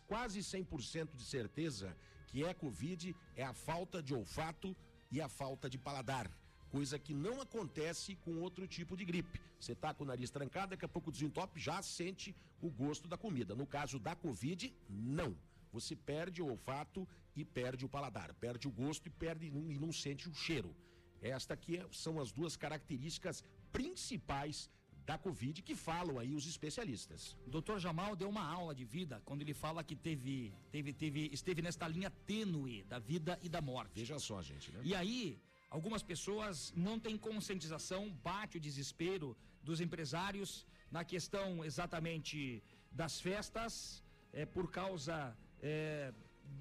quase 0.07 0.39
100% 0.39 1.15
de 1.15 1.26
certeza 1.26 1.95
que 2.28 2.43
é 2.43 2.53
Covid, 2.53 3.15
é 3.36 3.43
a 3.43 3.53
falta 3.53 4.01
de 4.01 4.13
olfato 4.13 4.76
e 5.11 5.19
a 5.19 5.28
falta 5.28 5.69
de 5.69 5.78
paladar. 5.78 6.32
Coisa 6.69 6.97
que 6.97 7.13
não 7.13 7.41
acontece 7.41 8.15
com 8.15 8.39
outro 8.39 8.65
tipo 8.65 8.95
de 8.95 9.03
gripe. 9.03 9.41
Você 9.59 9.76
tá 9.76 9.93
com 9.93 10.05
o 10.05 10.07
nariz 10.07 10.30
trancado, 10.30 10.69
daqui 10.69 10.86
a 10.86 10.88
pouco 10.88 11.11
desentope, 11.11 11.59
já 11.59 11.82
sente 11.82 12.34
o 12.61 12.69
gosto 12.69 13.09
da 13.09 13.17
comida. 13.17 13.53
No 13.53 13.67
caso 13.67 13.99
da 13.99 14.15
Covid, 14.15 14.74
não. 14.89 15.36
Você 15.74 15.95
perde 15.95 16.41
o 16.41 16.47
olfato 16.47 17.07
e 17.36 17.43
perde 17.43 17.86
o 17.86 17.89
paladar, 17.89 18.34
perde 18.36 18.67
o 18.67 18.72
gosto 18.72 19.07
e 19.07 19.09
perde 19.09 19.47
e 19.47 19.51
não, 19.51 19.69
e 19.69 19.78
não 19.78 19.91
sente 19.91 20.30
o 20.30 20.34
cheiro. 20.34 20.74
Esta 21.22 21.53
aqui 21.53 21.78
é- 21.78 21.88
são 21.91 22.19
as 22.19 22.32
duas 22.32 22.55
características 22.55 23.43
principais 23.72 24.69
da 25.05 25.17
Covid 25.17 25.61
que 25.61 25.76
falam 25.76 26.19
aí 26.19 26.34
os 26.34 26.45
especialistas. 26.45 27.36
Doutor 27.47 27.80
Jamal 27.80 28.15
deu 28.15 28.30
uma 28.30 28.45
aula 28.45 28.74
de 28.74 28.86
vida 28.86 29.22
quando 29.26 29.41
ele 29.41 29.53
fala 29.53 29.84
que 29.84 29.95
teve, 29.95 30.53
teve, 30.72 30.93
teve, 30.93 31.30
esteve 31.32 31.61
nesta 31.61 31.88
linha 31.88 32.11
tênue 32.26 32.84
da 32.84 32.99
vida 32.99 33.39
e 33.41 33.49
da 33.49 33.61
morte. 33.61 33.91
Veja 33.95 34.19
só, 34.19 34.41
gente, 34.41 34.72
né? 34.72 34.80
E 34.84 34.93
aí, 34.95 35.39
algumas 35.69 36.03
pessoas 36.03 36.72
não 36.76 36.99
têm 36.99 37.17
conscientização, 37.17 38.11
bate 38.24 38.57
o 38.57 38.59
desespero 38.59 39.36
dos 39.63 39.82
empresários 39.82 40.65
na 40.89 41.03
questão 41.03 41.63
exatamente 41.63 42.63
das 42.91 43.19
festas, 43.19 44.03
é, 44.34 44.45
por 44.45 44.69
causa 44.69 45.36
é, 45.61 46.13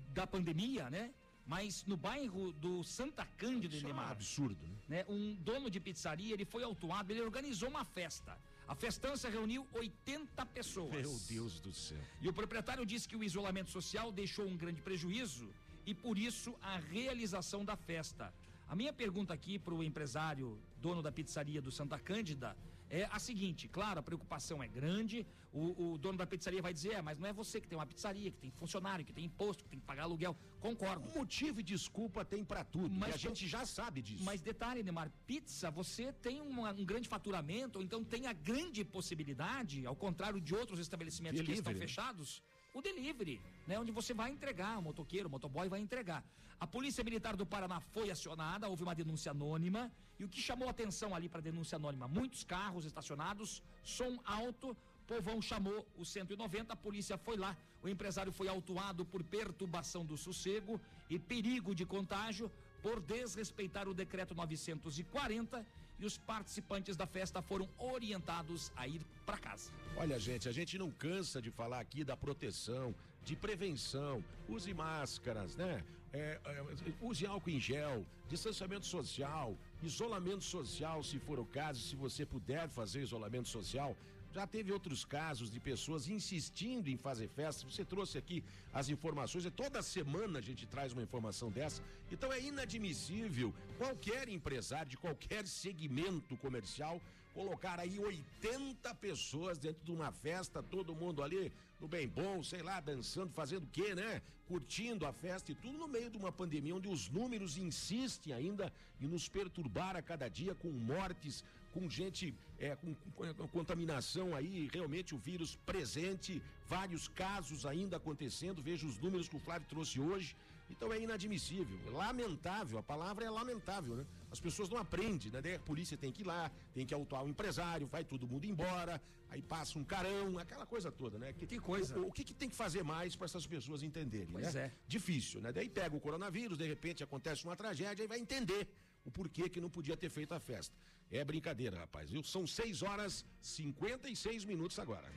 da 0.09 0.27
pandemia, 0.27 0.89
né? 0.91 1.13
Mas 1.51 1.85
no 1.85 1.97
bairro 1.97 2.53
do 2.53 2.85
Santa 2.85 3.27
Cândida, 3.37 3.75
Isso 3.75 3.85
é 3.85 3.89
um 3.89 3.93
Neymar, 3.93 4.13
absurdo, 4.13 4.65
né? 4.89 4.99
né? 4.99 5.05
Um 5.09 5.35
dono 5.35 5.69
de 5.69 5.81
pizzaria, 5.81 6.33
ele 6.33 6.45
foi 6.45 6.63
autuado, 6.63 7.13
ele 7.13 7.23
organizou 7.23 7.69
uma 7.69 7.85
festa. 7.85 8.39
A 8.69 8.75
festança 8.77 9.29
reuniu 9.29 9.67
80 9.73 10.47
pessoas. 10.47 10.93
Meu 10.93 11.19
Deus 11.29 11.59
do 11.59 11.73
céu. 11.73 11.99
E 12.23 12.29
o 12.29 12.33
proprietário 12.33 12.87
disse 12.87 13.09
que 13.09 13.17
o 13.17 13.25
isolamento 13.25 13.69
social 13.69 14.13
deixou 14.13 14.47
um 14.47 14.57
grande 14.57 14.81
prejuízo 14.81 15.51
e 15.85 15.93
por 15.93 16.17
isso 16.17 16.55
a 16.63 16.77
realização 16.77 17.65
da 17.65 17.75
festa. 17.75 18.33
A 18.69 18.77
minha 18.77 18.93
pergunta 18.93 19.35
aqui 19.35 19.59
para 19.59 19.75
o 19.75 19.83
empresário, 19.83 20.57
dono 20.81 21.03
da 21.03 21.11
pizzaria 21.11 21.61
do 21.61 21.73
Santa 21.73 21.99
Cândida, 21.99 22.57
é 22.91 23.09
a 23.11 23.19
seguinte: 23.19 23.69
claro, 23.69 24.01
a 24.01 24.03
preocupação 24.03 24.63
é 24.63 24.69
grande. 24.69 25.27
O, 25.53 25.95
o 25.95 25.99
dono 25.99 26.17
da 26.17 26.25
pizzaria 26.27 26.63
vai 26.63 26.73
dizer, 26.73 26.93
é, 26.93 27.03
mas 27.03 27.19
não 27.19 27.27
é 27.29 27.33
você 27.33 27.61
que 27.61 27.67
tem 27.67 27.77
uma 27.77 27.87
pizzaria, 27.87 28.31
que 28.31 28.39
tem 28.39 28.51
funcionário, 28.53 29.05
que 29.05 29.13
tem 29.13 29.25
imposto, 29.25 29.65
que 29.65 29.71
tem 29.71 29.81
que 29.81 29.85
pagar 29.87 30.05
aluguel. 30.05 30.37
Concordo. 30.61 31.09
Motivo 31.11 31.59
e 31.59 31.63
desculpa 31.63 32.25
tem 32.25 32.45
para 32.45 32.63
tudo. 32.63 32.95
Mas 32.95 33.11
e 33.11 33.15
a 33.15 33.17
gente 33.17 33.49
já 33.49 33.67
sabe 33.67 34.01
disso. 34.01 34.23
Mas 34.23 34.41
detalhe, 34.41 34.83
Neymar, 34.83 35.11
pizza, 35.27 35.69
você 35.71 36.13
tem 36.13 36.41
uma- 36.41 36.73
um 36.73 36.85
grande 36.85 37.09
faturamento, 37.09 37.83
então 37.83 38.05
tem 38.05 38.27
a 38.29 38.33
grande 38.33 38.85
possibilidade, 38.85 39.85
ao 39.87 39.97
contrário 39.97 40.41
de 40.41 40.55
outros 40.55 40.79
estabelecimentos 40.79 41.41
que 41.41 41.47
Delivery, 41.47 41.59
estão 41.59 41.73
né? 41.75 41.81
fechados, 41.81 42.43
o 42.73 42.81
delivery, 42.81 43.41
né? 43.67 43.79
Onde 43.79 43.93
você 43.93 44.13
vai 44.15 44.31
entregar, 44.31 44.79
o 44.79 44.83
motoqueiro, 44.83 45.29
o 45.29 45.31
motoboy 45.31 45.69
vai 45.69 45.81
entregar. 45.81 46.25
A 46.59 46.67
Polícia 46.67 47.03
Militar 47.03 47.37
do 47.37 47.47
Paraná 47.47 47.81
foi 47.81 48.11
acionada, 48.11 48.69
houve 48.69 48.83
uma 48.83 48.95
denúncia 48.95 49.31
anônima. 49.33 49.91
E 50.19 50.25
o 50.25 50.29
que 50.29 50.41
chamou 50.41 50.69
atenção 50.69 51.15
ali 51.15 51.29
para 51.29 51.41
denúncia 51.41 51.77
anônima? 51.77 52.07
Muitos 52.07 52.45
carros 52.45 52.85
estacionados, 52.85 53.63
som 53.83 54.19
alto. 54.25 54.77
Povão 55.07 55.43
chamou 55.43 55.85
o 55.97 56.05
190, 56.05 56.73
a 56.73 56.77
polícia 56.77 57.19
foi 57.19 57.37
lá. 57.37 57.57
O 57.83 57.89
empresário 57.89 58.31
foi 58.31 58.47
autuado 58.47 59.05
por 59.05 59.25
perturbação 59.25 60.05
do 60.05 60.17
sossego 60.17 60.81
e 61.09 61.19
perigo 61.19 61.75
de 61.75 61.85
contágio 61.85 62.51
por 62.83 63.01
desrespeitar 63.01 63.89
o 63.89 63.95
decreto 63.95 64.35
940 64.35 65.67
e 66.01 66.07
os 66.07 66.17
participantes 66.17 66.97
da 66.97 67.07
festa 67.07 67.43
foram 67.43 67.69
orientados 67.79 68.73
a 68.75 68.89
ir 68.89 69.03
para 69.27 69.37
casa. 69.37 69.71
Olha, 69.97 70.19
gente, 70.19 70.49
a 70.49 70.53
gente 70.53 70.79
não 70.79 70.91
cansa 70.91 71.41
de 71.43 71.51
falar 71.51 71.81
aqui 71.81 72.03
da 72.03 72.17
proteção, 72.17 72.95
de 73.23 73.37
prevenção. 73.37 74.25
Use 74.49 74.73
máscaras, 74.73 75.55
né? 75.55 75.85
É, 76.13 76.41
é, 76.45 76.65
use 77.01 77.25
álcool 77.25 77.51
em 77.51 77.61
gel, 77.61 78.05
distanciamento 78.29 78.87
social, 78.87 79.57
isolamento 79.83 80.43
social, 80.43 81.05
se 81.05 81.19
for 81.21 81.39
o 81.39 81.45
caso, 81.45 81.81
se 81.81 81.95
você 81.95 82.27
puder 82.27 82.69
fazer 82.69 83.03
isolamento 83.03 83.49
social. 83.49 83.97
Já 84.33 84.47
teve 84.47 84.71
outros 84.73 85.05
casos 85.05 85.51
de 85.51 85.59
pessoas 85.59 86.09
insistindo 86.09 86.89
em 86.89 86.97
fazer 86.97 87.29
festa. 87.29 87.69
Você 87.69 87.85
trouxe 87.85 88.17
aqui 88.17 88.45
as 88.73 88.89
informações, 88.89 89.45
e 89.45 89.51
toda 89.51 89.83
semana 89.83 90.39
a 90.39 90.43
gente 90.43 90.67
traz 90.67 90.93
uma 90.93 91.03
informação 91.03 91.51
dessa. 91.51 91.83
Então 92.13 92.33
é 92.33 92.41
inadmissível 92.41 93.53
qualquer 93.77 94.29
empresário 94.29 94.91
de 94.91 94.97
qualquer 94.97 95.47
segmento 95.47 96.37
comercial 96.37 97.01
colocar 97.35 97.79
aí 97.79 97.99
80 97.99 98.95
pessoas 98.97 99.59
dentro 99.59 99.85
de 99.85 99.93
uma 99.93 100.11
festa, 100.11 100.63
todo 100.63 100.95
mundo 100.95 101.23
ali 101.23 101.53
no 101.81 101.89
bem 101.89 102.09
bom, 102.09 102.43
sei 102.43 102.63
lá, 102.63 102.81
dançando, 102.81 103.33
fazendo 103.33 103.65
o 103.65 103.69
quê, 103.69 103.95
né? 103.95 104.21
Curtindo 104.47 105.07
a 105.07 105.13
festa 105.13 105.53
e 105.53 105.55
tudo 105.55 105.79
no 105.79 105.87
meio 105.87 106.11
de 106.11 106.19
uma 106.19 106.33
pandemia 106.33 106.75
onde 106.75 106.89
os 106.89 107.09
números 107.09 107.57
insistem 107.57 108.33
ainda 108.33 108.73
em 109.01 109.07
nos 109.07 109.29
perturbar 109.29 109.97
a 109.97 110.03
cada 110.03 110.29
dia 110.29 110.55
com 110.55 110.71
mortes, 110.71 111.45
com 111.73 111.89
gente 111.89 112.35
é, 112.59 112.77
com, 112.77 112.95
com, 112.95 113.49
contaminação 113.49 114.35
aí, 114.35 114.69
realmente 114.73 115.15
o 115.15 115.19
vírus 115.19 115.57
presente, 115.65 116.43
vários 116.67 117.09
casos 117.09 117.65
ainda 117.65 117.97
acontecendo. 117.97 118.63
Veja 118.63 118.87
os 118.87 118.99
números 118.99 119.29
que 119.29 119.37
o 119.37 119.41
Flávio 119.41 119.67
trouxe 119.69 119.99
hoje. 119.99 120.37
Então 120.71 120.93
é 120.93 121.01
inadmissível, 121.01 121.77
lamentável, 121.93 122.79
a 122.79 122.83
palavra 122.83 123.25
é 123.25 123.31
lamentável, 123.31 123.97
né? 123.97 124.07
As 124.31 124.39
pessoas 124.39 124.69
não 124.69 124.79
aprendem, 124.79 125.31
né? 125.33 125.43
Daí 125.43 125.57
a 125.57 125.59
polícia 125.59 125.97
tem 125.97 126.13
que 126.13 126.23
ir 126.23 126.25
lá, 126.25 126.49
tem 126.73 126.87
que 126.87 126.95
autuar 126.95 127.25
o 127.25 127.29
empresário, 127.29 127.89
vai 127.89 128.05
todo 128.05 128.27
mundo 128.29 128.45
embora, 128.47 129.03
aí 129.29 129.43
passa 129.43 129.79
um 129.81 129.85
carão, 129.85 130.39
aquela 130.39 130.65
coisa 130.65 130.93
toda, 130.93 131.19
né? 131.19 131.33
Que, 131.33 131.45
que 131.45 131.59
coisa. 131.59 131.99
O, 131.99 132.07
o 132.07 132.13
que, 132.13 132.23
que, 132.23 132.33
tem 132.33 132.49
que 132.49 132.55
fazer 132.55 132.85
mais 132.85 133.17
para 133.17 133.25
essas 133.25 133.47
pessoas 133.49 133.83
entenderem, 133.83 134.29
pois 134.31 134.55
né? 134.55 134.67
é. 134.67 134.73
Difícil, 134.87 135.41
né? 135.41 135.51
Daí 135.53 135.69
pega 135.69 135.97
o 135.97 136.01
coronavírus, 136.01 136.57
de 136.57 136.67
repente 136.67 137.03
acontece 137.03 137.45
uma 137.45 137.57
tragédia 137.57 138.05
e 138.05 138.07
vai 138.07 138.21
entender 138.21 138.69
o 139.05 139.11
porquê 139.11 139.49
que 139.49 139.61
não 139.61 139.69
podia 139.69 139.97
ter 139.97 140.09
feito 140.09 140.33
a 140.33 140.39
festa. 140.39 140.77
É 141.11 141.25
brincadeira, 141.25 141.79
rapaz, 141.81 142.11
viu? 142.11 142.23
São 142.23 142.47
6 142.47 142.83
horas 142.83 143.25
56 143.43 144.45
minutos 144.45 144.79
agora. 144.79 145.11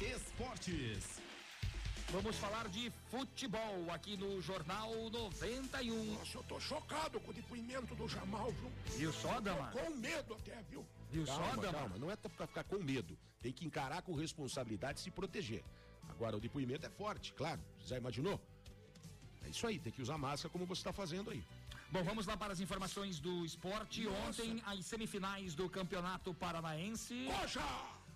Esportes. 0.00 1.20
Vamos 2.10 2.36
falar 2.36 2.68
de 2.68 2.92
futebol 3.08 3.90
aqui 3.90 4.16
no 4.16 4.42
Jornal 4.42 4.92
91. 5.10 6.14
Nossa, 6.14 6.38
eu 6.38 6.42
tô 6.42 6.60
chocado 6.60 7.20
com 7.20 7.30
o 7.30 7.34
depoimento 7.34 7.94
do 7.94 8.08
Jamal, 8.08 8.50
viu? 8.50 8.70
Viu 8.98 9.12
só, 9.12 9.40
Dama? 9.40 9.70
Com 9.70 9.90
medo 9.96 10.34
até, 10.34 10.60
viu? 10.68 10.84
Viu 11.10 11.24
calma, 11.24 11.54
só, 11.54 11.56
Dama? 11.60 11.78
Calma, 11.78 11.98
não 11.98 12.10
é 12.10 12.16
pra 12.16 12.46
ficar 12.46 12.64
com 12.64 12.78
medo. 12.78 13.16
Tem 13.40 13.52
que 13.52 13.64
encarar 13.64 14.02
com 14.02 14.12
responsabilidade 14.14 14.98
e 14.98 15.02
se 15.04 15.10
proteger. 15.10 15.62
Agora, 16.08 16.36
o 16.36 16.40
depoimento 16.40 16.84
é 16.84 16.90
forte, 16.90 17.32
claro. 17.32 17.60
Já 17.86 17.96
imaginou? 17.96 18.38
É 19.44 19.48
isso 19.48 19.66
aí, 19.66 19.78
tem 19.78 19.92
que 19.92 20.02
usar 20.02 20.18
máscara 20.18 20.52
como 20.52 20.66
você 20.66 20.80
está 20.80 20.92
fazendo 20.92 21.30
aí. 21.30 21.42
Bom, 21.92 22.04
vamos 22.04 22.24
lá 22.24 22.36
para 22.36 22.52
as 22.52 22.60
informações 22.60 23.18
do 23.18 23.44
esporte. 23.44 24.04
Nossa. 24.04 24.42
Ontem, 24.42 24.62
as 24.64 24.86
semifinais 24.86 25.56
do 25.56 25.68
Campeonato 25.68 26.32
Paranaense. 26.32 27.26
Coxa! 27.26 27.60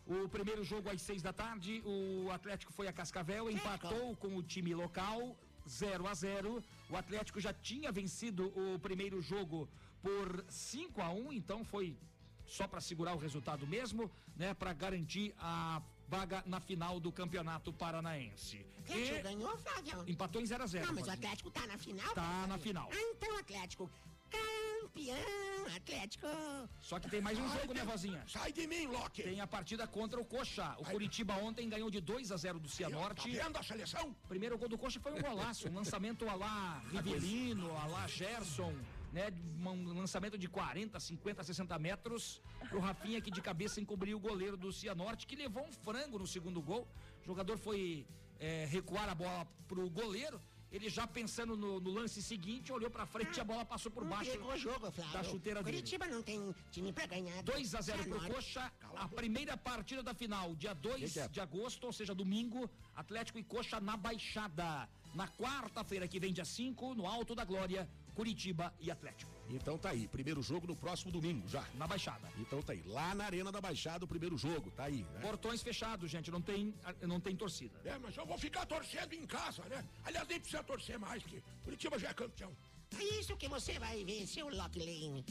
O 0.07 0.29
primeiro 0.29 0.63
jogo 0.63 0.89
às 0.91 1.03
seis 1.03 1.21
da 1.23 1.33
tarde, 1.33 1.83
o 1.85 2.31
Atlético 2.31 2.73
foi 2.73 2.87
a 2.87 2.93
Cascavel, 2.93 3.51
empatou 3.51 4.15
com 4.17 4.37
o 4.37 4.43
time 4.45 4.73
local, 4.77 5.37
0 5.69 6.07
a 6.07 6.15
0 6.15 6.63
O 6.89 6.97
Atlético 6.97 7.41
já 7.41 7.53
tinha 7.53 7.91
vencido 7.91 8.53
o 8.55 8.79
primeiro 8.79 9.21
jogo 9.21 9.69
por 10.01 10.45
5 10.49 11.03
a 11.03 11.11
1 11.11 11.33
então 11.33 11.65
foi 11.65 11.97
só 12.47 12.69
para 12.69 12.81
segurar 12.81 13.15
o 13.15 13.19
resultado 13.19 13.67
mesmo, 13.67 14.09
né, 14.37 14.55
para 14.55 14.73
garantir 14.73 15.35
a 15.39 15.83
vaga 16.07 16.45
na 16.47 16.61
final 16.61 17.01
do 17.01 17.11
Campeonato 17.11 17.73
Paranaense. 17.73 18.65
Atlético 18.85 19.23
ganhou, 19.23 19.57
Flávio? 19.59 20.05
Empatou 20.07 20.41
em 20.43 20.47
0 20.47 20.63
a 20.63 20.67
0 20.67 20.87
Não, 20.87 20.95
mas 20.95 21.07
o. 21.07 21.11
Atlético 21.11 21.51
tá 21.51 21.67
na 21.67 21.79
final? 21.79 22.15
Tá 22.15 22.47
na 22.47 22.59
final. 22.59 22.89
Ah, 22.93 23.03
então 23.13 23.39
Atlético 23.39 23.91
campeão, 24.31 25.67
Atlético. 25.77 26.27
Só 26.81 26.99
que 27.01 27.09
tem 27.11 27.21
mais 27.21 27.39
um 27.39 27.49
jogo, 27.49 27.75
né, 27.75 27.85
Vozinha? 27.85 28.25
Sai 28.29 28.53
de 28.53 28.67
mim, 28.67 28.87
Loki. 28.87 29.23
Tem 29.23 29.41
a 29.41 29.47
partida 29.47 29.87
contra 29.87 30.21
o 30.21 30.25
Coxa. 30.25 30.75
O 30.79 30.85
Curitiba 30.85 31.35
ontem 31.35 31.69
ganhou 31.69 31.91
de 31.91 32.01
2 32.01 32.31
a 32.31 32.37
0 32.37 32.59
do 32.61 32.69
Cianorte. 32.69 33.23
Tá 33.31 33.45
vendo 33.45 33.57
a 33.57 33.63
seleção? 33.63 34.15
Primeiro 34.29 34.57
gol 34.59 34.69
do 34.69 34.79
Coxa 34.79 35.01
foi 35.01 35.13
um 35.13 35.21
golaço, 35.21 35.69
um 35.69 35.75
lançamento 35.75 36.29
a 36.29 36.35
lá 36.35 36.83
Rivelino, 36.93 37.77
a 37.77 37.87
lá 37.87 38.07
Gerson, 38.07 38.73
né? 39.13 39.33
Um 39.65 39.99
lançamento 39.99 40.37
de 40.39 40.49
40, 40.49 41.01
50, 41.01 41.43
60 41.43 41.79
metros. 41.79 42.41
O 42.73 42.79
Rafinha 42.79 43.21
que 43.21 43.31
de 43.31 43.41
cabeça 43.41 43.81
encobriu 43.81 44.17
o 44.17 44.21
goleiro 44.21 44.57
do 44.57 44.73
Cianorte, 44.73 45.27
que 45.27 45.35
levou 45.35 45.65
um 45.65 45.73
frango 45.73 46.19
no 46.19 46.27
segundo 46.27 46.61
gol. 46.63 46.87
O 47.23 47.27
jogador 47.27 47.59
foi 47.59 48.07
é, 48.45 48.67
recuar 48.77 49.09
a 49.09 49.15
bola 49.15 49.47
pro 49.67 49.89
goleiro. 49.89 50.41
Ele 50.71 50.89
já 50.91 51.07
pensando 51.07 51.57
no, 51.57 51.81
no 51.81 51.91
lance 51.99 52.21
seguinte, 52.21 52.73
olhou 52.73 52.91
pra 52.91 53.07
frente 53.07 53.37
e 53.37 53.41
a 53.41 53.45
bola 53.45 53.65
passou 53.65 53.93
por 53.93 54.03
Não 54.03 54.11
baixo 54.11 54.37
o 54.45 54.57
jogo, 54.57 54.91
Flávio. 54.91 55.13
da 55.13 55.23
chuteira 55.23 55.63
dele. 55.63 55.77
Curitiba 55.77 56.07
não 56.09 56.21
tem 56.21 56.53
time 56.73 56.93
pra 56.93 57.07
ganhar. 57.07 57.43
2 57.45 57.75
a 57.77 57.81
0 57.81 57.99
pro 58.03 58.09
Cianorte. 58.19 58.35
Coxa, 58.35 58.73
a 58.97 59.09
primeira 59.09 59.57
partida 59.57 60.03
da 60.03 60.13
final, 60.13 60.55
dia 60.57 60.75
2 60.75 60.97
Que 61.05 61.11
que 61.11 61.21
é? 61.21 61.29
de 61.29 61.41
agosto, 61.41 61.85
ou 61.85 61.93
seja, 61.93 62.13
domingo, 62.13 62.69
Atlético 62.97 63.39
e 63.39 63.45
Coxa 63.45 63.79
na 63.81 63.97
Baixada. 63.97 64.89
Na 65.15 65.29
quarta-feira 65.29 66.09
que 66.09 66.19
vem, 66.19 66.33
dia 66.33 66.45
5, 66.45 66.93
no 66.97 67.07
Alto 67.07 67.37
da 67.37 67.45
Glória, 67.45 67.89
Curitiba 68.17 68.75
e 68.81 68.91
Atlético. 68.91 69.31
Então 69.49 69.77
tá 69.79 69.91
aí, 69.91 70.09
primeiro 70.09 70.43
jogo 70.43 70.67
no 70.67 70.77
próximo 70.77 71.13
domingo 71.13 71.47
já. 71.49 71.65
Na 71.75 71.87
Baixada. 71.87 72.29
Então 72.39 72.63
tá 72.63 72.73
aí, 72.73 72.83
lá 72.87 73.15
na 73.15 73.25
Arena 73.25 73.53
da 73.53 73.61
Baixada 73.61 74.05
o 74.05 74.09
primeiro 74.09 74.37
jogo, 74.37 74.71
tá 74.71 74.85
aí, 74.85 75.05
né? 75.15 75.21
Portões 75.21 75.63
fechados, 75.63 76.11
gente, 76.11 76.31
não 76.31 76.41
tem, 76.41 76.75
não 77.03 77.21
tem 77.21 77.37
torcida. 77.37 77.79
É, 77.85 77.99
mas 77.99 78.17
eu 78.17 78.27
vou 78.27 78.39
ficar 78.39 78.67
torcendo 78.67 79.13
em 79.13 79.27
casa, 79.27 79.63
né? 79.65 79.85
Aliás, 80.05 80.27
nem 80.29 80.41
precisa 80.41 80.63
torcer 80.63 80.99
mais, 80.99 81.23
que 81.23 81.43
Curitiba 81.63 81.99
já 81.99 82.11
é 82.11 82.15
campeão. 82.15 82.53
É 82.99 83.03
isso 83.21 83.37
que 83.37 83.49
você 83.49 83.79
vai 83.79 84.05
ver, 84.05 84.27
seu 84.27 84.49
Lock 84.49 84.79
Lane. 84.79 85.25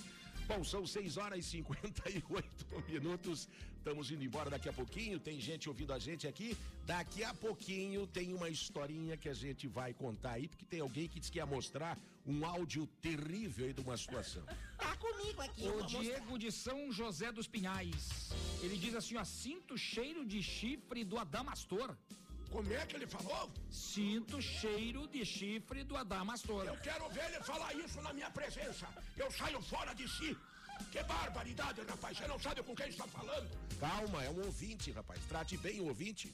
Bom, 0.47 0.63
são 0.63 0.85
6 0.85 1.17
horas 1.17 1.39
e 1.39 1.43
58 1.43 2.45
minutos. 2.91 3.47
Estamos 3.77 4.11
indo 4.11 4.23
embora 4.23 4.49
daqui 4.49 4.67
a 4.67 4.73
pouquinho. 4.73 5.19
Tem 5.19 5.39
gente 5.39 5.69
ouvindo 5.69 5.93
a 5.93 5.99
gente 5.99 6.27
aqui. 6.27 6.57
Daqui 6.85 7.23
a 7.23 7.33
pouquinho 7.33 8.05
tem 8.07 8.33
uma 8.33 8.49
historinha 8.49 9.15
que 9.15 9.29
a 9.29 9.33
gente 9.33 9.67
vai 9.67 9.93
contar 9.93 10.31
aí, 10.33 10.47
porque 10.47 10.65
tem 10.65 10.81
alguém 10.81 11.07
que 11.07 11.19
disse 11.19 11.31
que 11.31 11.37
ia 11.37 11.45
mostrar 11.45 11.97
um 12.25 12.45
áudio 12.45 12.87
terrível 13.01 13.65
aí 13.65 13.73
de 13.73 13.81
uma 13.81 13.97
situação. 13.97 14.43
Tá 14.83 14.97
comigo 14.97 15.41
aqui. 15.41 15.61
O 15.61 15.71
vou 15.71 15.81
mostrar. 15.83 16.01
Diego 16.01 16.37
de 16.37 16.51
São 16.51 16.91
José 16.91 17.31
dos 17.31 17.47
Pinhais. 17.47 18.31
Ele 18.61 18.77
diz 18.77 18.93
assim, 18.95 19.15
ó, 19.15 19.23
sinto 19.23 19.77
cheiro 19.77 20.25
de 20.25 20.43
chifre 20.43 21.05
do 21.05 21.17
Adamastor. 21.17 21.95
Como 22.53 22.71
é 22.71 22.85
que 22.85 22.95
ele 22.95 23.07
falou? 23.07 23.51
Sinto 23.71 24.39
cheiro 24.39 25.07
de 25.07 25.25
chifre 25.25 25.83
do 25.83 25.97
Adamastor. 25.97 26.63
Eu 26.65 26.77
quero 26.87 27.09
ver 27.09 27.25
ele 27.29 27.39
falar 27.43 27.73
isso 27.73 27.99
na 27.99 28.13
minha 28.13 28.29
presença. 28.29 28.87
Eu 29.17 29.31
saio 29.31 29.59
fora 29.63 29.91
de 29.95 30.07
si. 30.07 30.37
Que 30.91 31.01
barbaridade, 31.01 31.81
rapaz. 31.81 32.15
Você 32.15 32.27
não 32.27 32.39
sabe 32.39 32.61
com 32.61 32.75
quem 32.75 32.89
está 32.89 33.07
falando. 33.07 33.49
Calma, 33.79 34.23
é 34.23 34.29
um 34.29 34.45
ouvinte, 34.45 34.91
rapaz. 34.91 35.19
Trate 35.25 35.57
bem 35.57 35.81
o 35.81 35.87
ouvinte. 35.87 36.31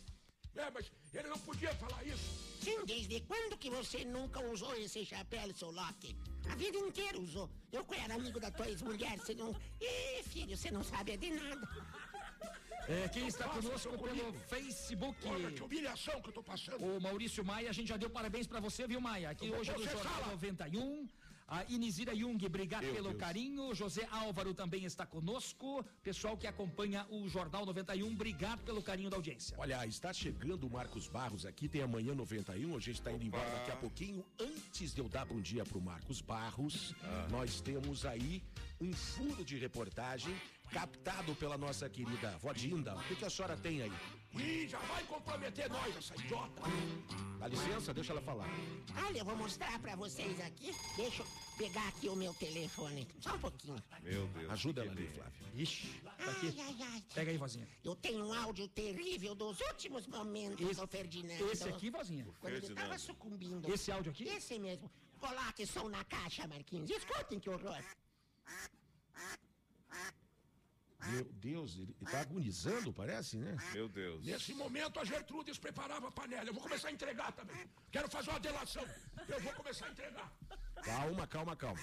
É, 0.57 0.70
mas 0.72 0.91
ele 1.13 1.30
não 1.30 1.39
podia 1.39 1.74
falar 1.76 2.03
isso. 2.03 2.30
Sim, 2.61 2.84
desde 2.86 3.22
quando 3.22 3.57
que 3.57 3.70
você 3.70 4.03
nunca 4.03 4.41
usou 4.41 4.76
esse 4.76 5.05
chapéu, 5.05 5.55
seu 5.55 5.72
Loki? 5.72 6.17
A 6.51 6.55
vida 6.55 6.78
inteira 6.80 7.17
usou. 7.17 7.49
Eu 7.72 7.86
que 7.86 7.95
era 7.95 8.15
amigo 8.15 8.41
da 8.41 8.51
tua 8.51 8.67
ex-mulher, 8.67 9.17
você 9.20 9.34
não... 9.36 9.55
Ih, 9.80 10.24
filho, 10.24 10.57
você 10.57 10.70
não 10.70 10.84
sabe 10.84 11.15
de 11.15 11.30
nada. 11.30 11.65
É, 12.90 13.08
quem 13.08 13.28
está 13.28 13.48
conosco 13.48 13.96
pelo. 14.00 14.34
Facebook. 14.48 15.28
Olha 15.28 15.52
que 15.52 15.62
humilhação 15.62 16.20
que 16.22 16.30
eu 16.30 16.34
tô 16.34 16.42
passando. 16.42 16.84
O 16.84 17.00
Maurício 17.00 17.46
Maia, 17.46 17.70
a 17.70 17.74
gente 17.74 17.90
já 17.90 17.98
deu 17.98 18.10
parabéns 18.10 18.48
pra 18.48 18.60
você, 18.60 18.88
viu, 18.88 19.00
Maia? 19.00 19.30
Aqui 19.30 19.48
hoje 19.52 19.70
é 19.70 19.76
do 19.76 19.84
Jornal 19.84 20.14
fala. 20.16 20.32
91. 20.34 21.08
A 21.52 21.64
Inisira 21.68 22.16
Jung, 22.16 22.44
obrigado 22.46 22.84
Meu 22.84 22.94
pelo 22.94 23.10
Deus. 23.10 23.20
carinho. 23.20 23.74
José 23.74 24.08
Álvaro 24.12 24.54
também 24.54 24.86
está 24.86 25.04
conosco. 25.06 25.84
Pessoal 26.04 26.38
que 26.38 26.46
acompanha 26.46 27.08
o 27.10 27.28
Jornal 27.28 27.66
91, 27.66 28.12
obrigado 28.12 28.64
pelo 28.64 28.84
carinho 28.84 29.10
da 29.10 29.18
audiência. 29.18 29.56
Olha, 29.60 29.84
está 29.88 30.14
chegando 30.14 30.68
o 30.68 30.70
Marcos 30.70 31.08
Barros 31.08 31.48
aqui, 31.48 31.68
tem 31.68 31.82
amanhã 31.82 32.14
91, 32.14 32.76
a 32.76 32.80
gente 32.80 33.00
está 33.00 33.12
indo 33.12 33.24
embora 33.26 33.50
daqui 33.50 33.72
a 33.72 33.76
pouquinho. 33.76 34.24
Antes 34.40 34.94
de 34.94 35.02
eu 35.02 35.10
dar 35.10 35.26
bom 35.26 35.42
dia 35.42 35.66
pro 35.66 35.82
Marcos 35.82 36.22
Barros, 36.22 36.94
nós 37.32 37.62
temos 37.62 38.06
aí 38.06 38.44
um 38.80 38.94
furo 38.94 39.44
de 39.44 39.58
reportagem 39.58 40.36
captado 40.72 41.36
pela 41.36 41.57
nossa 41.57 41.89
querida 41.89 42.38
Vodinda. 42.38 42.95
O 42.95 43.03
que, 43.03 43.15
que 43.15 43.26
a 43.26 43.30
senhora 43.30 43.57
tem 43.57 43.82
aí? 43.82 43.91
Ih, 44.36 44.67
já 44.67 44.78
vai 44.80 45.03
comprometer 45.05 45.70
nós, 45.70 45.95
essa 45.97 46.13
idiota. 46.15 46.61
Dá 47.39 47.47
licença, 47.47 47.93
deixa 47.93 48.13
ela 48.13 48.22
falar. 48.22 48.47
Olha, 49.07 49.20
eu 49.20 49.26
vou 49.26 49.36
mostrar 49.36 49.80
pra 49.80 49.95
vocês 49.95 50.39
aqui. 50.41 50.72
Deixa 50.95 51.24
eu 51.24 51.28
pegar 51.57 51.88
aqui 51.88 52.07
o 52.09 52.15
meu 52.15 52.34
telefone. 52.36 53.07
Só 53.20 53.34
um 53.36 53.39
pouquinho. 53.39 53.84
Meu 54.03 54.28
Deus. 54.28 54.51
Ajuda 54.51 54.82
ela 54.84 54.91
ali, 54.91 55.07
Flávio. 55.07 55.34
Ixi, 55.55 56.01
tá 56.03 56.32
aqui. 56.32 56.55
Ai, 56.59 56.76
ai, 56.80 56.88
ai. 56.93 57.03
Pega 57.13 57.32
aí, 57.32 57.38
vozinha. 57.38 57.67
Eu 57.84 57.95
tenho 57.95 58.24
um 58.24 58.34
áudio 58.34 58.67
terrível 58.67 59.34
dos 59.34 59.59
últimos 59.61 60.05
momentos 60.05 60.78
do 60.78 60.88
Ferdinando. 60.88 61.51
Esse 61.51 61.67
aqui, 61.67 61.89
vozinha? 61.89 62.26
Quando 62.39 62.53
ele 62.53 62.70
tava 62.70 62.97
sucumbindo. 62.99 63.74
Esse 63.74 63.91
áudio 63.91 64.11
aqui? 64.11 64.26
Esse 64.26 64.59
mesmo. 64.59 64.89
Coloque 65.20 65.65
som 65.65 65.89
na 65.89 66.03
caixa, 66.05 66.47
Marquinhos. 66.47 66.89
Escutem 66.89 67.39
que 67.39 67.49
horror. 67.49 67.84
Meu 71.08 71.24
Deus, 71.34 71.78
ele, 71.78 71.95
ele 72.00 72.12
tá 72.12 72.22
agonizando, 72.22 72.93
parece, 72.93 73.38
né? 73.38 73.56
Meu 73.74 73.88
Deus. 73.88 74.26
Nesse 74.26 74.54
momento 74.54 75.00
a 75.00 75.06
Gertrudes 75.06 75.58
preparava 75.58 76.10
a 76.10 76.12
panela. 76.12 76.45
Eu 76.45 76.54
vou 76.54 76.62
começar 76.62 76.89
a 76.89 76.91
entregar 76.91 77.32
também. 77.32 77.70
Quero 77.91 78.10
fazer 78.10 78.30
uma 78.30 78.39
delação. 78.39 78.86
Eu 79.28 79.39
vou 79.39 79.54
começar 79.54 79.86
a 79.86 79.91
entregar. 79.91 80.32
Calma, 80.84 81.26
calma, 81.26 81.56
calma. 81.56 81.80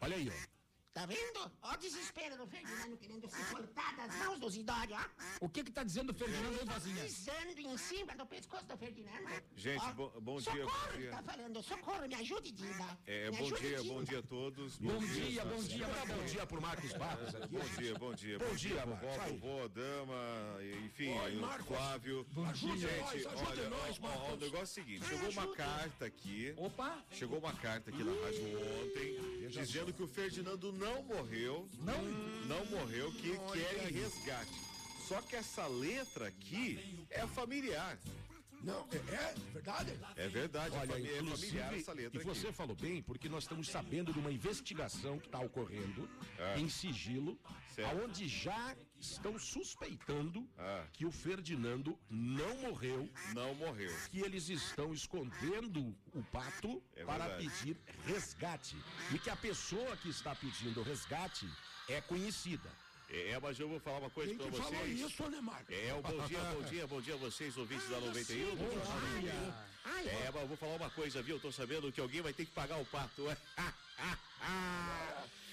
Olha 0.00 0.16
aí, 0.16 0.30
ó. 0.30 0.59
Tá 0.92 1.06
vendo? 1.06 1.50
Ó 1.62 1.72
o 1.72 1.76
desespero 1.76 2.36
do 2.36 2.46
Ferdinando 2.48 2.96
querendo 2.96 3.28
se 3.30 3.44
cortar 3.54 3.94
das 3.96 4.12
mãos 4.16 4.40
dos 4.40 4.56
idosos, 4.56 4.90
ó. 4.90 5.00
O 5.40 5.48
que 5.48 5.62
que 5.62 5.70
tá 5.70 5.84
dizendo 5.84 6.10
o 6.10 6.14
Ferdinando 6.14 6.58
aí, 6.58 6.66
vozinha? 6.66 7.04
Pisando 7.04 7.60
em 7.60 7.76
cima 7.78 8.16
do 8.16 8.26
pescoço 8.26 8.66
do 8.66 8.76
Ferdinando. 8.76 9.28
Gente, 9.54 9.80
Ó, 9.84 9.92
bom- 9.92 10.12
bom 10.20 10.40
dia, 10.40 10.52
socorro, 10.52 10.80
bom 10.88 10.92
ele 10.94 11.02
dia. 11.02 11.10
tá 11.12 11.22
falando, 11.22 11.62
socorro, 11.62 12.08
me 12.08 12.14
ajude, 12.16 12.50
Dinda. 12.50 12.98
É, 13.06 13.30
Me 13.30 13.36
bom 13.38 13.44
ajude, 13.46 13.60
dia, 13.60 13.78
Dinda. 13.78 13.94
bom 13.94 14.02
dia 14.02 14.18
a 14.18 14.22
todos. 14.22 14.78
Bom 14.78 14.98
dia, 14.98 15.44
bom 15.44 15.62
dia, 15.62 15.86
Dá 15.86 16.04
bom 16.06 16.24
dia 16.24 16.46
pro 16.46 16.60
Marcos 16.60 16.92
Barros 16.94 17.34
aqui. 17.36 17.48
Bom 17.48 17.64
dia, 17.80 17.94
bom 17.98 18.14
dia. 18.14 18.38
Bom 18.40 18.54
dia, 18.56 18.84
vovó, 18.86 19.16
Marcos. 19.16 19.40
Vovó, 19.40 19.68
dama, 19.68 20.58
enfim, 20.84 21.16
Oi, 21.16 21.36
o 21.36 21.40
Marcos. 21.40 21.66
Flávio. 21.68 22.26
Ajude 22.50 22.78
Gente, 22.80 22.98
nós, 23.00 23.26
ajude 23.26 23.44
olha, 23.46 23.68
nós, 23.70 24.00
ó, 24.02 24.06
ó, 24.06 24.08
o 24.08 24.18
Marcos. 24.22 24.38
negócio 24.40 24.58
é 24.58 24.62
o 24.62 24.66
seguinte, 24.66 25.06
chegou 25.06 25.30
uma 25.30 25.54
carta 25.54 26.04
aqui, 26.04 26.52
Opa! 26.56 27.04
chegou 27.12 27.38
uma 27.38 27.52
carta 27.54 27.90
aqui 27.90 28.02
na 28.02 28.12
rádio 28.24 28.60
ontem, 28.82 28.99
dizendo 29.70 29.92
que 29.92 30.02
o 30.02 30.08
Ferdinando 30.08 30.72
não 30.72 31.00
morreu, 31.04 31.68
não, 31.78 32.02
não 32.48 32.66
morreu, 32.66 33.12
que 33.12 33.38
querem 33.52 33.92
resgate. 33.92 34.50
Só 35.06 35.22
que 35.22 35.36
essa 35.36 35.64
letra 35.68 36.26
aqui 36.26 37.06
é 37.08 37.24
familiar. 37.28 37.96
Não, 38.62 38.86
é, 38.92 38.96
é 38.96 39.34
verdade? 39.54 39.92
É 40.16 40.28
verdade, 40.28 40.74
é 40.74 40.78
Olha, 40.80 40.92
é 40.92 41.22
familiar 41.22 41.74
essa 41.74 41.92
e 41.92 41.94
letra 41.94 42.22
você 42.24 42.48
aqui. 42.48 42.56
falou 42.56 42.74
bem, 42.76 43.00
porque 43.00 43.28
nós 43.28 43.44
estamos 43.44 43.68
sabendo 43.68 44.12
de 44.12 44.18
uma 44.18 44.30
investigação 44.32 45.18
que 45.20 45.26
está 45.26 45.38
ocorrendo 45.38 46.08
Ah. 46.38 46.58
em 46.58 46.68
sigilo, 46.68 47.38
Certo. 47.74 47.88
aonde 47.96 48.26
já 48.28 48.76
estão 49.00 49.38
suspeitando 49.38 50.46
Ah. 50.58 50.84
que 50.92 51.06
o 51.06 51.10
Ferdinando 51.10 51.98
não 52.10 52.56
morreu, 52.58 53.08
Não 53.34 53.54
morreu. 53.54 53.90
que 54.10 54.20
eles 54.20 54.48
estão 54.48 54.92
escondendo 54.92 55.96
o 56.14 56.22
pato 56.24 56.82
É 56.94 57.04
para 57.04 57.26
verdade. 57.28 57.48
pedir 57.50 57.76
resgate. 58.06 58.76
E 59.14 59.18
que 59.18 59.30
a 59.30 59.36
pessoa 59.36 59.96
que 59.96 60.08
está 60.10 60.34
pedindo 60.34 60.82
resgate 60.82 61.48
é 61.88 62.00
conhecida. 62.02 62.70
É, 63.12 63.36
mas 63.40 63.58
eu 63.58 63.68
vou 63.68 63.80
falar 63.80 63.98
uma 63.98 64.10
coisa 64.10 64.32
pra 64.36 64.44
que 64.46 64.56
falou 64.56 64.70
vocês. 64.72 65.00
isso, 65.00 65.28
né, 65.30 65.40
Marcos? 65.40 65.74
É, 65.74 65.92
o 65.94 66.00
bom 66.00 66.26
dia, 66.28 66.40
bom 66.44 66.62
dia, 66.62 66.86
bom 66.86 67.00
dia 67.00 67.14
a 67.14 67.16
vocês, 67.16 67.56
ouvintes 67.56 67.88
da 67.88 67.98
91. 68.00 68.54
Bom 68.54 68.68
dia. 69.20 69.32
Ai, 69.84 70.06
É, 70.06 70.30
mas 70.32 70.42
eu 70.42 70.46
vou 70.48 70.56
falar 70.56 70.76
uma 70.76 70.90
coisa, 70.90 71.20
viu? 71.20 71.34
Eu 71.36 71.40
tô 71.40 71.50
sabendo 71.50 71.90
que 71.90 72.00
alguém 72.00 72.20
vai 72.20 72.32
ter 72.32 72.44
que 72.44 72.52
pagar 72.52 72.76
o 72.80 72.84
pato. 72.86 73.24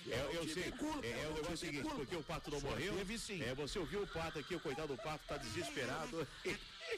É, 0.10 0.30
eu 0.36 0.48
sei, 0.48 0.64
é, 1.04 1.24
é 1.24 1.28
o 1.28 1.34
negócio 1.34 1.58
seguinte, 1.58 1.90
porque 1.96 2.16
o 2.16 2.24
pato 2.24 2.50
não 2.52 2.62
morreu. 2.62 2.96
teve 2.96 3.18
sim. 3.20 3.42
É, 3.44 3.54
você 3.54 3.78
ouviu 3.78 4.04
o 4.04 4.08
pato 4.08 4.40
aqui, 4.40 4.56
o 4.56 4.60
coitado 4.60 4.96
do 4.96 5.02
pato 5.02 5.24
tá 5.28 5.38
desesperado. 5.38 6.26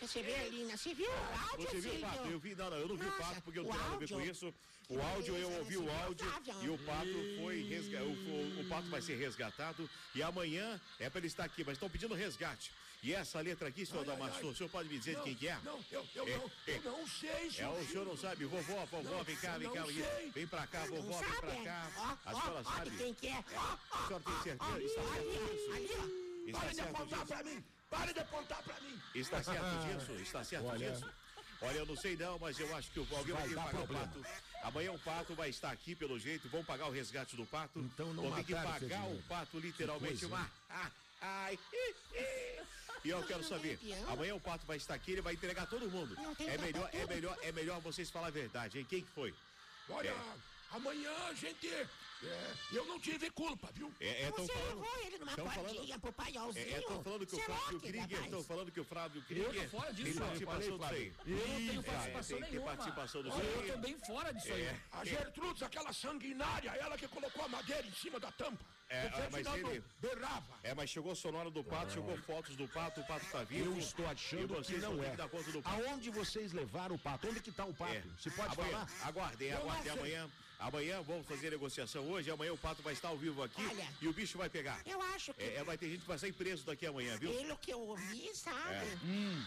Você 0.01 0.21
viu, 0.21 0.49
Lina? 0.51 0.77
Você 0.77 0.93
viu 0.93 1.09
o 1.09 1.49
áudio, 1.49 1.67
Você 1.69 1.79
viu 1.79 1.93
o 1.95 1.99
pato? 1.99 2.27
Eu 2.27 2.39
vi, 2.39 2.55
não, 2.55 2.69
não, 2.69 2.77
eu 2.77 2.87
não 2.87 2.95
vi 2.95 3.03
o 3.03 3.07
Nossa, 3.07 3.23
pato 3.23 3.41
porque 3.41 3.59
eu 3.59 3.63
não 3.63 3.71
tenho 3.71 3.83
nada 3.83 3.95
a 3.95 3.99
ver 3.99 4.09
com 4.09 4.21
isso. 4.21 4.53
O 4.89 5.01
áudio, 5.01 5.35
eu 5.37 5.51
ouvi 5.53 5.77
o 5.77 5.91
áudio 5.91 6.25
e 6.63 6.69
o 6.69 6.77
pato 6.79 7.07
foi 7.41 7.61
resga- 7.63 8.03
o, 8.03 8.11
o- 8.11 8.61
o 8.61 8.65
pato 8.69 8.87
vai 8.89 9.01
ser 9.01 9.15
resgatado 9.17 9.89
e 10.15 10.21
amanhã 10.21 10.79
é 10.99 11.09
para 11.09 11.19
ele 11.19 11.27
estar 11.27 11.43
aqui, 11.45 11.63
mas 11.63 11.73
estão 11.73 11.89
pedindo 11.89 12.13
resgate. 12.13 12.71
E 13.01 13.13
essa 13.13 13.39
letra 13.39 13.69
aqui, 13.69 13.85
senhor 13.85 14.03
Damastor, 14.03 14.51
o 14.51 14.55
senhor 14.55 14.69
pode 14.69 14.89
me 14.89 14.97
dizer 14.99 15.15
de 15.15 15.21
quem 15.23 15.35
que 15.35 15.47
é? 15.47 15.57
Não, 15.63 15.79
eu, 15.89 16.05
eu, 16.15 16.27
É, 16.27 16.37
não, 16.37 16.51
é. 16.67 16.77
eu 16.83 16.91
não 16.91 17.07
sei, 17.07 17.29
É, 17.29 17.49
senhor. 17.49 17.79
o 17.79 17.87
senhor 17.87 18.05
não 18.05 18.17
sabe, 18.17 18.43
vovó, 18.43 18.85
vovó, 18.85 19.09
Não, 19.09 19.23
vem 19.23 19.35
cá, 19.37 19.57
vem 19.57 19.67
não 19.67 19.73
cá, 19.73 19.83
vem, 19.83 19.95
sei. 20.03 20.31
vem 20.31 20.47
pra 20.47 20.67
cá, 20.67 20.79
Não 20.85 20.97
vovó, 21.01 21.17
vem 21.19 21.29
sabe? 21.29 21.39
pra 21.47 21.63
cá. 21.63 21.91
Ó, 21.95 22.29
A 22.29 22.33
senhora 22.41 22.59
ó, 22.59 22.63
sabe? 22.75 22.89
de 22.89 22.97
quem 22.97 23.13
que 23.13 23.27
é? 23.27 23.43
Ó, 23.55 23.77
A 23.91 24.07
senhora 24.07 24.23
tem 24.25 24.41
certeza? 24.43 24.53
Está 24.59 24.65
certo 24.65 24.75
ali, 24.75 24.83
disso? 24.87 25.71
ali, 25.71 25.89
ó. 25.91 26.49
Está 26.49 26.59
Pare 26.59 26.69
de 26.69 26.75
certo 26.75 26.89
apontar 26.89 27.19
disso? 27.19 27.25
pra 27.27 27.43
mim. 27.43 27.63
Pare 27.89 28.13
de 28.13 28.19
apontar 28.19 28.63
pra 28.63 28.79
mim. 28.81 29.01
Está 29.15 29.43
certo 29.43 29.99
disso? 29.99 30.11
Está 30.21 30.43
certo 30.43 30.65
Olha. 30.67 30.91
disso? 30.91 31.09
Olha, 31.61 31.77
eu 31.77 31.85
não 31.85 31.95
sei 31.95 32.15
não, 32.17 32.37
mas 32.39 32.59
eu 32.59 32.75
acho 32.75 32.91
que 32.91 32.99
o- 32.99 33.07
alguém 33.15 33.33
vai 33.33 33.35
Vai 33.35 33.43
ter 33.43 33.49
que 33.49 33.55
dar 33.55 33.63
pagar 33.65 33.77
problema. 33.77 34.05
o 34.05 34.09
pato. 34.23 34.25
Amanhã 34.63 34.91
o 34.91 34.99
pato 34.99 35.35
vai 35.35 35.49
estar 35.49 35.71
aqui 35.71 35.95
pelo 35.95 36.19
jeito, 36.19 36.49
vão 36.49 36.63
pagar 36.65 36.87
o 36.87 36.91
resgate 36.91 37.35
do 37.37 37.45
pato. 37.45 37.79
Então 37.79 38.13
não 38.13 38.23
Vão 38.23 38.33
ter 38.35 38.43
que 38.43 38.53
pagar 38.53 39.05
o 39.07 39.21
pato 39.23 39.57
literalmente. 39.57 40.15
Que 40.19 40.27
coisa, 40.27 40.35
uma... 40.35 40.51
Ai, 41.21 41.59
E 43.03 43.09
eu 43.09 43.23
quero 43.23 43.43
saber, 43.43 43.79
amanhã 44.07 44.35
o 44.35 44.39
pato 44.39 44.65
vai 44.65 44.77
estar 44.77 44.93
aqui, 44.93 45.13
ele 45.13 45.21
vai 45.21 45.33
entregar 45.33 45.65
todo 45.67 45.89
mundo. 45.89 46.15
Tem 46.37 46.49
É 46.49 46.57
melhor, 46.57 46.89
é 46.93 47.05
melhor, 47.05 47.37
é 47.41 47.51
melhor 47.51 47.79
vocês 47.81 48.09
falar 48.09 48.27
a 48.27 48.31
verdade, 48.31 48.79
hein? 48.79 48.85
Quem 48.89 49.01
que 49.01 49.09
foi? 49.11 49.33
Olha, 49.89 50.13
amanhã 50.71 51.11
a 51.29 51.33
gente. 51.33 51.67
é, 51.67 52.53
eu 52.73 52.85
não 52.85 52.99
tive 52.99 53.29
culpa, 53.31 53.69
viu? 53.73 53.91
É, 53.99 54.23
é, 54.25 54.31
tão 54.31 54.45
Você 54.45 54.53
falando, 54.53 54.81
levou 54.81 54.99
ele 55.05 55.17
numa 55.17 55.35
cordinha 55.35 55.99
pro 55.99 56.11
paiolzinho. 56.13 56.67
é, 56.67 56.71
é, 56.71 56.81
tão 56.81 57.01
falando 57.03 57.25
que 57.25 57.35
o 57.35 57.39
é 57.39 57.43
Flávio 57.43 57.79
Krieger, 57.79 58.23
estão 58.25 58.43
falando 58.43 58.71
que 58.71 58.79
o 58.79 58.83
Flávio 58.85 59.17
Eu 59.17 59.21
tô 59.21 59.27
Krieger 59.27 59.69
fora 59.69 59.93
disso, 59.93 60.03
tem 60.03 60.13
eu 60.13 60.25
participação 60.25 60.77
disso 60.77 60.93
aí. 60.93 61.13
Eu 61.25 61.37
não 61.37 61.55
tenho 61.55 61.79
É, 61.79 61.83
participação 61.83 62.37
tem 62.37 62.45
que 62.45 62.51
ter 62.51 62.51
nenhuma. 62.57 62.75
participação 62.75 63.23
disso 63.23 63.37
Olha, 63.37 63.49
aí. 63.49 63.69
Eu 63.69 63.73
tô 63.75 63.79
bem 63.79 63.97
fora 64.05 64.33
disso 64.33 64.53
aí. 64.53 64.61
É. 64.61 64.79
A 64.91 65.05
Gertrudes, 65.05 65.63
aquela 65.63 65.93
sanguinária, 65.93 66.69
ela 66.71 66.97
que 66.97 67.07
colocou 67.07 67.45
a 67.45 67.47
madeira 67.47 67.87
em 67.87 67.93
cima 67.93 68.19
da 68.19 68.31
tampa. 68.33 68.63
É, 68.89 69.07
ah, 69.13 69.29
mas 69.31 69.45
ele- 69.45 69.83
berrava. 70.01 70.55
É, 70.63 70.73
mas 70.73 70.89
chegou 70.89 71.15
sonora 71.15 71.51
do 71.51 71.63
pato, 71.63 71.93
chegou 71.93 72.17
fotos 72.17 72.55
do 72.55 72.67
pato, 72.67 73.01
o 73.01 73.03
pato 73.05 73.25
tá 73.31 73.43
vivo. 73.43 73.71
Eu 73.71 73.77
estou 73.77 74.07
achando 74.07 74.61
que 74.63 74.77
não 74.77 75.03
é. 75.03 75.11
que 75.11 75.15
dar 75.17 75.29
conta 75.29 75.51
do 75.51 75.61
pato. 75.61 75.83
Aonde 75.83 76.09
vocês 76.09 76.51
levaram 76.53 76.95
o 76.95 76.99
pato? 76.99 77.27
Onde 77.29 77.39
que 77.39 77.51
está 77.51 77.65
o 77.65 77.73
pato? 77.73 77.93
É. 77.93 78.03
Se 78.17 78.31
pode 78.31 78.53
amanhã, 78.59 78.85
falar? 78.87 79.07
Aguardem, 79.07 79.53
aguardem 79.53 79.83
sei. 79.83 79.91
amanhã. 79.91 80.29
Amanhã 80.59 81.01
vamos 81.03 81.25
fazer 81.25 81.51
negociação 81.51 82.03
hoje, 82.11 82.29
amanhã 82.29 82.51
o 82.51 82.57
pato 82.57 82.81
vai 82.81 82.91
estar 82.91 83.07
ao 83.07 83.17
vivo 83.17 83.41
aqui 83.41 83.65
Olha. 83.65 83.87
e 84.01 84.07
o 84.09 84.13
bicho 84.13 84.37
vai 84.37 84.49
pegar. 84.49 84.81
Eu 84.85 85.01
acho 85.01 85.33
que 85.33 85.41
É, 85.41 85.55
é, 85.55 85.63
vai 85.63 85.77
ter 85.77 85.89
gente 85.89 86.01
que 86.01 86.07
vai 86.07 86.17
sair 86.19 86.33
preso 86.33 86.65
daqui 86.65 86.85
amanhã, 86.85 87.17
viu? 87.17 87.31
pelo 87.33 87.57
que 87.57 87.71
eu 87.71 87.79
ouvi, 87.79 88.29
sabe? 88.35 88.75
É. 88.75 88.97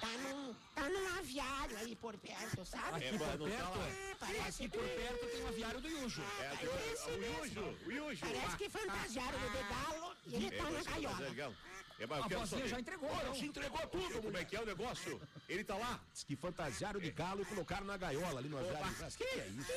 Tá, 0.01 0.09
num, 0.09 0.55
tá 0.75 0.89
num 0.89 1.19
aviário 1.19 1.77
aí 1.77 1.95
por 1.97 2.17
perto, 2.17 2.65
sabe? 2.65 3.05
É, 3.05 3.09
Aqui 3.11 3.19
mas 3.19 3.31
por 3.31 3.39
não 3.41 3.51
tá 3.51 3.57
perto, 3.57 3.79
lá. 3.79 3.89
É, 3.89 4.15
parece 4.19 4.65
aqui 4.65 4.69
por 4.79 4.89
perto 4.89 5.27
tem 5.27 5.43
o 5.43 5.49
aviário 5.49 5.81
do 5.83 5.89
Yujo. 5.91 6.23
É, 6.41 6.57
tem 6.57 6.69
Parece 6.71 7.11
o, 7.11 7.15
o 7.15 7.19
mesmo. 7.19 7.45
Yujo, 7.45 7.79
o 7.87 7.93
Yujo. 7.93 8.21
Parece 8.27 8.57
que 8.57 8.69
fantasiaram 8.71 9.39
no 9.39 9.51
de 9.51 9.59
galo 9.69 10.17
e 10.27 10.35
ele 10.37 10.47
É, 10.47 10.51
tá 10.59 10.71
na 10.71 10.83
tá 10.83 10.91
gaiola. 10.93 11.19
legal. 11.29 11.55
É, 11.99 12.07
mas 12.07 12.19
A 12.19 12.23
vozinha 12.29 12.47
saber. 12.47 12.69
já 12.69 12.81
entregou, 12.81 13.11
Olha, 13.11 13.25
não. 13.29 13.37
entregou 13.37 13.87
tudo, 13.89 14.23
Como 14.23 14.37
é 14.39 14.45
que 14.47 14.57
é 14.57 14.61
o 14.63 14.65
negócio? 14.67 15.21
Ele 15.47 15.63
tá 15.63 15.77
lá? 15.77 16.01
Diz 16.15 16.25
que 16.25 16.37
fantasiaram 16.37 16.99
de 16.99 17.11
galo 17.11 17.43
e 17.43 17.45
colocaram 17.45 17.85
na 17.85 17.99
gaiola 17.99 18.39
ali 18.41 18.49
no 18.49 18.57
aviário. 18.59 18.91
O 18.91 19.17
que 19.19 19.25
é 19.25 19.47
isso? 19.49 19.73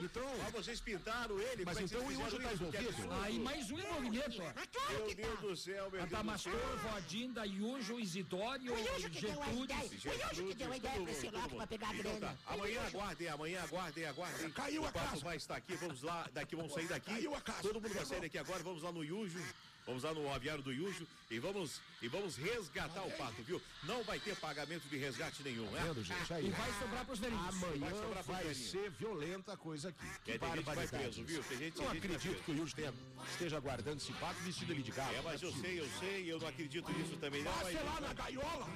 Então, 0.00 0.22
Ah, 0.46 0.50
vocês 0.50 0.78
pintaram 0.80 1.40
ele? 1.40 1.64
Mas 1.64 1.78
é 1.78 1.82
então 1.82 2.06
o 2.06 2.12
Yujo 2.12 2.24
fizeram 2.36 2.70
tá 2.70 2.82
envolvido? 2.82 3.12
Aí 3.22 3.38
mais 3.38 3.70
um 3.70 3.78
envolvimento, 3.78 4.42
ó. 4.42 4.92
Meu 4.92 5.14
Deus 5.14 5.34
tá. 5.34 5.40
do 5.46 5.56
céu, 5.56 5.82
meu 5.90 5.90
Deus. 5.90 6.02
Adamastor, 6.04 6.76
Vodinda, 6.82 7.46
Yujo, 7.46 7.98
Isidório, 7.98 8.74
O 8.74 8.78
Yujo 8.78 9.10
que 9.10 9.20
deu 9.22 9.42
a 9.42 9.52
ideia. 9.52 9.80
Gertrudes. 9.88 10.04
O 10.04 10.08
Yujo 10.08 10.46
que 10.48 10.54
deu 10.54 10.72
a 10.72 10.76
ideia 10.76 11.00
pra 11.02 11.12
esse 11.12 11.30
louco 11.30 11.56
pra 11.56 11.66
pegar 11.66 11.88
a 11.88 11.94
Então 11.94 12.12
tá, 12.12 12.18
grana. 12.18 12.38
amanhã 12.46 12.82
aguardem, 12.86 13.28
amanhã 13.28 13.62
aguardem, 13.62 14.04
aguardem. 14.04 14.50
Caiu 14.50 14.82
o 14.82 14.86
a 14.86 14.92
casa. 14.92 15.24
vai 15.24 15.36
estar 15.36 15.56
aqui, 15.56 15.74
vamos 15.76 16.02
lá, 16.02 16.28
daqui 16.32 16.56
vamos 16.56 16.74
sair 16.74 16.88
daqui. 16.88 17.10
Caiu 17.10 17.34
a 17.34 17.40
casa. 17.40 17.62
Todo 17.62 17.80
mundo 17.80 17.94
vai 17.94 18.04
sair 18.04 18.20
daqui 18.20 18.38
agora, 18.38 18.62
vamos 18.62 18.82
lá 18.82 18.92
no 18.92 19.02
Yujo. 19.02 19.42
Vamos 19.86 20.02
lá 20.02 20.12
no 20.12 20.32
aviário 20.34 20.62
do 20.64 20.72
Yujo 20.72 21.06
e 21.30 21.38
vamos 21.38 21.80
e 22.02 22.08
vamos 22.08 22.36
resgatar 22.36 23.02
o 23.04 23.10
pato, 23.12 23.40
viu? 23.44 23.62
Não 23.84 24.02
vai 24.02 24.18
ter 24.18 24.34
pagamento 24.36 24.88
de 24.88 24.96
resgate 24.98 25.42
nenhum, 25.44 25.70
né? 25.70 25.80
vendo, 25.84 26.02
gente? 26.02 26.32
Aí. 26.34 26.46
E 26.46 26.50
vai 26.50 26.72
sobrar 26.80 27.04
pros 27.04 27.18
velhinhos. 27.20 27.46
Amanhã 27.62 27.90
Vai 28.26 28.44
vai, 28.44 28.54
ser 28.54 28.90
violenta 28.90 29.52
a 29.52 29.56
coisa 29.56 29.88
aqui. 29.90 30.06
Que 30.24 30.32
É, 30.32 30.38
tem 30.38 30.48
gente 30.50 30.58
que 30.64 30.74
vai 30.74 30.88
preso, 30.88 31.24
viu? 31.24 31.42
Tem 31.44 31.58
gente- 31.58 31.78
não 31.78 31.84
tem 31.90 32.00
gente 32.00 32.06
acredito 32.16 32.44
que 32.44 32.50
o 32.50 32.56
Yuji 32.56 32.74
tenha- 32.74 32.94
esteja 33.30 33.60
guardando 33.60 33.98
esse 33.98 34.12
pato 34.14 34.40
vestido 34.40 34.72
ali 34.72 34.82
de 34.82 34.90
galo. 34.90 35.14
É, 35.14 35.22
mas 35.22 35.40
eu 35.40 35.52
sei, 35.52 35.80
eu 35.80 35.88
sei, 36.00 36.32
eu 36.32 36.38
não 36.40 36.48
acredito 36.48 36.92
nisso 36.92 37.16
também 37.18 37.42
não. 37.44 37.52
Passe 37.52 37.74
lá 37.74 38.00
na 38.00 38.12
gaiola. 38.12 38.66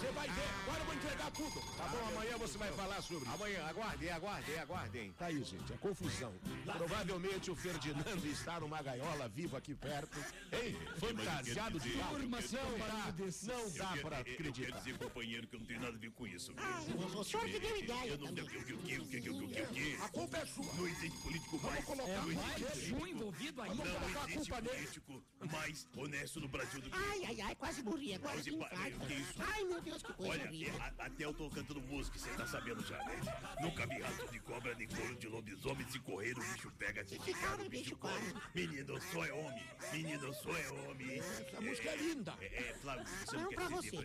Você 0.00 0.10
vai 0.12 0.28
ver. 0.28 0.42
Agora 0.62 0.80
eu 0.80 0.84
vou 0.86 0.94
entregar 0.94 1.30
tudo. 1.30 1.60
Tá 1.76 1.84
bom, 1.88 2.08
amanhã 2.08 2.36
você 2.38 2.58
vai 2.58 2.72
falar 2.72 3.00
sobre 3.02 3.24
isso. 3.26 3.34
Amanhã, 3.34 3.64
aguardem, 3.66 4.10
aguardem, 4.10 4.58
aguardem. 4.58 5.12
Tá 5.12 5.26
aí, 5.26 5.44
gente, 5.44 5.72
é 5.72 5.76
confusão. 5.76 6.34
Provavelmente 6.76 7.50
o 7.50 7.56
Ferdinando 7.56 8.26
está 8.26 8.58
numa 8.60 8.82
gaiola 8.82 9.28
vivo 9.28 9.56
aqui 9.56 9.74
perto. 9.74 10.15
Hein? 10.52 10.76
Fantasiado 10.98 11.80
de 11.80 11.90
se 11.90 11.96
não 11.96 13.70
dá, 13.70 13.96
eu- 13.96 14.06
acreditar. 14.16 14.18
Eu 14.20 14.52
quero 14.52 14.72
dizer, 14.78 14.98
companheiro, 14.98 15.46
que 15.46 15.56
eu 15.56 15.60
não 15.60 15.66
tenho 15.66 15.80
nada 15.80 15.96
a 15.96 15.98
ver 15.98 16.10
com 16.12 16.26
isso. 16.26 16.52
o 16.52 17.24
senhor 17.24 17.44
que 17.46 17.58
deu 17.58 17.76
ideia 17.76 18.10
Eu 18.12 18.18
não 18.18 18.26
também. 18.28 18.44
o 18.44 18.48
que, 18.48 18.56
o 18.56 18.62
que, 18.62 18.74
o 18.74 19.06
que, 19.06 19.18
o 19.18 19.22
que, 19.48 19.62
o 19.62 19.66
que? 19.68 19.94
A 20.02 20.08
culpa 20.08 20.38
é 20.38 20.46
sua. 20.46 20.72
Não 20.74 20.86
existe 20.88 21.18
político 21.18 21.60
mais. 21.62 21.84
colocar 21.84 22.10
É 22.12 22.20
mais 22.20 22.92
um 22.92 23.06
envolvido 23.06 23.62
aí. 23.62 23.68
Não 23.70 23.76
colocar 23.76 24.20
a 24.24 24.30
existe 24.30 24.50
culpa 24.50 24.60
nele. 24.60 25.52
mais 25.52 25.88
honesto 25.96 26.40
no 26.40 26.48
Brasil 26.48 26.80
do 26.80 26.90
que 26.90 26.96
Ai, 26.96 27.24
ai, 27.26 27.40
ai, 27.40 27.54
quase 27.56 27.82
morri 27.82 28.14
agora 28.14 28.36
infarto. 28.38 29.06
que 29.06 29.14
isso? 29.14 29.34
Ai, 29.38 29.64
meu 29.64 29.80
Deus, 29.80 30.02
que 30.02 30.12
coisa 30.14 30.32
Olha, 30.32 30.66
é, 30.66 30.92
até 30.98 31.24
eu 31.24 31.34
tô 31.34 31.50
cantando 31.50 31.80
música, 31.82 32.18
você 32.18 32.30
tá 32.30 32.46
sabendo 32.46 32.84
já, 32.86 32.98
né? 33.04 33.20
Nunca 33.60 33.86
vi 33.86 34.00
rato 34.00 34.30
de 34.30 34.38
cobra, 34.40 34.74
nem 34.74 34.88
couro 34.88 35.16
de 35.16 35.26
lobisomem. 35.28 35.86
Se 35.90 35.98
correr, 36.00 36.36
o 36.38 36.40
bicho 36.52 36.70
pega, 36.78 37.04
se 37.06 37.18
ficar, 37.18 37.60
o 37.60 37.68
bicho 37.68 37.96
corre. 37.96 38.32
Menino, 38.54 39.00
só 39.12 39.24
é 39.24 39.32
homem. 39.32 39.64
Menino, 39.92 40.05
só 40.32 40.50
é 40.56 40.68
homem. 40.88 41.18
Essa 41.18 41.60
música 41.60 41.88
é 41.90 41.96
linda. 41.96 42.34
É, 42.40 42.44
é, 42.46 42.74
Flávio, 42.80 43.04
você 43.06 43.36
Não, 43.36 43.42
não, 43.42 43.50
pra 43.50 43.66
quer 43.66 43.74
você. 43.74 43.90
pra 43.90 44.00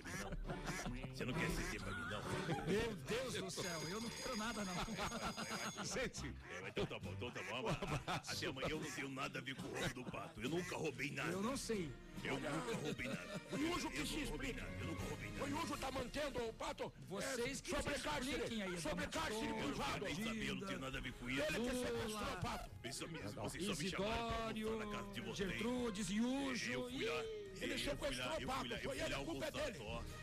mim, 0.89 1.01
não? 1.01 1.15
Você 1.15 1.25
não 1.25 1.33
quer 1.33 1.49
ceder 1.51 1.81
pra 1.81 1.91
mim, 1.91 2.01
não? 2.09 2.65
Meu 2.65 2.95
Deus 2.95 3.33
do 3.35 3.51
céu, 3.51 3.81
eu 3.89 4.01
não 4.01 4.09
quero 4.09 4.37
nada, 4.37 4.65
não. 4.65 4.75
Gente, 5.85 6.33
É, 6.63 6.69
então 6.69 6.85
tá 6.85 6.99
bom, 6.99 7.13
então 7.13 7.31
tá 7.31 7.41
bom. 7.43 7.67
Até 8.07 8.47
amanhã 8.47 8.67
eu 8.69 8.79
não 8.79 8.91
tenho 8.91 9.09
nada 9.09 9.39
a 9.39 9.41
ver 9.41 9.55
com 9.55 9.67
o 9.67 9.71
roubo 9.79 9.93
do 9.93 10.03
pato. 10.11 10.41
Eu 10.41 10.49
nunca 10.49 10.75
roubei 10.75 11.11
nada. 11.11 11.31
Eu 11.31 11.41
não 11.41 11.55
sei. 11.57 11.91
Eu 12.23 12.39
nunca 12.39 12.75
roubei 12.75 13.07
nada. 13.07 13.41
O 13.51 13.57
Yujo 13.57 13.89
que 13.89 13.99
eu 13.99 14.05
se 14.05 14.23
nada. 14.53 14.71
Eu 14.79 14.85
nunca 14.87 15.03
roubei 15.05 15.31
nada. 15.31 15.43
O 15.43 15.49
Yujo 15.49 15.77
tá 15.77 15.91
mantendo 15.91 16.43
o 16.47 16.53
pato. 16.53 16.93
Vocês 17.09 17.59
é, 17.59 17.61
que 17.63 17.71
sobre 17.71 17.95
se 17.95 18.03
cárcere. 18.03 18.31
expliquem 18.31 18.61
aí, 18.63 18.77
Sobre 18.81 19.05
Dona 19.07 19.11
cárcere 19.11 19.47
Mastor. 19.47 19.59
Eu 19.61 19.67
não 19.67 19.73
privado. 19.73 20.05
nem 20.05 20.15
saber, 20.15 20.49
eu 20.49 20.55
não 20.55 20.67
tenho 20.67 20.79
nada 20.79 20.97
a 20.97 21.01
ver 21.01 21.13
com 21.13 21.29
isso. 21.29 21.41
Ele 21.41 21.69
que 21.69 21.75
sequestrou 21.75 22.33
o 22.33 22.41
pato. 22.41 22.69
Vocês 22.81 22.95
só 22.95 23.07
me, 23.07 23.17
vocês 23.17 23.65
só 23.65 23.75
me 23.75 23.89
chamaram 23.89 24.27
pra 24.29 24.53
na 24.77 24.91
casa 24.91 25.13
de 25.13 25.21
vocês. 25.21 25.49
Gertrudes, 25.49 26.09
Yujo. 26.09 26.71
Eu 26.71 26.89
fui 26.91 27.05
lá. 27.05 27.23
Ele 27.61 27.73
eu 27.73 27.79
sequestrou 27.79 28.37
o 28.37 28.41
eu 28.41 28.47
pato, 28.47 28.73
eu 28.73 28.79
foi 28.81 28.99
ele, 28.99 29.13
a 29.13 29.17
culpa 29.19 29.45
é 29.45 29.51
dele. 29.51 29.77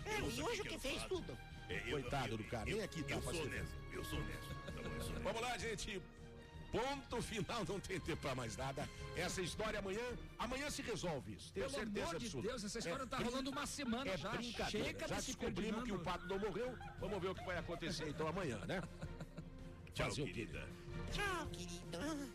É, 0.06 0.18
Eu 0.20 0.24
o 0.24 0.30
sabia 0.30 0.50
Yujo 0.50 0.62
que 0.64 0.78
fez 0.78 1.02
tudo. 1.04 1.38
Eu- 1.68 1.90
Coitado 1.90 2.28
eu- 2.28 2.36
do 2.38 2.44
cara, 2.44 2.70
eu- 2.70 2.76
nem 2.76 2.84
aqui 2.84 3.02
dá 3.02 3.14
Eu 3.16 3.20
pra 3.22 3.32
sou 3.32 3.42
se 3.42 3.46
honesto, 3.48 3.74
eu 3.92 4.04
sou 4.04 4.18
honesto. 4.18 4.48
Tá 4.48 4.72
bom, 4.72 4.80
eu 4.88 5.00
sou 5.02 5.10
honesto. 5.10 5.22
Vamos 5.22 5.40
lá, 5.42 5.58
gente. 5.58 6.02
Ponto 6.70 7.22
final, 7.22 7.64
não 7.66 7.80
tem 7.80 7.98
tempo 7.98 8.20
pra 8.20 8.34
mais 8.34 8.56
nada. 8.56 8.86
Essa 9.16 9.40
história 9.40 9.78
amanhã, 9.78 10.02
amanhã 10.38 10.68
se 10.70 10.82
resolve 10.82 11.32
isso. 11.32 11.50
Tenho 11.52 11.66
Pelo 11.66 11.78
certeza 11.78 12.06
amor 12.06 12.18
de 12.18 12.26
absoluta. 12.26 12.48
Deus, 12.48 12.64
essa 12.64 12.78
história 12.78 13.06
tá 13.06 13.16
brin- 13.16 13.26
rolando 13.30 13.50
uma 13.50 13.66
semana 13.66 14.10
é 14.10 14.16
já. 14.18 14.30
Brincadeira. 14.30 14.86
Chega 14.86 15.08
já 15.08 15.16
descobrimos 15.16 15.84
que 15.84 15.92
o 15.92 15.98
pato 16.00 16.26
não 16.26 16.38
morreu. 16.38 16.76
Vamos 17.00 17.20
ver 17.22 17.28
o 17.30 17.34
que 17.34 17.44
vai 17.44 17.56
acontecer 17.58 18.08
então 18.08 18.28
amanhã, 18.28 18.58
né? 18.66 18.82
Tchau, 19.94 20.08
Fazer 20.10 20.24
querida. 20.26 20.68
Tchau, 21.10 21.46
querido. 21.48 22.32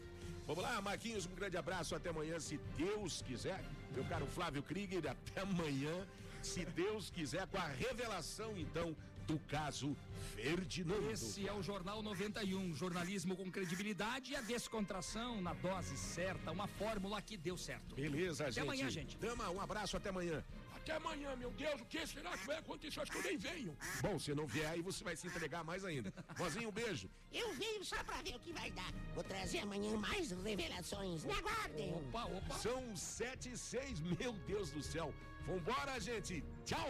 Vamos 0.47 0.63
lá, 0.63 0.81
Marquinhos, 0.81 1.25
um 1.27 1.36
grande 1.36 1.55
abraço. 1.55 1.95
Até 1.95 2.09
amanhã, 2.09 2.39
se 2.39 2.57
Deus 2.75 3.21
quiser. 3.21 3.63
Meu 3.93 4.03
caro 4.05 4.25
Flávio 4.25 4.63
Krieger, 4.63 5.05
até 5.11 5.41
amanhã, 5.41 6.07
se 6.41 6.65
Deus 6.65 7.11
quiser, 7.11 7.45
com 7.47 7.57
a 7.59 7.67
revelação, 7.67 8.57
então, 8.57 8.95
do 9.28 9.39
caso 9.39 9.95
Ferdinando. 10.36 11.11
Esse 11.11 11.47
é 11.47 11.53
o 11.53 11.61
Jornal 11.61 12.01
91, 12.01 12.76
jornalismo 12.76 13.36
com 13.36 13.51
credibilidade 13.51 14.32
e 14.32 14.36
a 14.36 14.41
descontração 14.41 15.41
na 15.41 15.53
dose 15.53 15.95
certa, 15.97 16.51
uma 16.51 16.67
fórmula 16.67 17.21
que 17.21 17.38
deu 17.38 17.57
certo. 17.57 17.95
Beleza, 17.95 18.43
Até 18.43 18.51
gente. 18.53 18.63
amanhã, 18.63 18.89
gente. 18.89 19.17
Dama, 19.17 19.49
um 19.49 19.61
abraço, 19.61 19.95
até 19.97 20.09
amanhã. 20.09 20.43
Até 20.76 20.93
amanhã, 20.93 21.34
meu 21.38 21.49
Deus, 21.51 21.80
o 21.80 21.86
que 21.86 22.05
será 22.05 22.38
que 22.38 22.45
vai 22.45 22.57
acontecer? 22.57 22.99
Acho 22.99 23.11
que 23.11 23.17
eu 23.17 23.24
nem 23.24 23.38
venho. 23.38 23.78
Bom, 24.01 24.19
se 24.19 24.34
não 24.36 24.45
vier 24.45 24.69
aí, 24.69 24.82
você 24.82 25.01
vai 25.01 25.15
se 25.15 25.28
entregar 25.28 25.63
mais 25.63 25.86
ainda. 25.86 26.13
Mozinho, 26.38 26.67
um 26.69 26.71
beijo. 26.74 27.09
Eu 27.32 27.53
venho 27.53 27.86
só 27.86 28.03
pra 28.03 28.21
ver 28.21 28.36
o 28.36 28.39
que 28.39 28.51
vai 28.51 28.69
dar. 28.71 28.91
Vou 29.13 29.24
trazer 29.24 29.59
amanhã 29.59 29.95
mais 29.97 30.32
revelações. 30.32 31.24
Me 31.24 31.32
aguardem. 31.32 31.93
Opa, 31.95 32.26
opa. 32.26 32.55
São 32.55 32.93
sete 32.97 33.51
e 33.53 33.57
seis, 33.57 34.01
meu 34.01 34.34
Deus 34.45 34.71
do 34.71 34.84
céu. 34.84 35.13
Vambora, 35.47 35.99
gente. 36.01 36.43
Tchau. 36.65 36.89